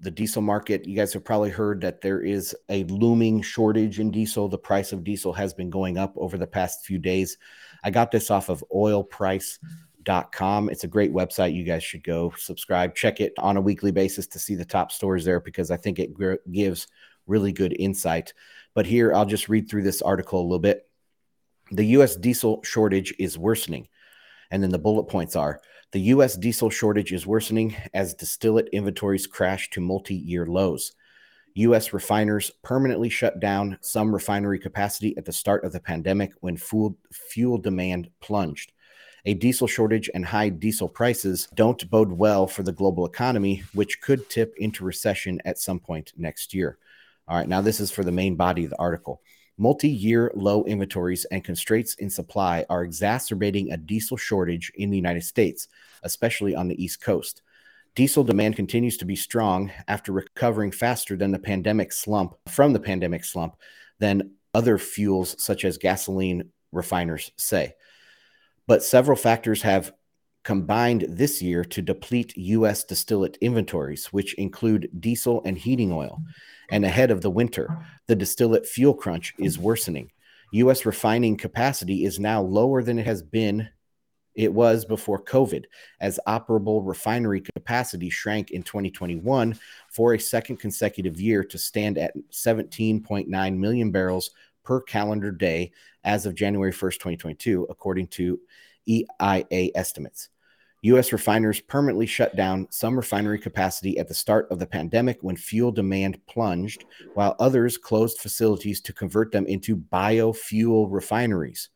the 0.00 0.10
diesel 0.10 0.42
market. 0.42 0.86
You 0.86 0.96
guys 0.96 1.12
have 1.12 1.24
probably 1.24 1.50
heard 1.50 1.80
that 1.80 2.00
there 2.00 2.20
is 2.20 2.54
a 2.68 2.84
looming 2.84 3.42
shortage 3.42 3.98
in 4.00 4.10
diesel. 4.10 4.48
The 4.48 4.58
price 4.58 4.92
of 4.92 5.04
diesel 5.04 5.32
has 5.32 5.52
been 5.52 5.70
going 5.70 5.98
up 5.98 6.14
over 6.16 6.38
the 6.38 6.46
past 6.46 6.84
few 6.84 6.98
days. 6.98 7.36
I 7.82 7.90
got 7.90 8.10
this 8.10 8.30
off 8.30 8.48
of 8.48 8.64
oilprice.com. 8.72 10.70
It's 10.70 10.84
a 10.84 10.88
great 10.88 11.12
website. 11.12 11.54
You 11.54 11.64
guys 11.64 11.82
should 11.82 12.04
go 12.04 12.32
subscribe, 12.36 12.94
check 12.94 13.20
it 13.20 13.32
on 13.38 13.56
a 13.56 13.60
weekly 13.60 13.90
basis 13.90 14.26
to 14.28 14.38
see 14.38 14.54
the 14.54 14.64
top 14.64 14.92
stories 14.92 15.24
there 15.24 15.40
because 15.40 15.70
I 15.70 15.76
think 15.76 15.98
it 15.98 16.10
gives 16.50 16.86
really 17.26 17.52
good 17.52 17.74
insight. 17.78 18.32
But 18.74 18.86
here, 18.86 19.12
I'll 19.12 19.26
just 19.26 19.48
read 19.48 19.68
through 19.68 19.82
this 19.82 20.02
article 20.02 20.40
a 20.40 20.42
little 20.42 20.58
bit. 20.58 20.88
The 21.70 21.84
US 21.86 22.16
diesel 22.16 22.62
shortage 22.62 23.14
is 23.18 23.36
worsening. 23.36 23.88
And 24.50 24.62
then 24.62 24.70
the 24.70 24.78
bullet 24.78 25.04
points 25.04 25.36
are 25.36 25.60
the 25.92 26.00
U.S. 26.00 26.36
diesel 26.36 26.68
shortage 26.68 27.12
is 27.12 27.26
worsening 27.26 27.74
as 27.94 28.14
distillate 28.14 28.68
inventories 28.72 29.26
crash 29.26 29.70
to 29.70 29.80
multi 29.80 30.14
year 30.14 30.46
lows. 30.46 30.92
U.S. 31.54 31.92
refiners 31.92 32.50
permanently 32.62 33.08
shut 33.08 33.40
down 33.40 33.78
some 33.80 34.12
refinery 34.12 34.58
capacity 34.58 35.16
at 35.16 35.24
the 35.24 35.32
start 35.32 35.64
of 35.64 35.72
the 35.72 35.80
pandemic 35.80 36.32
when 36.40 36.56
fuel, 36.56 36.96
fuel 37.10 37.56
demand 37.56 38.10
plunged. 38.20 38.72
A 39.24 39.34
diesel 39.34 39.66
shortage 39.66 40.08
and 40.14 40.24
high 40.24 40.50
diesel 40.50 40.88
prices 40.88 41.48
don't 41.54 41.90
bode 41.90 42.12
well 42.12 42.46
for 42.46 42.62
the 42.62 42.72
global 42.72 43.06
economy, 43.06 43.64
which 43.74 44.00
could 44.00 44.28
tip 44.30 44.54
into 44.58 44.84
recession 44.84 45.40
at 45.44 45.58
some 45.58 45.80
point 45.80 46.12
next 46.16 46.54
year. 46.54 46.78
All 47.26 47.36
right, 47.36 47.48
now 47.48 47.60
this 47.60 47.80
is 47.80 47.90
for 47.90 48.04
the 48.04 48.12
main 48.12 48.36
body 48.36 48.64
of 48.64 48.70
the 48.70 48.78
article. 48.78 49.20
Multi 49.58 49.88
year 49.88 50.30
low 50.34 50.64
inventories 50.64 51.24
and 51.26 51.42
constraints 51.42 51.94
in 51.94 52.08
supply 52.08 52.64
are 52.70 52.84
exacerbating 52.84 53.72
a 53.72 53.76
diesel 53.76 54.16
shortage 54.16 54.70
in 54.76 54.90
the 54.90 54.96
United 54.96 55.24
States, 55.24 55.66
especially 56.04 56.54
on 56.54 56.68
the 56.68 56.82
East 56.82 57.00
Coast. 57.00 57.42
Diesel 57.96 58.22
demand 58.22 58.54
continues 58.54 58.96
to 58.98 59.04
be 59.04 59.16
strong 59.16 59.72
after 59.88 60.12
recovering 60.12 60.70
faster 60.70 61.16
than 61.16 61.32
the 61.32 61.38
pandemic 61.38 61.92
slump 61.92 62.36
from 62.46 62.72
the 62.72 62.78
pandemic 62.78 63.24
slump 63.24 63.56
than 63.98 64.30
other 64.54 64.78
fuels 64.78 65.34
such 65.42 65.64
as 65.64 65.76
gasoline 65.76 66.50
refiners 66.70 67.32
say. 67.36 67.74
But 68.68 68.84
several 68.84 69.16
factors 69.16 69.62
have 69.62 69.92
combined 70.44 71.06
this 71.08 71.42
year 71.42 71.64
to 71.64 71.82
deplete 71.82 72.36
U.S. 72.36 72.84
distillate 72.84 73.36
inventories, 73.40 74.06
which 74.06 74.34
include 74.34 74.88
diesel 74.98 75.42
and 75.44 75.58
heating 75.58 75.92
oil. 75.92 76.22
And 76.70 76.84
ahead 76.84 77.10
of 77.10 77.20
the 77.20 77.30
winter, 77.30 77.86
the 78.06 78.16
distillate 78.16 78.66
fuel 78.66 78.94
crunch 78.94 79.34
is 79.38 79.58
worsening. 79.58 80.10
U.S. 80.52 80.86
refining 80.86 81.36
capacity 81.36 82.04
is 82.04 82.18
now 82.18 82.40
lower 82.42 82.82
than 82.82 82.98
it 82.98 83.06
has 83.06 83.22
been. 83.22 83.68
It 84.34 84.52
was 84.52 84.84
before 84.84 85.22
COVID, 85.22 85.64
as 86.00 86.20
operable 86.26 86.86
refinery 86.86 87.40
capacity 87.40 88.08
shrank 88.08 88.52
in 88.52 88.62
2021 88.62 89.58
for 89.90 90.14
a 90.14 90.20
second 90.20 90.58
consecutive 90.58 91.20
year 91.20 91.42
to 91.44 91.58
stand 91.58 91.98
at 91.98 92.14
17.9 92.30 93.56
million 93.56 93.90
barrels 93.90 94.30
per 94.62 94.80
calendar 94.80 95.32
day 95.32 95.72
as 96.04 96.24
of 96.24 96.34
January 96.34 96.72
1st, 96.72 96.94
2022, 96.94 97.66
according 97.68 98.06
to 98.06 98.38
EIA 98.88 99.70
estimates. 99.74 100.30
U.S. 100.82 101.12
refiners 101.12 101.60
permanently 101.60 102.06
shut 102.06 102.36
down 102.36 102.68
some 102.70 102.96
refinery 102.96 103.38
capacity 103.38 103.98
at 103.98 104.06
the 104.06 104.14
start 104.14 104.46
of 104.50 104.60
the 104.60 104.66
pandemic 104.66 105.18
when 105.22 105.34
fuel 105.34 105.72
demand 105.72 106.24
plunged, 106.26 106.84
while 107.14 107.34
others 107.40 107.76
closed 107.76 108.20
facilities 108.20 108.80
to 108.82 108.92
convert 108.92 109.32
them 109.32 109.44
into 109.46 109.76
biofuel 109.76 110.86
refineries. 110.88 111.70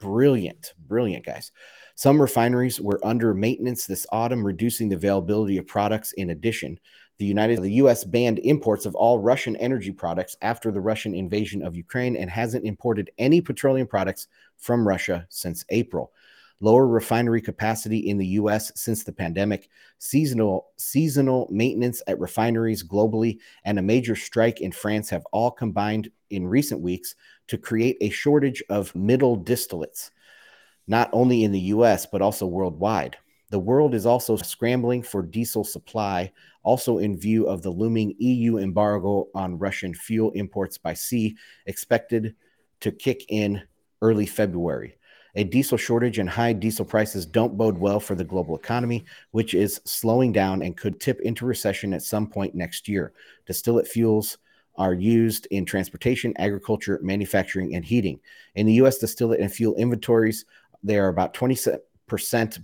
Brilliant, 0.00 0.74
brilliant, 0.86 1.26
guys. 1.26 1.50
Some 1.96 2.20
refineries 2.20 2.80
were 2.80 3.04
under 3.04 3.34
maintenance 3.34 3.86
this 3.86 4.06
autumn, 4.12 4.46
reducing 4.46 4.88
the 4.88 4.96
availability 4.96 5.58
of 5.58 5.66
products. 5.66 6.12
In 6.12 6.30
addition, 6.30 6.78
the 7.18 7.24
United 7.24 7.60
the 7.60 7.72
US 7.72 8.04
banned 8.04 8.38
imports 8.40 8.86
of 8.86 8.94
all 8.94 9.18
Russian 9.18 9.56
energy 9.56 9.90
products 9.90 10.36
after 10.42 10.70
the 10.70 10.80
Russian 10.80 11.12
invasion 11.12 11.64
of 11.64 11.74
Ukraine 11.74 12.14
and 12.14 12.30
hasn't 12.30 12.64
imported 12.64 13.10
any 13.18 13.40
petroleum 13.40 13.88
products 13.88 14.28
from 14.58 14.86
Russia 14.86 15.26
since 15.28 15.64
April 15.70 16.12
lower 16.60 16.86
refinery 16.86 17.40
capacity 17.40 17.98
in 17.98 18.18
the 18.18 18.26
US 18.26 18.72
since 18.74 19.04
the 19.04 19.12
pandemic, 19.12 19.68
seasonal 19.98 20.68
seasonal 20.76 21.48
maintenance 21.50 22.02
at 22.06 22.18
refineries 22.18 22.82
globally, 22.82 23.38
and 23.64 23.78
a 23.78 23.82
major 23.82 24.16
strike 24.16 24.60
in 24.60 24.72
France 24.72 25.08
have 25.10 25.26
all 25.32 25.50
combined 25.50 26.10
in 26.30 26.46
recent 26.46 26.80
weeks 26.80 27.14
to 27.46 27.58
create 27.58 27.96
a 28.00 28.10
shortage 28.10 28.62
of 28.68 28.94
middle 28.94 29.38
distillates, 29.38 30.10
not 30.86 31.08
only 31.12 31.44
in 31.44 31.52
the 31.52 31.60
US 31.60 32.06
but 32.06 32.22
also 32.22 32.46
worldwide. 32.46 33.16
The 33.50 33.58
world 33.58 33.94
is 33.94 34.04
also 34.04 34.36
scrambling 34.36 35.02
for 35.02 35.22
diesel 35.22 35.64
supply, 35.64 36.32
also 36.64 36.98
in 36.98 37.18
view 37.18 37.46
of 37.46 37.62
the 37.62 37.70
looming 37.70 38.14
EU 38.18 38.58
embargo 38.58 39.28
on 39.34 39.58
Russian 39.58 39.94
fuel 39.94 40.32
imports 40.32 40.76
by 40.76 40.92
sea, 40.92 41.34
expected 41.64 42.34
to 42.80 42.92
kick 42.92 43.24
in 43.30 43.62
early 44.02 44.26
February. 44.26 44.97
A 45.34 45.44
diesel 45.44 45.78
shortage 45.78 46.18
and 46.18 46.28
high 46.28 46.52
diesel 46.52 46.84
prices 46.84 47.26
don't 47.26 47.56
bode 47.56 47.78
well 47.78 48.00
for 48.00 48.14
the 48.14 48.24
global 48.24 48.56
economy, 48.56 49.04
which 49.32 49.54
is 49.54 49.80
slowing 49.84 50.32
down 50.32 50.62
and 50.62 50.76
could 50.76 51.00
tip 51.00 51.20
into 51.20 51.46
recession 51.46 51.92
at 51.92 52.02
some 52.02 52.26
point 52.26 52.54
next 52.54 52.88
year. 52.88 53.12
Distillate 53.46 53.86
fuels 53.86 54.38
are 54.76 54.94
used 54.94 55.46
in 55.50 55.64
transportation, 55.64 56.32
agriculture, 56.38 57.00
manufacturing, 57.02 57.74
and 57.74 57.84
heating. 57.84 58.20
In 58.54 58.64
the 58.64 58.74
U.S., 58.74 58.98
distillate 58.98 59.40
and 59.40 59.52
fuel 59.52 59.74
inventories, 59.74 60.44
they 60.82 60.98
are 60.98 61.08
about 61.08 61.34
20% 61.34 61.78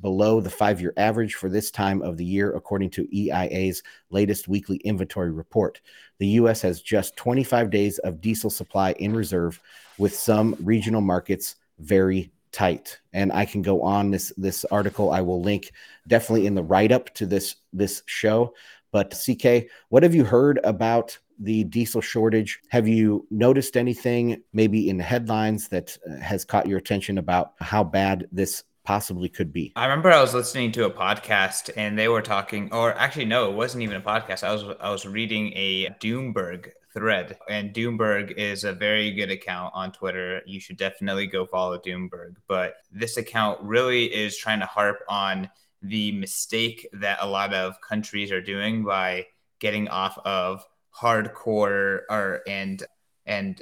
below 0.00 0.40
the 0.40 0.48
five 0.48 0.80
year 0.80 0.94
average 0.96 1.34
for 1.34 1.50
this 1.50 1.70
time 1.70 2.00
of 2.02 2.16
the 2.16 2.24
year, 2.24 2.54
according 2.54 2.90
to 2.90 3.08
EIA's 3.14 3.82
latest 4.10 4.48
weekly 4.48 4.76
inventory 4.78 5.32
report. 5.32 5.80
The 6.18 6.28
U.S. 6.28 6.62
has 6.62 6.80
just 6.80 7.16
25 7.16 7.68
days 7.70 7.98
of 7.98 8.20
diesel 8.20 8.48
supply 8.48 8.92
in 8.92 9.12
reserve, 9.14 9.60
with 9.98 10.14
some 10.14 10.56
regional 10.60 11.00
markets 11.00 11.56
very 11.78 12.30
tight 12.54 13.00
and 13.12 13.32
i 13.32 13.44
can 13.44 13.60
go 13.62 13.82
on. 13.82 14.10
This 14.10 14.32
this 14.36 14.64
article 14.66 15.10
i 15.10 15.20
will 15.20 15.42
link 15.42 15.72
definitely 16.06 16.46
in 16.46 16.54
the 16.54 16.62
write 16.62 16.92
up 16.92 17.12
to 17.14 17.26
this 17.26 17.56
this 17.72 18.02
show. 18.06 18.54
But 18.92 19.10
ck 19.10 19.68
what 19.88 20.04
have 20.04 20.14
you 20.14 20.24
heard 20.24 20.60
about 20.62 21.18
the 21.38 21.64
diesel 21.64 22.00
shortage? 22.00 22.60
Have 22.68 22.86
you 22.86 23.26
noticed 23.30 23.76
anything 23.76 24.40
maybe 24.52 24.88
in 24.88 24.96
the 24.96 25.02
headlines 25.02 25.68
that 25.68 25.98
uh, 26.08 26.20
has 26.20 26.44
caught 26.44 26.68
your 26.68 26.78
attention 26.78 27.18
about 27.18 27.54
how 27.58 27.82
bad 27.82 28.28
this 28.30 28.62
possibly 28.84 29.28
could 29.28 29.52
be 29.52 29.72
i 29.76 29.84
remember 29.84 30.10
i 30.10 30.20
was 30.20 30.34
listening 30.34 30.70
to 30.70 30.84
a 30.84 30.90
podcast 30.90 31.70
and 31.76 31.98
they 31.98 32.08
were 32.08 32.22
talking 32.22 32.72
or 32.72 32.92
actually 32.94 33.24
no 33.24 33.50
it 33.50 33.54
wasn't 33.54 33.82
even 33.82 33.96
a 33.96 34.00
podcast 34.00 34.44
i 34.44 34.52
was 34.52 34.64
i 34.80 34.90
was 34.90 35.06
reading 35.06 35.52
a 35.54 35.88
doomberg 36.00 36.70
thread. 36.94 37.36
And 37.50 37.74
Doomberg 37.74 38.32
is 38.32 38.64
a 38.64 38.72
very 38.72 39.10
good 39.10 39.30
account 39.30 39.72
on 39.74 39.92
Twitter. 39.92 40.40
You 40.46 40.60
should 40.60 40.76
definitely 40.76 41.26
go 41.26 41.44
follow 41.44 41.76
Doomberg. 41.78 42.36
But 42.46 42.76
this 42.90 43.16
account 43.16 43.60
really 43.60 44.04
is 44.04 44.38
trying 44.38 44.60
to 44.60 44.66
harp 44.66 45.00
on 45.08 45.50
the 45.82 46.12
mistake 46.12 46.88
that 46.94 47.18
a 47.20 47.26
lot 47.26 47.52
of 47.52 47.78
countries 47.80 48.32
are 48.32 48.40
doing 48.40 48.84
by 48.84 49.26
getting 49.58 49.88
off 49.88 50.16
of 50.24 50.64
hardcore 50.98 52.02
or 52.08 52.40
and 52.46 52.82
and 53.26 53.60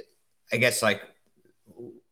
I 0.51 0.57
guess 0.57 0.81
like 0.81 1.01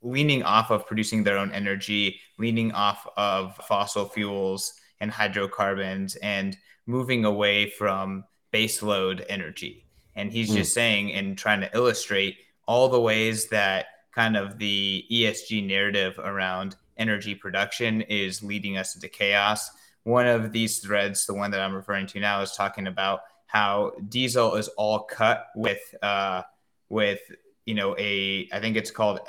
leaning 0.02 0.44
off 0.44 0.72
of 0.72 0.86
producing 0.86 1.24
their 1.24 1.38
own 1.38 1.52
energy, 1.52 2.20
leaning 2.38 2.72
off 2.72 3.08
of 3.18 3.56
fossil 3.58 4.06
fuels 4.06 4.74
and 5.00 5.12
hydrocarbons 5.12 6.16
and 6.18 6.58
moving 6.88 7.26
away 7.26 7.70
from 7.70 8.24
baseload 8.54 9.26
energy. 9.30 9.86
And 10.16 10.32
he's 10.32 10.52
mm. 10.52 10.56
just 10.58 10.74
saying 10.74 11.14
and 11.14 11.38
trying 11.38 11.62
to 11.62 11.76
illustrate 11.76 12.38
all 12.68 12.90
the 12.90 13.00
ways 13.00 13.48
that 13.50 13.88
kind 14.14 14.36
of 14.36 14.58
the 14.58 15.06
ESG 15.12 15.66
narrative 15.66 16.20
around 16.20 16.76
energy 16.98 17.34
production 17.34 18.02
is 18.02 18.44
leading 18.44 18.78
us 18.78 18.96
into 18.96 19.08
chaos. 19.08 19.70
One 20.04 20.28
of 20.28 20.52
these 20.52 20.80
threads, 20.80 21.26
the 21.26 21.34
one 21.34 21.52
that 21.52 21.62
I'm 21.62 21.74
referring 21.74 22.08
to 22.08 22.20
now, 22.20 22.42
is 22.42 22.52
talking 22.54 22.88
about 22.88 23.22
how 23.48 23.92
diesel 24.10 24.56
is 24.56 24.68
all 24.70 25.00
cut 25.00 25.48
with 25.56 25.82
uh, 26.02 26.44
with 26.90 27.20
you 27.66 27.76
know 27.76 27.96
a 27.98 28.48
I 28.52 28.60
think 28.60 28.78
it's 28.78 28.92
called 28.92 29.20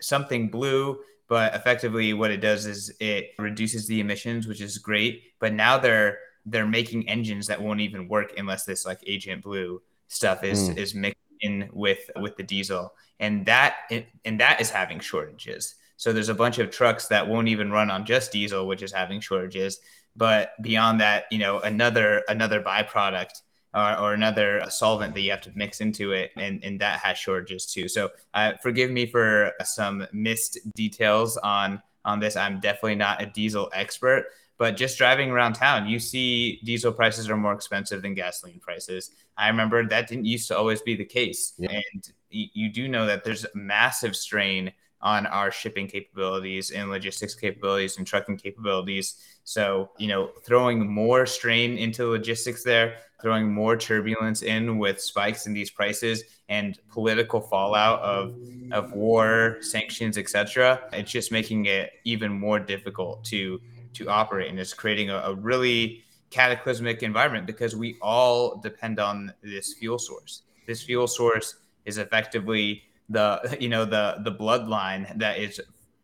something 0.00 0.48
blue, 0.48 0.98
but 1.28 1.54
effectively 1.54 2.12
what 2.12 2.30
it 2.30 2.38
does 2.38 2.66
is 2.66 2.92
it 3.00 3.30
reduces 3.38 3.86
the 3.86 4.00
emissions, 4.00 4.46
which 4.46 4.60
is 4.60 4.78
great. 4.78 5.22
But 5.38 5.52
now 5.52 5.78
they're 5.78 6.18
they're 6.44 6.66
making 6.66 7.08
engines 7.08 7.48
that 7.48 7.60
won't 7.60 7.80
even 7.80 8.08
work 8.08 8.32
unless 8.38 8.64
this 8.64 8.86
like 8.86 9.00
agent 9.06 9.42
blue 9.42 9.82
stuff 10.08 10.44
is 10.44 10.70
mm. 10.70 10.76
is 10.76 10.94
mixed 10.94 11.20
in 11.40 11.68
with 11.72 12.10
with 12.16 12.36
the 12.36 12.42
diesel, 12.42 12.94
and 13.20 13.44
that 13.46 13.76
and 14.24 14.40
that 14.40 14.60
is 14.60 14.70
having 14.70 15.00
shortages. 15.00 15.74
So 15.96 16.12
there's 16.12 16.28
a 16.28 16.34
bunch 16.34 16.58
of 16.58 16.70
trucks 16.70 17.08
that 17.08 17.26
won't 17.26 17.48
even 17.48 17.70
run 17.70 17.90
on 17.90 18.04
just 18.04 18.30
diesel, 18.30 18.66
which 18.66 18.82
is 18.82 18.92
having 18.92 19.20
shortages. 19.20 19.80
But 20.14 20.52
beyond 20.62 21.00
that, 21.00 21.24
you 21.30 21.38
know, 21.38 21.58
another 21.60 22.22
another 22.28 22.62
byproduct 22.62 23.42
or, 23.76 23.98
or 23.98 24.14
another 24.14 24.64
solvent 24.70 25.14
that 25.14 25.20
you 25.20 25.30
have 25.30 25.42
to 25.42 25.52
mix 25.54 25.80
into 25.80 26.12
it, 26.12 26.32
and, 26.36 26.64
and 26.64 26.80
that 26.80 26.98
has 27.00 27.18
shortages 27.18 27.66
too. 27.66 27.86
So 27.88 28.10
uh, 28.34 28.54
forgive 28.62 28.90
me 28.90 29.06
for 29.06 29.52
some 29.62 30.06
missed 30.12 30.58
details 30.74 31.36
on 31.36 31.82
on 32.04 32.18
this. 32.18 32.36
I'm 32.36 32.58
definitely 32.60 32.94
not 32.94 33.22
a 33.22 33.26
diesel 33.26 33.70
expert, 33.74 34.26
but 34.58 34.76
just 34.76 34.96
driving 34.96 35.30
around 35.30 35.54
town, 35.54 35.88
you 35.88 35.98
see 35.98 36.60
diesel 36.64 36.92
prices 36.92 37.28
are 37.28 37.36
more 37.36 37.52
expensive 37.52 38.00
than 38.00 38.14
gasoline 38.14 38.60
prices. 38.60 39.10
I 39.36 39.48
remember 39.48 39.86
that 39.86 40.08
didn't 40.08 40.24
used 40.24 40.48
to 40.48 40.56
always 40.56 40.80
be 40.80 40.96
the 40.96 41.04
case. 41.04 41.52
Yeah. 41.58 41.80
And 41.92 42.12
you 42.30 42.70
do 42.70 42.88
know 42.88 43.06
that 43.06 43.24
there's 43.24 43.46
massive 43.54 44.16
strain 44.16 44.72
on 45.00 45.26
our 45.26 45.50
shipping 45.50 45.86
capabilities 45.86 46.70
and 46.70 46.90
logistics 46.90 47.34
capabilities 47.34 47.98
and 47.98 48.06
trucking 48.06 48.36
capabilities. 48.36 49.16
So, 49.44 49.90
you 49.98 50.08
know, 50.08 50.30
throwing 50.42 50.90
more 50.90 51.26
strain 51.26 51.78
into 51.78 52.06
logistics 52.06 52.64
there, 52.64 52.96
throwing 53.20 53.52
more 53.52 53.76
turbulence 53.76 54.42
in 54.42 54.78
with 54.78 55.00
spikes 55.00 55.46
in 55.46 55.52
these 55.52 55.70
prices 55.70 56.24
and 56.48 56.78
political 56.90 57.40
fallout 57.40 58.00
of 58.00 58.34
of 58.72 58.92
war, 58.92 59.58
sanctions, 59.60 60.18
etc. 60.18 60.80
It's 60.92 61.10
just 61.10 61.30
making 61.30 61.66
it 61.66 61.92
even 62.04 62.32
more 62.32 62.58
difficult 62.58 63.24
to 63.26 63.60
to 63.94 64.08
operate 64.08 64.50
and 64.50 64.60
it's 64.60 64.74
creating 64.74 65.10
a, 65.10 65.16
a 65.18 65.34
really 65.34 66.04
cataclysmic 66.30 67.02
environment 67.02 67.46
because 67.46 67.74
we 67.74 67.96
all 68.02 68.58
depend 68.58 68.98
on 68.98 69.32
this 69.42 69.74
fuel 69.74 69.98
source. 69.98 70.42
This 70.66 70.82
fuel 70.82 71.06
source 71.06 71.56
is 71.84 71.98
effectively 71.98 72.82
the 73.08 73.56
you 73.60 73.68
know 73.68 73.84
the 73.84 74.16
the 74.24 74.32
bloodline 74.32 75.16
that 75.18 75.38
is 75.38 75.60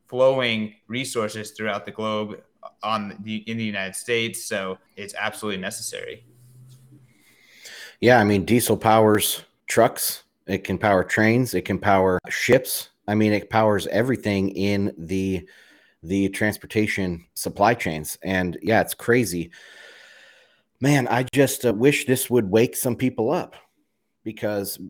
flowing 0.06 0.74
resources 0.88 1.52
throughout 1.52 1.84
the 1.84 1.90
globe 1.90 2.40
on 2.82 3.16
the 3.22 3.36
in 3.50 3.56
the 3.56 3.64
United 3.64 3.96
States. 3.96 4.44
So 4.44 4.78
it's 4.96 5.14
absolutely 5.18 5.60
necessary. 5.60 6.24
Yeah, 8.00 8.18
I 8.18 8.24
mean 8.24 8.44
diesel 8.44 8.76
powers 8.76 9.42
trucks, 9.66 10.24
it 10.46 10.64
can 10.64 10.78
power 10.78 11.04
trains, 11.04 11.54
it 11.54 11.62
can 11.62 11.78
power 11.78 12.18
ships. 12.28 12.90
I 13.08 13.14
mean 13.14 13.32
it 13.32 13.50
powers 13.50 13.86
everything 13.88 14.50
in 14.50 14.92
the 14.98 15.48
the 16.02 16.28
transportation 16.30 17.24
supply 17.34 17.74
chains. 17.74 18.18
And 18.22 18.58
yeah, 18.62 18.80
it's 18.80 18.94
crazy. 18.94 19.50
Man, 20.80 21.06
I 21.06 21.26
just 21.32 21.64
uh, 21.64 21.72
wish 21.72 22.06
this 22.06 22.28
would 22.28 22.50
wake 22.50 22.74
some 22.74 22.96
people 22.96 23.30
up 23.30 23.54
because 24.24 24.80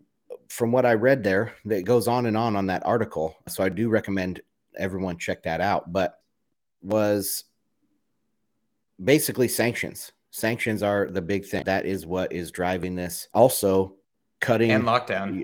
from 0.52 0.70
what 0.70 0.84
I 0.84 0.92
read 0.92 1.24
there, 1.24 1.54
that 1.64 1.86
goes 1.86 2.06
on 2.06 2.26
and 2.26 2.36
on 2.36 2.56
on 2.56 2.66
that 2.66 2.84
article. 2.84 3.34
So 3.48 3.64
I 3.64 3.70
do 3.70 3.88
recommend 3.88 4.42
everyone 4.76 5.16
check 5.16 5.42
that 5.44 5.62
out. 5.62 5.90
But 5.90 6.20
was 6.82 7.44
basically 9.02 9.48
sanctions. 9.48 10.12
Sanctions 10.30 10.82
are 10.82 11.08
the 11.10 11.22
big 11.22 11.46
thing. 11.46 11.64
That 11.64 11.86
is 11.86 12.04
what 12.04 12.34
is 12.34 12.50
driving 12.50 12.94
this. 12.94 13.28
Also, 13.32 13.94
cutting 14.40 14.72
and 14.72 14.84
lockdown 14.84 15.42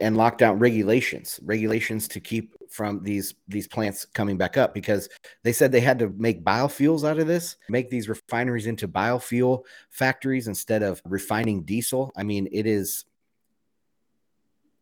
and 0.00 0.16
lockdown 0.16 0.60
regulations, 0.60 1.38
regulations 1.44 2.08
to 2.08 2.18
keep 2.18 2.52
from 2.68 3.04
these 3.04 3.34
these 3.46 3.68
plants 3.68 4.04
coming 4.06 4.36
back 4.36 4.56
up 4.56 4.74
because 4.74 5.08
they 5.44 5.52
said 5.52 5.70
they 5.70 5.80
had 5.80 6.00
to 6.00 6.08
make 6.16 6.44
biofuels 6.44 7.08
out 7.08 7.20
of 7.20 7.28
this, 7.28 7.56
make 7.68 7.90
these 7.90 8.08
refineries 8.08 8.66
into 8.66 8.88
biofuel 8.88 9.62
factories 9.90 10.48
instead 10.48 10.82
of 10.82 11.00
refining 11.04 11.62
diesel. 11.62 12.12
I 12.16 12.24
mean, 12.24 12.48
it 12.50 12.66
is 12.66 13.04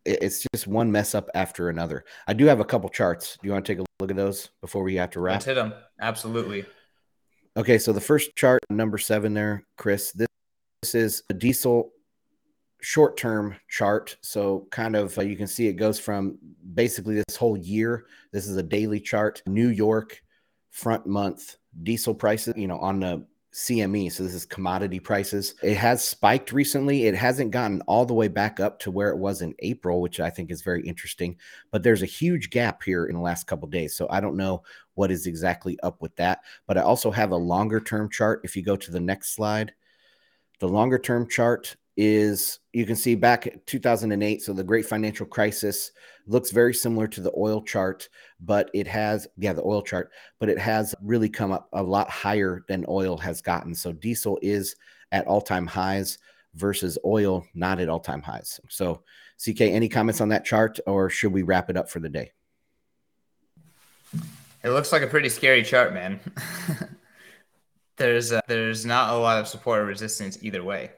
it's 0.04 0.46
just 0.52 0.66
one 0.66 0.90
mess 0.90 1.14
up 1.14 1.28
after 1.34 1.68
another. 1.68 2.04
I 2.26 2.32
do 2.34 2.46
have 2.46 2.60
a 2.60 2.64
couple 2.64 2.88
charts. 2.90 3.38
Do 3.40 3.48
you 3.48 3.52
want 3.52 3.64
to 3.64 3.74
take 3.74 3.80
a 3.80 3.84
look 4.00 4.10
at 4.10 4.16
those 4.16 4.50
before 4.60 4.82
we 4.82 4.96
have 4.96 5.10
to 5.10 5.20
wrap? 5.20 5.34
Let's 5.34 5.46
hit 5.46 5.54
them. 5.54 5.74
Absolutely. 6.00 6.64
Okay, 7.56 7.78
so 7.78 7.92
the 7.92 8.00
first 8.00 8.34
chart, 8.36 8.60
number 8.70 8.98
seven 8.98 9.32
there, 9.32 9.64
Chris. 9.78 10.12
This, 10.12 10.28
this 10.82 10.94
is 10.94 11.22
a 11.30 11.34
diesel 11.34 11.92
short 12.82 13.16
term 13.16 13.56
chart. 13.68 14.16
So, 14.22 14.66
kind 14.70 14.96
of, 14.96 15.16
uh, 15.16 15.22
you 15.22 15.36
can 15.36 15.46
see 15.46 15.68
it 15.68 15.74
goes 15.74 15.98
from 15.98 16.38
basically 16.74 17.22
this 17.26 17.36
whole 17.36 17.56
year. 17.56 18.06
This 18.32 18.46
is 18.46 18.56
a 18.56 18.62
daily 18.62 19.00
chart. 19.00 19.42
New 19.46 19.68
York 19.68 20.20
front 20.70 21.06
month 21.06 21.56
diesel 21.82 22.14
prices, 22.14 22.54
you 22.56 22.66
know, 22.66 22.78
on 22.78 23.00
the 23.00 23.26
CME. 23.54 24.10
So, 24.10 24.24
this 24.24 24.34
is 24.34 24.44
commodity 24.44 24.98
prices. 24.98 25.54
It 25.62 25.76
has 25.76 26.02
spiked 26.02 26.52
recently. 26.52 27.06
It 27.06 27.14
hasn't 27.14 27.52
gotten 27.52 27.80
all 27.82 28.04
the 28.04 28.12
way 28.12 28.26
back 28.26 28.58
up 28.58 28.80
to 28.80 28.90
where 28.90 29.10
it 29.10 29.16
was 29.16 29.42
in 29.42 29.54
April, 29.60 30.00
which 30.00 30.18
I 30.18 30.28
think 30.28 30.50
is 30.50 30.62
very 30.62 30.82
interesting. 30.82 31.36
But 31.70 31.84
there's 31.84 32.02
a 32.02 32.06
huge 32.06 32.50
gap 32.50 32.82
here 32.82 33.06
in 33.06 33.14
the 33.14 33.22
last 33.22 33.46
couple 33.46 33.68
days. 33.68 33.94
So, 33.94 34.08
I 34.10 34.20
don't 34.20 34.36
know 34.36 34.64
what 34.94 35.12
is 35.12 35.28
exactly 35.28 35.78
up 35.84 36.02
with 36.02 36.14
that. 36.16 36.40
But 36.66 36.78
I 36.78 36.82
also 36.82 37.12
have 37.12 37.30
a 37.30 37.36
longer 37.36 37.78
term 37.78 38.10
chart. 38.10 38.40
If 38.42 38.56
you 38.56 38.62
go 38.62 38.74
to 38.74 38.90
the 38.90 39.00
next 39.00 39.34
slide, 39.34 39.72
the 40.58 40.68
longer 40.68 40.98
term 40.98 41.28
chart 41.28 41.76
is 41.96 42.58
you 42.72 42.84
can 42.84 42.96
see 42.96 43.14
back 43.14 43.48
2008 43.66 44.42
so 44.42 44.52
the 44.52 44.64
great 44.64 44.84
financial 44.84 45.24
crisis 45.24 45.92
looks 46.26 46.50
very 46.50 46.74
similar 46.74 47.06
to 47.06 47.20
the 47.20 47.32
oil 47.36 47.62
chart 47.62 48.08
but 48.40 48.68
it 48.74 48.86
has 48.86 49.28
yeah 49.36 49.52
the 49.52 49.62
oil 49.62 49.80
chart 49.80 50.10
but 50.40 50.48
it 50.48 50.58
has 50.58 50.94
really 51.00 51.28
come 51.28 51.52
up 51.52 51.68
a 51.72 51.82
lot 51.82 52.10
higher 52.10 52.64
than 52.66 52.84
oil 52.88 53.16
has 53.16 53.40
gotten 53.40 53.74
so 53.74 53.92
diesel 53.92 54.38
is 54.42 54.74
at 55.12 55.26
all-time 55.26 55.66
highs 55.66 56.18
versus 56.54 56.98
oil 57.04 57.46
not 57.54 57.78
at 57.78 57.88
all-time 57.88 58.22
highs 58.22 58.60
so 58.68 59.02
ck 59.38 59.60
any 59.60 59.88
comments 59.88 60.20
on 60.20 60.28
that 60.28 60.44
chart 60.44 60.80
or 60.86 61.08
should 61.08 61.32
we 61.32 61.42
wrap 61.42 61.70
it 61.70 61.76
up 61.76 61.88
for 61.88 62.00
the 62.00 62.08
day 62.08 62.32
it 64.64 64.70
looks 64.70 64.92
like 64.92 65.02
a 65.02 65.06
pretty 65.06 65.28
scary 65.28 65.62
chart, 65.62 65.92
man. 65.92 66.20
there's 67.96 68.32
uh, 68.32 68.40
there's 68.48 68.86
not 68.86 69.12
a 69.12 69.16
lot 69.18 69.38
of 69.38 69.46
support 69.46 69.80
or 69.80 69.84
resistance 69.84 70.38
either 70.40 70.64
way. 70.64 70.90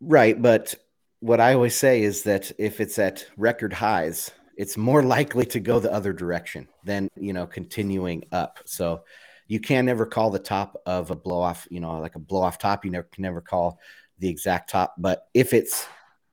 Right, 0.00 0.40
but 0.40 0.74
what 1.20 1.40
I 1.40 1.54
always 1.54 1.74
say 1.74 2.02
is 2.02 2.22
that 2.24 2.52
if 2.58 2.80
it's 2.80 2.98
at 2.98 3.26
record 3.36 3.72
highs, 3.72 4.30
it's 4.56 4.76
more 4.76 5.02
likely 5.02 5.44
to 5.46 5.60
go 5.60 5.78
the 5.78 5.92
other 5.92 6.12
direction 6.12 6.68
than 6.84 7.08
you 7.16 7.32
know 7.32 7.46
continuing 7.46 8.24
up. 8.32 8.60
So 8.64 9.02
you 9.48 9.60
can 9.60 9.86
never 9.86 10.06
call 10.06 10.30
the 10.30 10.38
top 10.38 10.80
of 10.86 11.10
a 11.10 11.16
blow 11.16 11.40
off, 11.40 11.66
you 11.70 11.80
know, 11.80 11.98
like 12.00 12.16
a 12.16 12.20
blow 12.20 12.42
off 12.42 12.58
top. 12.58 12.84
You 12.84 12.90
never 12.90 13.08
can 13.12 13.22
never 13.22 13.40
call 13.40 13.78
the 14.18 14.28
exact 14.28 14.70
top, 14.70 14.94
but 14.98 15.26
if 15.34 15.52
it's 15.52 15.86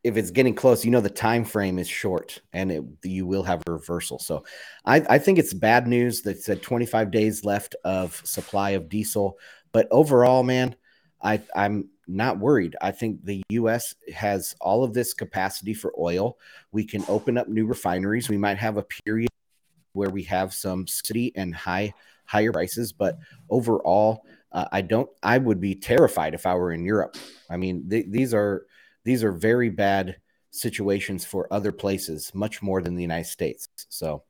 if 0.04 0.18
it's 0.18 0.32
getting 0.32 0.54
close, 0.54 0.84
you 0.84 0.92
know 0.92 1.02
the 1.02 1.10
time 1.10 1.46
frame 1.46 1.80
is 1.80 1.88
short 1.88 2.42
and 2.52 2.72
it, 2.72 2.84
you 3.04 3.26
will 3.26 3.44
have 3.44 3.64
a 3.66 3.72
reversal. 3.72 4.20
So 4.20 4.44
I, 4.86 4.98
I 5.10 5.18
think 5.18 5.40
it's 5.40 5.54
bad 5.54 5.88
news 5.88 6.22
that 6.24 6.42
said 6.42 6.62
25 6.62 7.10
days 7.10 7.46
left 7.46 7.76
of 7.86 8.22
supply 8.26 8.72
of 8.72 8.90
diesel. 8.90 9.38
But 9.72 9.88
overall, 9.92 10.44
man, 10.44 10.76
I, 11.24 11.42
I'm 11.56 11.90
not 12.08 12.40
worried. 12.40 12.76
I 12.82 12.92
think 12.92 13.24
the 13.24 13.42
U.S. 13.50 13.96
has 14.14 14.56
all 14.60 14.84
of 14.84 14.94
this 14.94 15.14
capacity 15.14 15.74
for 15.74 15.94
oil. 15.98 16.38
We 16.72 16.84
can 16.84 17.04
open 17.08 17.38
up 17.38 17.48
new 17.48 17.66
refineries. 17.66 18.30
We 18.30 18.38
might 18.38 18.58
have 18.58 18.78
a 18.78 18.84
period 18.84 19.30
where 19.94 20.10
we 20.10 20.24
have 20.24 20.54
some 20.54 20.86
city 20.88 21.32
and 21.36 21.56
high 21.56 21.94
higher 22.26 22.52
prices, 22.52 22.92
but 22.94 23.20
overall, 23.50 24.26
uh, 24.52 24.66
I 24.72 24.82
don't. 24.82 25.10
I 25.22 25.38
would 25.38 25.60
be 25.60 25.76
terrified 25.76 26.34
if 26.34 26.46
I 26.46 26.56
were 26.56 26.72
in 26.72 26.86
Europe. 26.86 27.16
I 27.50 27.58
mean, 27.58 27.90
th- 27.90 28.08
these 28.10 28.34
are 28.34 28.66
these 29.04 29.24
are 29.24 29.32
very 29.32 29.70
bad 29.70 30.18
situations 30.52 31.26
for 31.26 31.52
other 31.52 31.72
places, 31.72 32.34
much 32.34 32.62
more 32.62 32.82
than 32.82 32.96
the 32.96 33.02
United 33.02 33.30
States. 33.30 33.68
So 33.90 34.24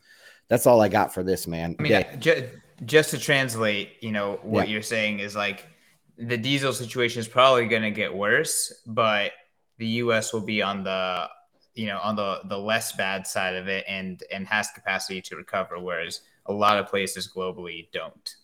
that's 0.48 0.66
all 0.66 0.82
I 0.82 0.88
got 0.88 1.14
for 1.14 1.24
this, 1.24 1.48
man. 1.48 1.76
I 1.80 1.82
mean, 1.82 1.92
yeah. 1.92 2.16
just, 2.16 2.44
just 2.86 3.10
to 3.12 3.18
translate, 3.18 3.98
you 4.02 4.12
know, 4.12 4.40
what 4.44 4.68
yeah. 4.68 4.74
you're 4.74 4.82
saying 4.82 5.20
is 5.20 5.36
like 5.36 5.66
the 6.18 6.38
diesel 6.38 6.74
situation 6.74 7.20
is 7.20 7.28
probably 7.28 7.68
going 7.68 7.82
to 7.82 7.92
get 7.92 8.14
worse, 8.14 8.82
but 8.86 9.32
the 9.78 9.88
U.S. 9.88 10.34
will 10.34 10.42
be 10.42 10.62
on 10.62 10.84
the 10.84 11.28
you 11.74 11.88
know 11.88 12.00
on 12.04 12.16
the 12.16 12.42
the 12.46 12.58
less 12.58 12.92
bad 12.92 13.26
side 13.26 13.56
of 13.56 13.68
it 13.68 13.84
and 13.88 14.24
and 14.32 14.48
has 14.48 14.70
capacity 14.76 15.20
to 15.20 15.36
recover 15.36 15.80
whereas 15.80 16.22
a 16.46 16.54
lot 16.54 16.78
of 16.78 16.86
places 16.86 17.28
globally 17.36 17.88
don't 17.92 18.36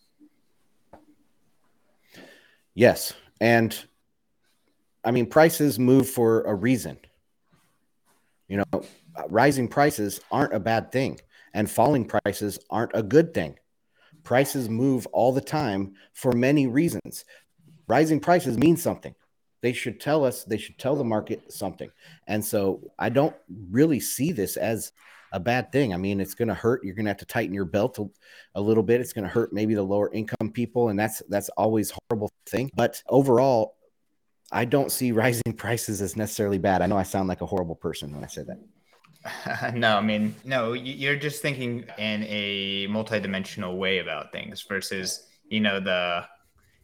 yes 2.74 3.12
and 3.40 3.84
I 5.04 5.10
mean, 5.10 5.26
prices 5.26 5.78
move 5.78 6.08
for 6.08 6.42
a 6.42 6.54
reason. 6.54 6.98
You 8.48 8.58
know, 8.58 8.84
rising 9.28 9.68
prices 9.68 10.20
aren't 10.30 10.54
a 10.54 10.60
bad 10.60 10.92
thing, 10.92 11.20
and 11.54 11.70
falling 11.70 12.04
prices 12.04 12.58
aren't 12.68 12.92
a 12.94 13.02
good 13.02 13.32
thing. 13.32 13.56
Prices 14.22 14.68
move 14.68 15.06
all 15.06 15.32
the 15.32 15.40
time 15.40 15.94
for 16.12 16.32
many 16.32 16.66
reasons. 16.66 17.24
Rising 17.90 18.20
prices 18.20 18.56
mean 18.56 18.76
something. 18.76 19.16
They 19.62 19.72
should 19.72 19.98
tell 19.98 20.24
us, 20.24 20.44
they 20.44 20.58
should 20.58 20.78
tell 20.78 20.94
the 20.94 21.02
market 21.02 21.52
something. 21.52 21.90
And 22.28 22.44
so 22.44 22.92
I 23.00 23.08
don't 23.08 23.34
really 23.68 23.98
see 23.98 24.30
this 24.30 24.56
as 24.56 24.92
a 25.32 25.40
bad 25.40 25.72
thing. 25.72 25.92
I 25.92 25.96
mean, 25.96 26.20
it's 26.20 26.34
going 26.34 26.46
to 26.46 26.54
hurt. 26.54 26.84
You're 26.84 26.94
going 26.94 27.06
to 27.06 27.10
have 27.10 27.18
to 27.18 27.24
tighten 27.24 27.52
your 27.52 27.64
belt 27.64 27.98
a, 27.98 28.06
a 28.54 28.60
little 28.60 28.84
bit. 28.84 29.00
It's 29.00 29.12
going 29.12 29.24
to 29.24 29.28
hurt 29.28 29.52
maybe 29.52 29.74
the 29.74 29.82
lower 29.82 30.08
income 30.12 30.52
people, 30.52 30.90
and 30.90 30.98
that's 30.98 31.20
that's 31.28 31.48
always 31.50 31.92
horrible 32.08 32.30
thing. 32.46 32.70
But 32.76 33.02
overall, 33.08 33.74
I 34.52 34.66
don't 34.66 34.92
see 34.92 35.10
rising 35.10 35.52
prices 35.56 36.00
as 36.00 36.16
necessarily 36.16 36.58
bad. 36.58 36.82
I 36.82 36.86
know 36.86 36.96
I 36.96 37.02
sound 37.02 37.28
like 37.28 37.40
a 37.40 37.46
horrible 37.46 37.74
person 37.74 38.14
when 38.14 38.22
I 38.22 38.28
say 38.28 38.44
that. 38.44 39.74
no, 39.74 39.96
I 39.96 40.00
mean, 40.00 40.36
no, 40.44 40.74
you're 40.74 41.16
just 41.16 41.42
thinking 41.42 41.86
in 41.98 42.22
a 42.22 42.86
multidimensional 42.86 43.76
way 43.76 43.98
about 43.98 44.30
things 44.30 44.62
versus, 44.62 45.26
you 45.48 45.58
know, 45.58 45.80
the 45.80 46.24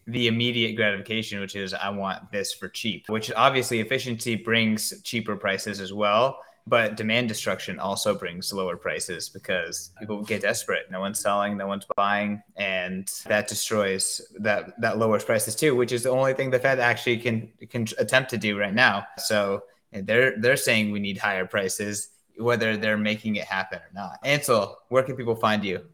the 0.06 0.28
immediate 0.28 0.76
gratification, 0.76 1.40
which 1.40 1.56
is 1.56 1.74
I 1.74 1.90
want 1.90 2.30
this 2.30 2.52
for 2.52 2.68
cheap, 2.68 3.08
which 3.08 3.32
obviously 3.34 3.80
efficiency 3.80 4.36
brings 4.36 5.00
cheaper 5.02 5.36
prices 5.36 5.80
as 5.80 5.92
well. 5.92 6.40
But 6.68 6.96
demand 6.96 7.28
destruction 7.28 7.78
also 7.78 8.12
brings 8.12 8.52
lower 8.52 8.76
prices 8.76 9.28
because 9.28 9.92
people 10.00 10.22
get 10.24 10.42
desperate. 10.42 10.90
No 10.90 10.98
one's 10.98 11.20
selling, 11.20 11.56
no 11.56 11.68
one's 11.68 11.86
buying, 11.94 12.42
and 12.56 13.08
that 13.26 13.46
destroys 13.46 14.20
that 14.40 14.80
that 14.80 14.98
lowers 14.98 15.24
prices 15.24 15.54
too, 15.54 15.76
which 15.76 15.92
is 15.92 16.02
the 16.02 16.10
only 16.10 16.34
thing 16.34 16.50
the 16.50 16.58
Fed 16.58 16.80
actually 16.80 17.18
can 17.18 17.52
can 17.70 17.86
attempt 17.98 18.30
to 18.30 18.36
do 18.36 18.58
right 18.58 18.74
now. 18.74 19.06
So 19.18 19.62
they're 19.92 20.40
they're 20.40 20.56
saying 20.56 20.90
we 20.90 20.98
need 20.98 21.18
higher 21.18 21.46
prices, 21.46 22.08
whether 22.36 22.76
they're 22.76 22.98
making 22.98 23.36
it 23.36 23.44
happen 23.44 23.78
or 23.78 23.90
not. 23.94 24.18
Ansel, 24.24 24.76
where 24.88 25.04
can 25.04 25.14
people 25.14 25.36
find 25.36 25.64
you? 25.64 25.84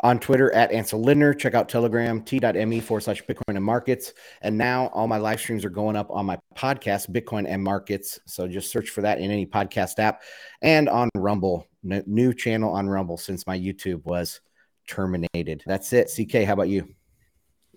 On 0.00 0.18
Twitter 0.18 0.52
at 0.54 0.70
Ansel 0.70 1.02
Lindner. 1.02 1.34
Check 1.34 1.54
out 1.54 1.68
Telegram, 1.68 2.22
t.me 2.22 2.80
forward 2.80 3.00
slash 3.00 3.22
Bitcoin 3.24 3.56
and 3.56 3.64
markets. 3.64 4.12
And 4.42 4.56
now 4.56 4.86
all 4.88 5.08
my 5.08 5.18
live 5.18 5.40
streams 5.40 5.64
are 5.64 5.70
going 5.70 5.96
up 5.96 6.10
on 6.10 6.26
my 6.26 6.38
podcast, 6.56 7.10
Bitcoin 7.10 7.46
and 7.48 7.62
markets. 7.62 8.18
So 8.26 8.46
just 8.46 8.70
search 8.70 8.90
for 8.90 9.02
that 9.02 9.18
in 9.18 9.30
any 9.30 9.46
podcast 9.46 9.98
app 9.98 10.22
and 10.62 10.88
on 10.88 11.08
Rumble, 11.16 11.66
N- 11.84 12.04
new 12.06 12.32
channel 12.32 12.72
on 12.72 12.88
Rumble 12.88 13.16
since 13.16 13.46
my 13.46 13.58
YouTube 13.58 14.04
was 14.04 14.40
terminated. 14.86 15.62
That's 15.66 15.92
it. 15.92 16.10
CK, 16.14 16.44
how 16.44 16.54
about 16.54 16.68
you? 16.68 16.94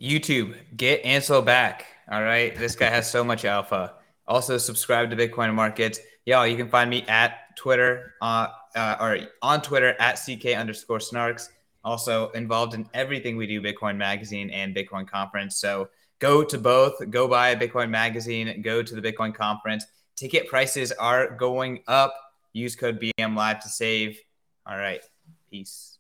YouTube, 0.02 0.56
get 0.76 1.04
Ansel 1.06 1.42
back. 1.42 1.86
All 2.12 2.22
right. 2.22 2.56
This 2.56 2.76
guy 2.76 2.90
has 2.90 3.10
so 3.10 3.24
much 3.24 3.46
alpha. 3.46 3.94
Also, 4.28 4.58
subscribe 4.58 5.10
to 5.10 5.16
Bitcoin 5.16 5.48
and 5.48 5.56
markets. 5.56 6.00
Y'all, 6.26 6.46
you 6.46 6.56
can 6.56 6.70
find 6.70 6.90
me 6.90 7.04
at 7.08 7.56
Twitter, 7.58 8.14
uh, 8.22 8.48
uh, 8.76 8.96
or 9.00 9.18
on 9.42 9.62
Twitter 9.62 9.96
at 10.00 10.16
CK 10.16 10.58
underscore 10.58 11.00
snarks 11.00 11.50
also 11.84 12.30
involved 12.32 12.74
in 12.74 12.88
everything 12.94 13.38
we 13.38 13.48
do 13.48 13.62
Bitcoin 13.62 13.98
Magazine 13.98 14.50
and 14.50 14.76
Bitcoin 14.76 15.08
Conference. 15.08 15.58
So 15.58 15.90
go 16.20 16.44
to 16.44 16.58
both, 16.58 17.10
go 17.10 17.28
buy 17.28 17.50
a 17.50 17.60
Bitcoin 17.60 17.90
Magazine, 17.90 18.62
go 18.62 18.84
to 18.84 19.00
the 19.00 19.02
Bitcoin 19.02 19.34
Conference. 19.34 19.86
Ticket 20.16 20.48
prices 20.48 20.92
are 20.94 21.32
going 21.36 21.82
up. 21.88 22.14
Use 22.54 22.76
code 22.76 23.02
BM 23.02 23.36
Live 23.36 23.62
to 23.62 23.70
save. 23.70 24.20
All 24.66 24.78
right. 24.78 25.02
Peace. 25.50 25.98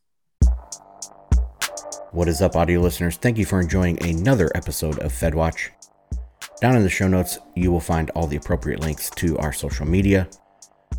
What 2.11 2.27
is 2.27 2.41
up, 2.41 2.55
audio 2.55 2.81
listeners? 2.81 3.15
Thank 3.15 3.37
you 3.37 3.45
for 3.45 3.61
enjoying 3.61 4.01
another 4.03 4.51
episode 4.53 4.99
of 4.99 5.13
FedWatch. 5.13 5.69
Down 6.59 6.75
in 6.75 6.83
the 6.83 6.89
show 6.89 7.07
notes, 7.07 7.39
you 7.55 7.71
will 7.71 7.79
find 7.79 8.09
all 8.11 8.27
the 8.27 8.35
appropriate 8.35 8.81
links 8.81 9.09
to 9.11 9.37
our 9.37 9.53
social 9.53 9.87
media, 9.87 10.29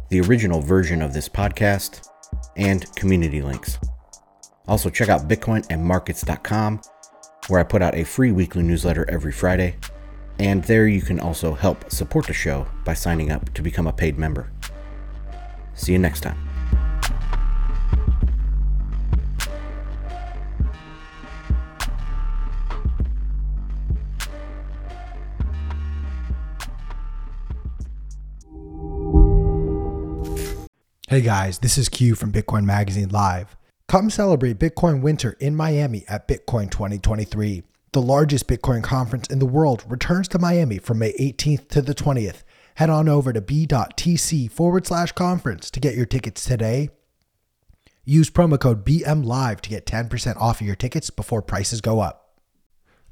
the 0.09 0.21
original 0.23 0.61
version 0.61 1.03
of 1.03 1.13
this 1.13 1.29
podcast, 1.29 2.09
and 2.57 2.93
community 2.97 3.43
links. 3.43 3.79
Also, 4.69 4.89
check 4.89 5.09
out 5.09 5.29
bitcoinandmarkets.com, 5.29 6.81
where 7.49 7.61
I 7.61 7.65
put 7.65 7.83
out 7.83 7.95
a 7.95 8.05
free 8.05 8.31
weekly 8.31 8.63
newsletter 8.63 9.09
every 9.11 9.33
Friday. 9.33 9.77
And 10.39 10.65
there 10.65 10.87
you 10.87 11.03
can 11.03 11.21
also 11.21 11.53
help 11.53 11.91
support 11.91 12.27
the 12.27 12.33
show 12.33 12.67
by 12.85 12.95
signing 12.95 13.31
up 13.31 13.53
to 13.55 13.63
become 13.63 13.87
a 13.87 13.93
paid 13.93 14.19
member. 14.19 14.51
See 15.75 15.93
you 15.93 15.99
next 15.99 16.21
time. 16.21 16.39
Hey 31.09 31.21
guys, 31.21 31.59
this 31.59 31.77
is 31.77 31.91
Q 31.91 32.15
from 32.15 32.33
Bitcoin 32.33 32.65
Magazine 32.65 33.11
Live. 33.11 33.55
Come 33.93 34.09
celebrate 34.09 34.59
Bitcoin 34.59 35.03
winter 35.03 35.37
in 35.39 35.55
Miami 35.55 36.07
at 36.09 36.27
Bitcoin 36.27 36.71
2023. 36.71 37.63
The 37.93 38.01
largest 38.01 38.49
Bitcoin 38.49 38.83
conference 38.83 39.27
in 39.27 39.39
the 39.39 39.45
world 39.45 39.85
returns 39.87 40.29
to 40.29 40.39
Miami 40.39 40.79
from 40.79 40.99
May 40.99 41.13
18th 41.13 41.69
to 41.69 41.83
the 41.83 41.95
20th. 41.95 42.43
Head 42.77 42.89
on 42.89 43.07
over 43.07 43.35
to 43.35 43.43
b.tc 43.43 44.51
forward 44.51 44.87
slash 44.87 45.13
conference 45.13 45.71
to 45.73 45.79
get 45.79 45.95
your 45.95 46.07
tickets 46.07 46.43
today. 46.43 46.89
Use 48.07 48.31
promo 48.31 48.59
code 48.59 48.83
BMLive 48.83 49.61
to 49.61 49.69
get 49.69 49.85
10% 49.85 50.39
off 50.39 50.63
of 50.63 50.67
your 50.67 50.75
tickets 50.75 51.11
before 51.11 51.43
prices 51.43 51.83
go 51.83 52.01
up. 52.01 52.39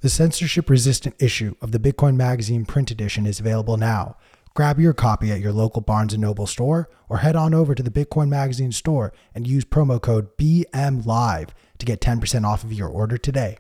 The 0.00 0.08
censorship 0.08 0.70
resistant 0.70 1.14
issue 1.18 1.56
of 1.60 1.72
the 1.72 1.78
Bitcoin 1.78 2.16
Magazine 2.16 2.64
print 2.64 2.90
edition 2.90 3.26
is 3.26 3.38
available 3.38 3.76
now. 3.76 4.16
Grab 4.52 4.80
your 4.80 4.92
copy 4.92 5.30
at 5.30 5.40
your 5.40 5.52
local 5.52 5.80
Barnes 5.80 6.16
& 6.16 6.18
Noble 6.18 6.46
store 6.46 6.90
or 7.08 7.18
head 7.18 7.36
on 7.36 7.54
over 7.54 7.72
to 7.74 7.82
the 7.84 7.90
Bitcoin 7.90 8.28
Magazine 8.28 8.72
store 8.72 9.12
and 9.32 9.46
use 9.46 9.64
promo 9.64 10.02
code 10.02 10.36
BMLive 10.36 11.50
to 11.78 11.86
get 11.86 12.00
10% 12.00 12.44
off 12.44 12.64
of 12.64 12.72
your 12.72 12.88
order 12.88 13.16
today. 13.16 13.58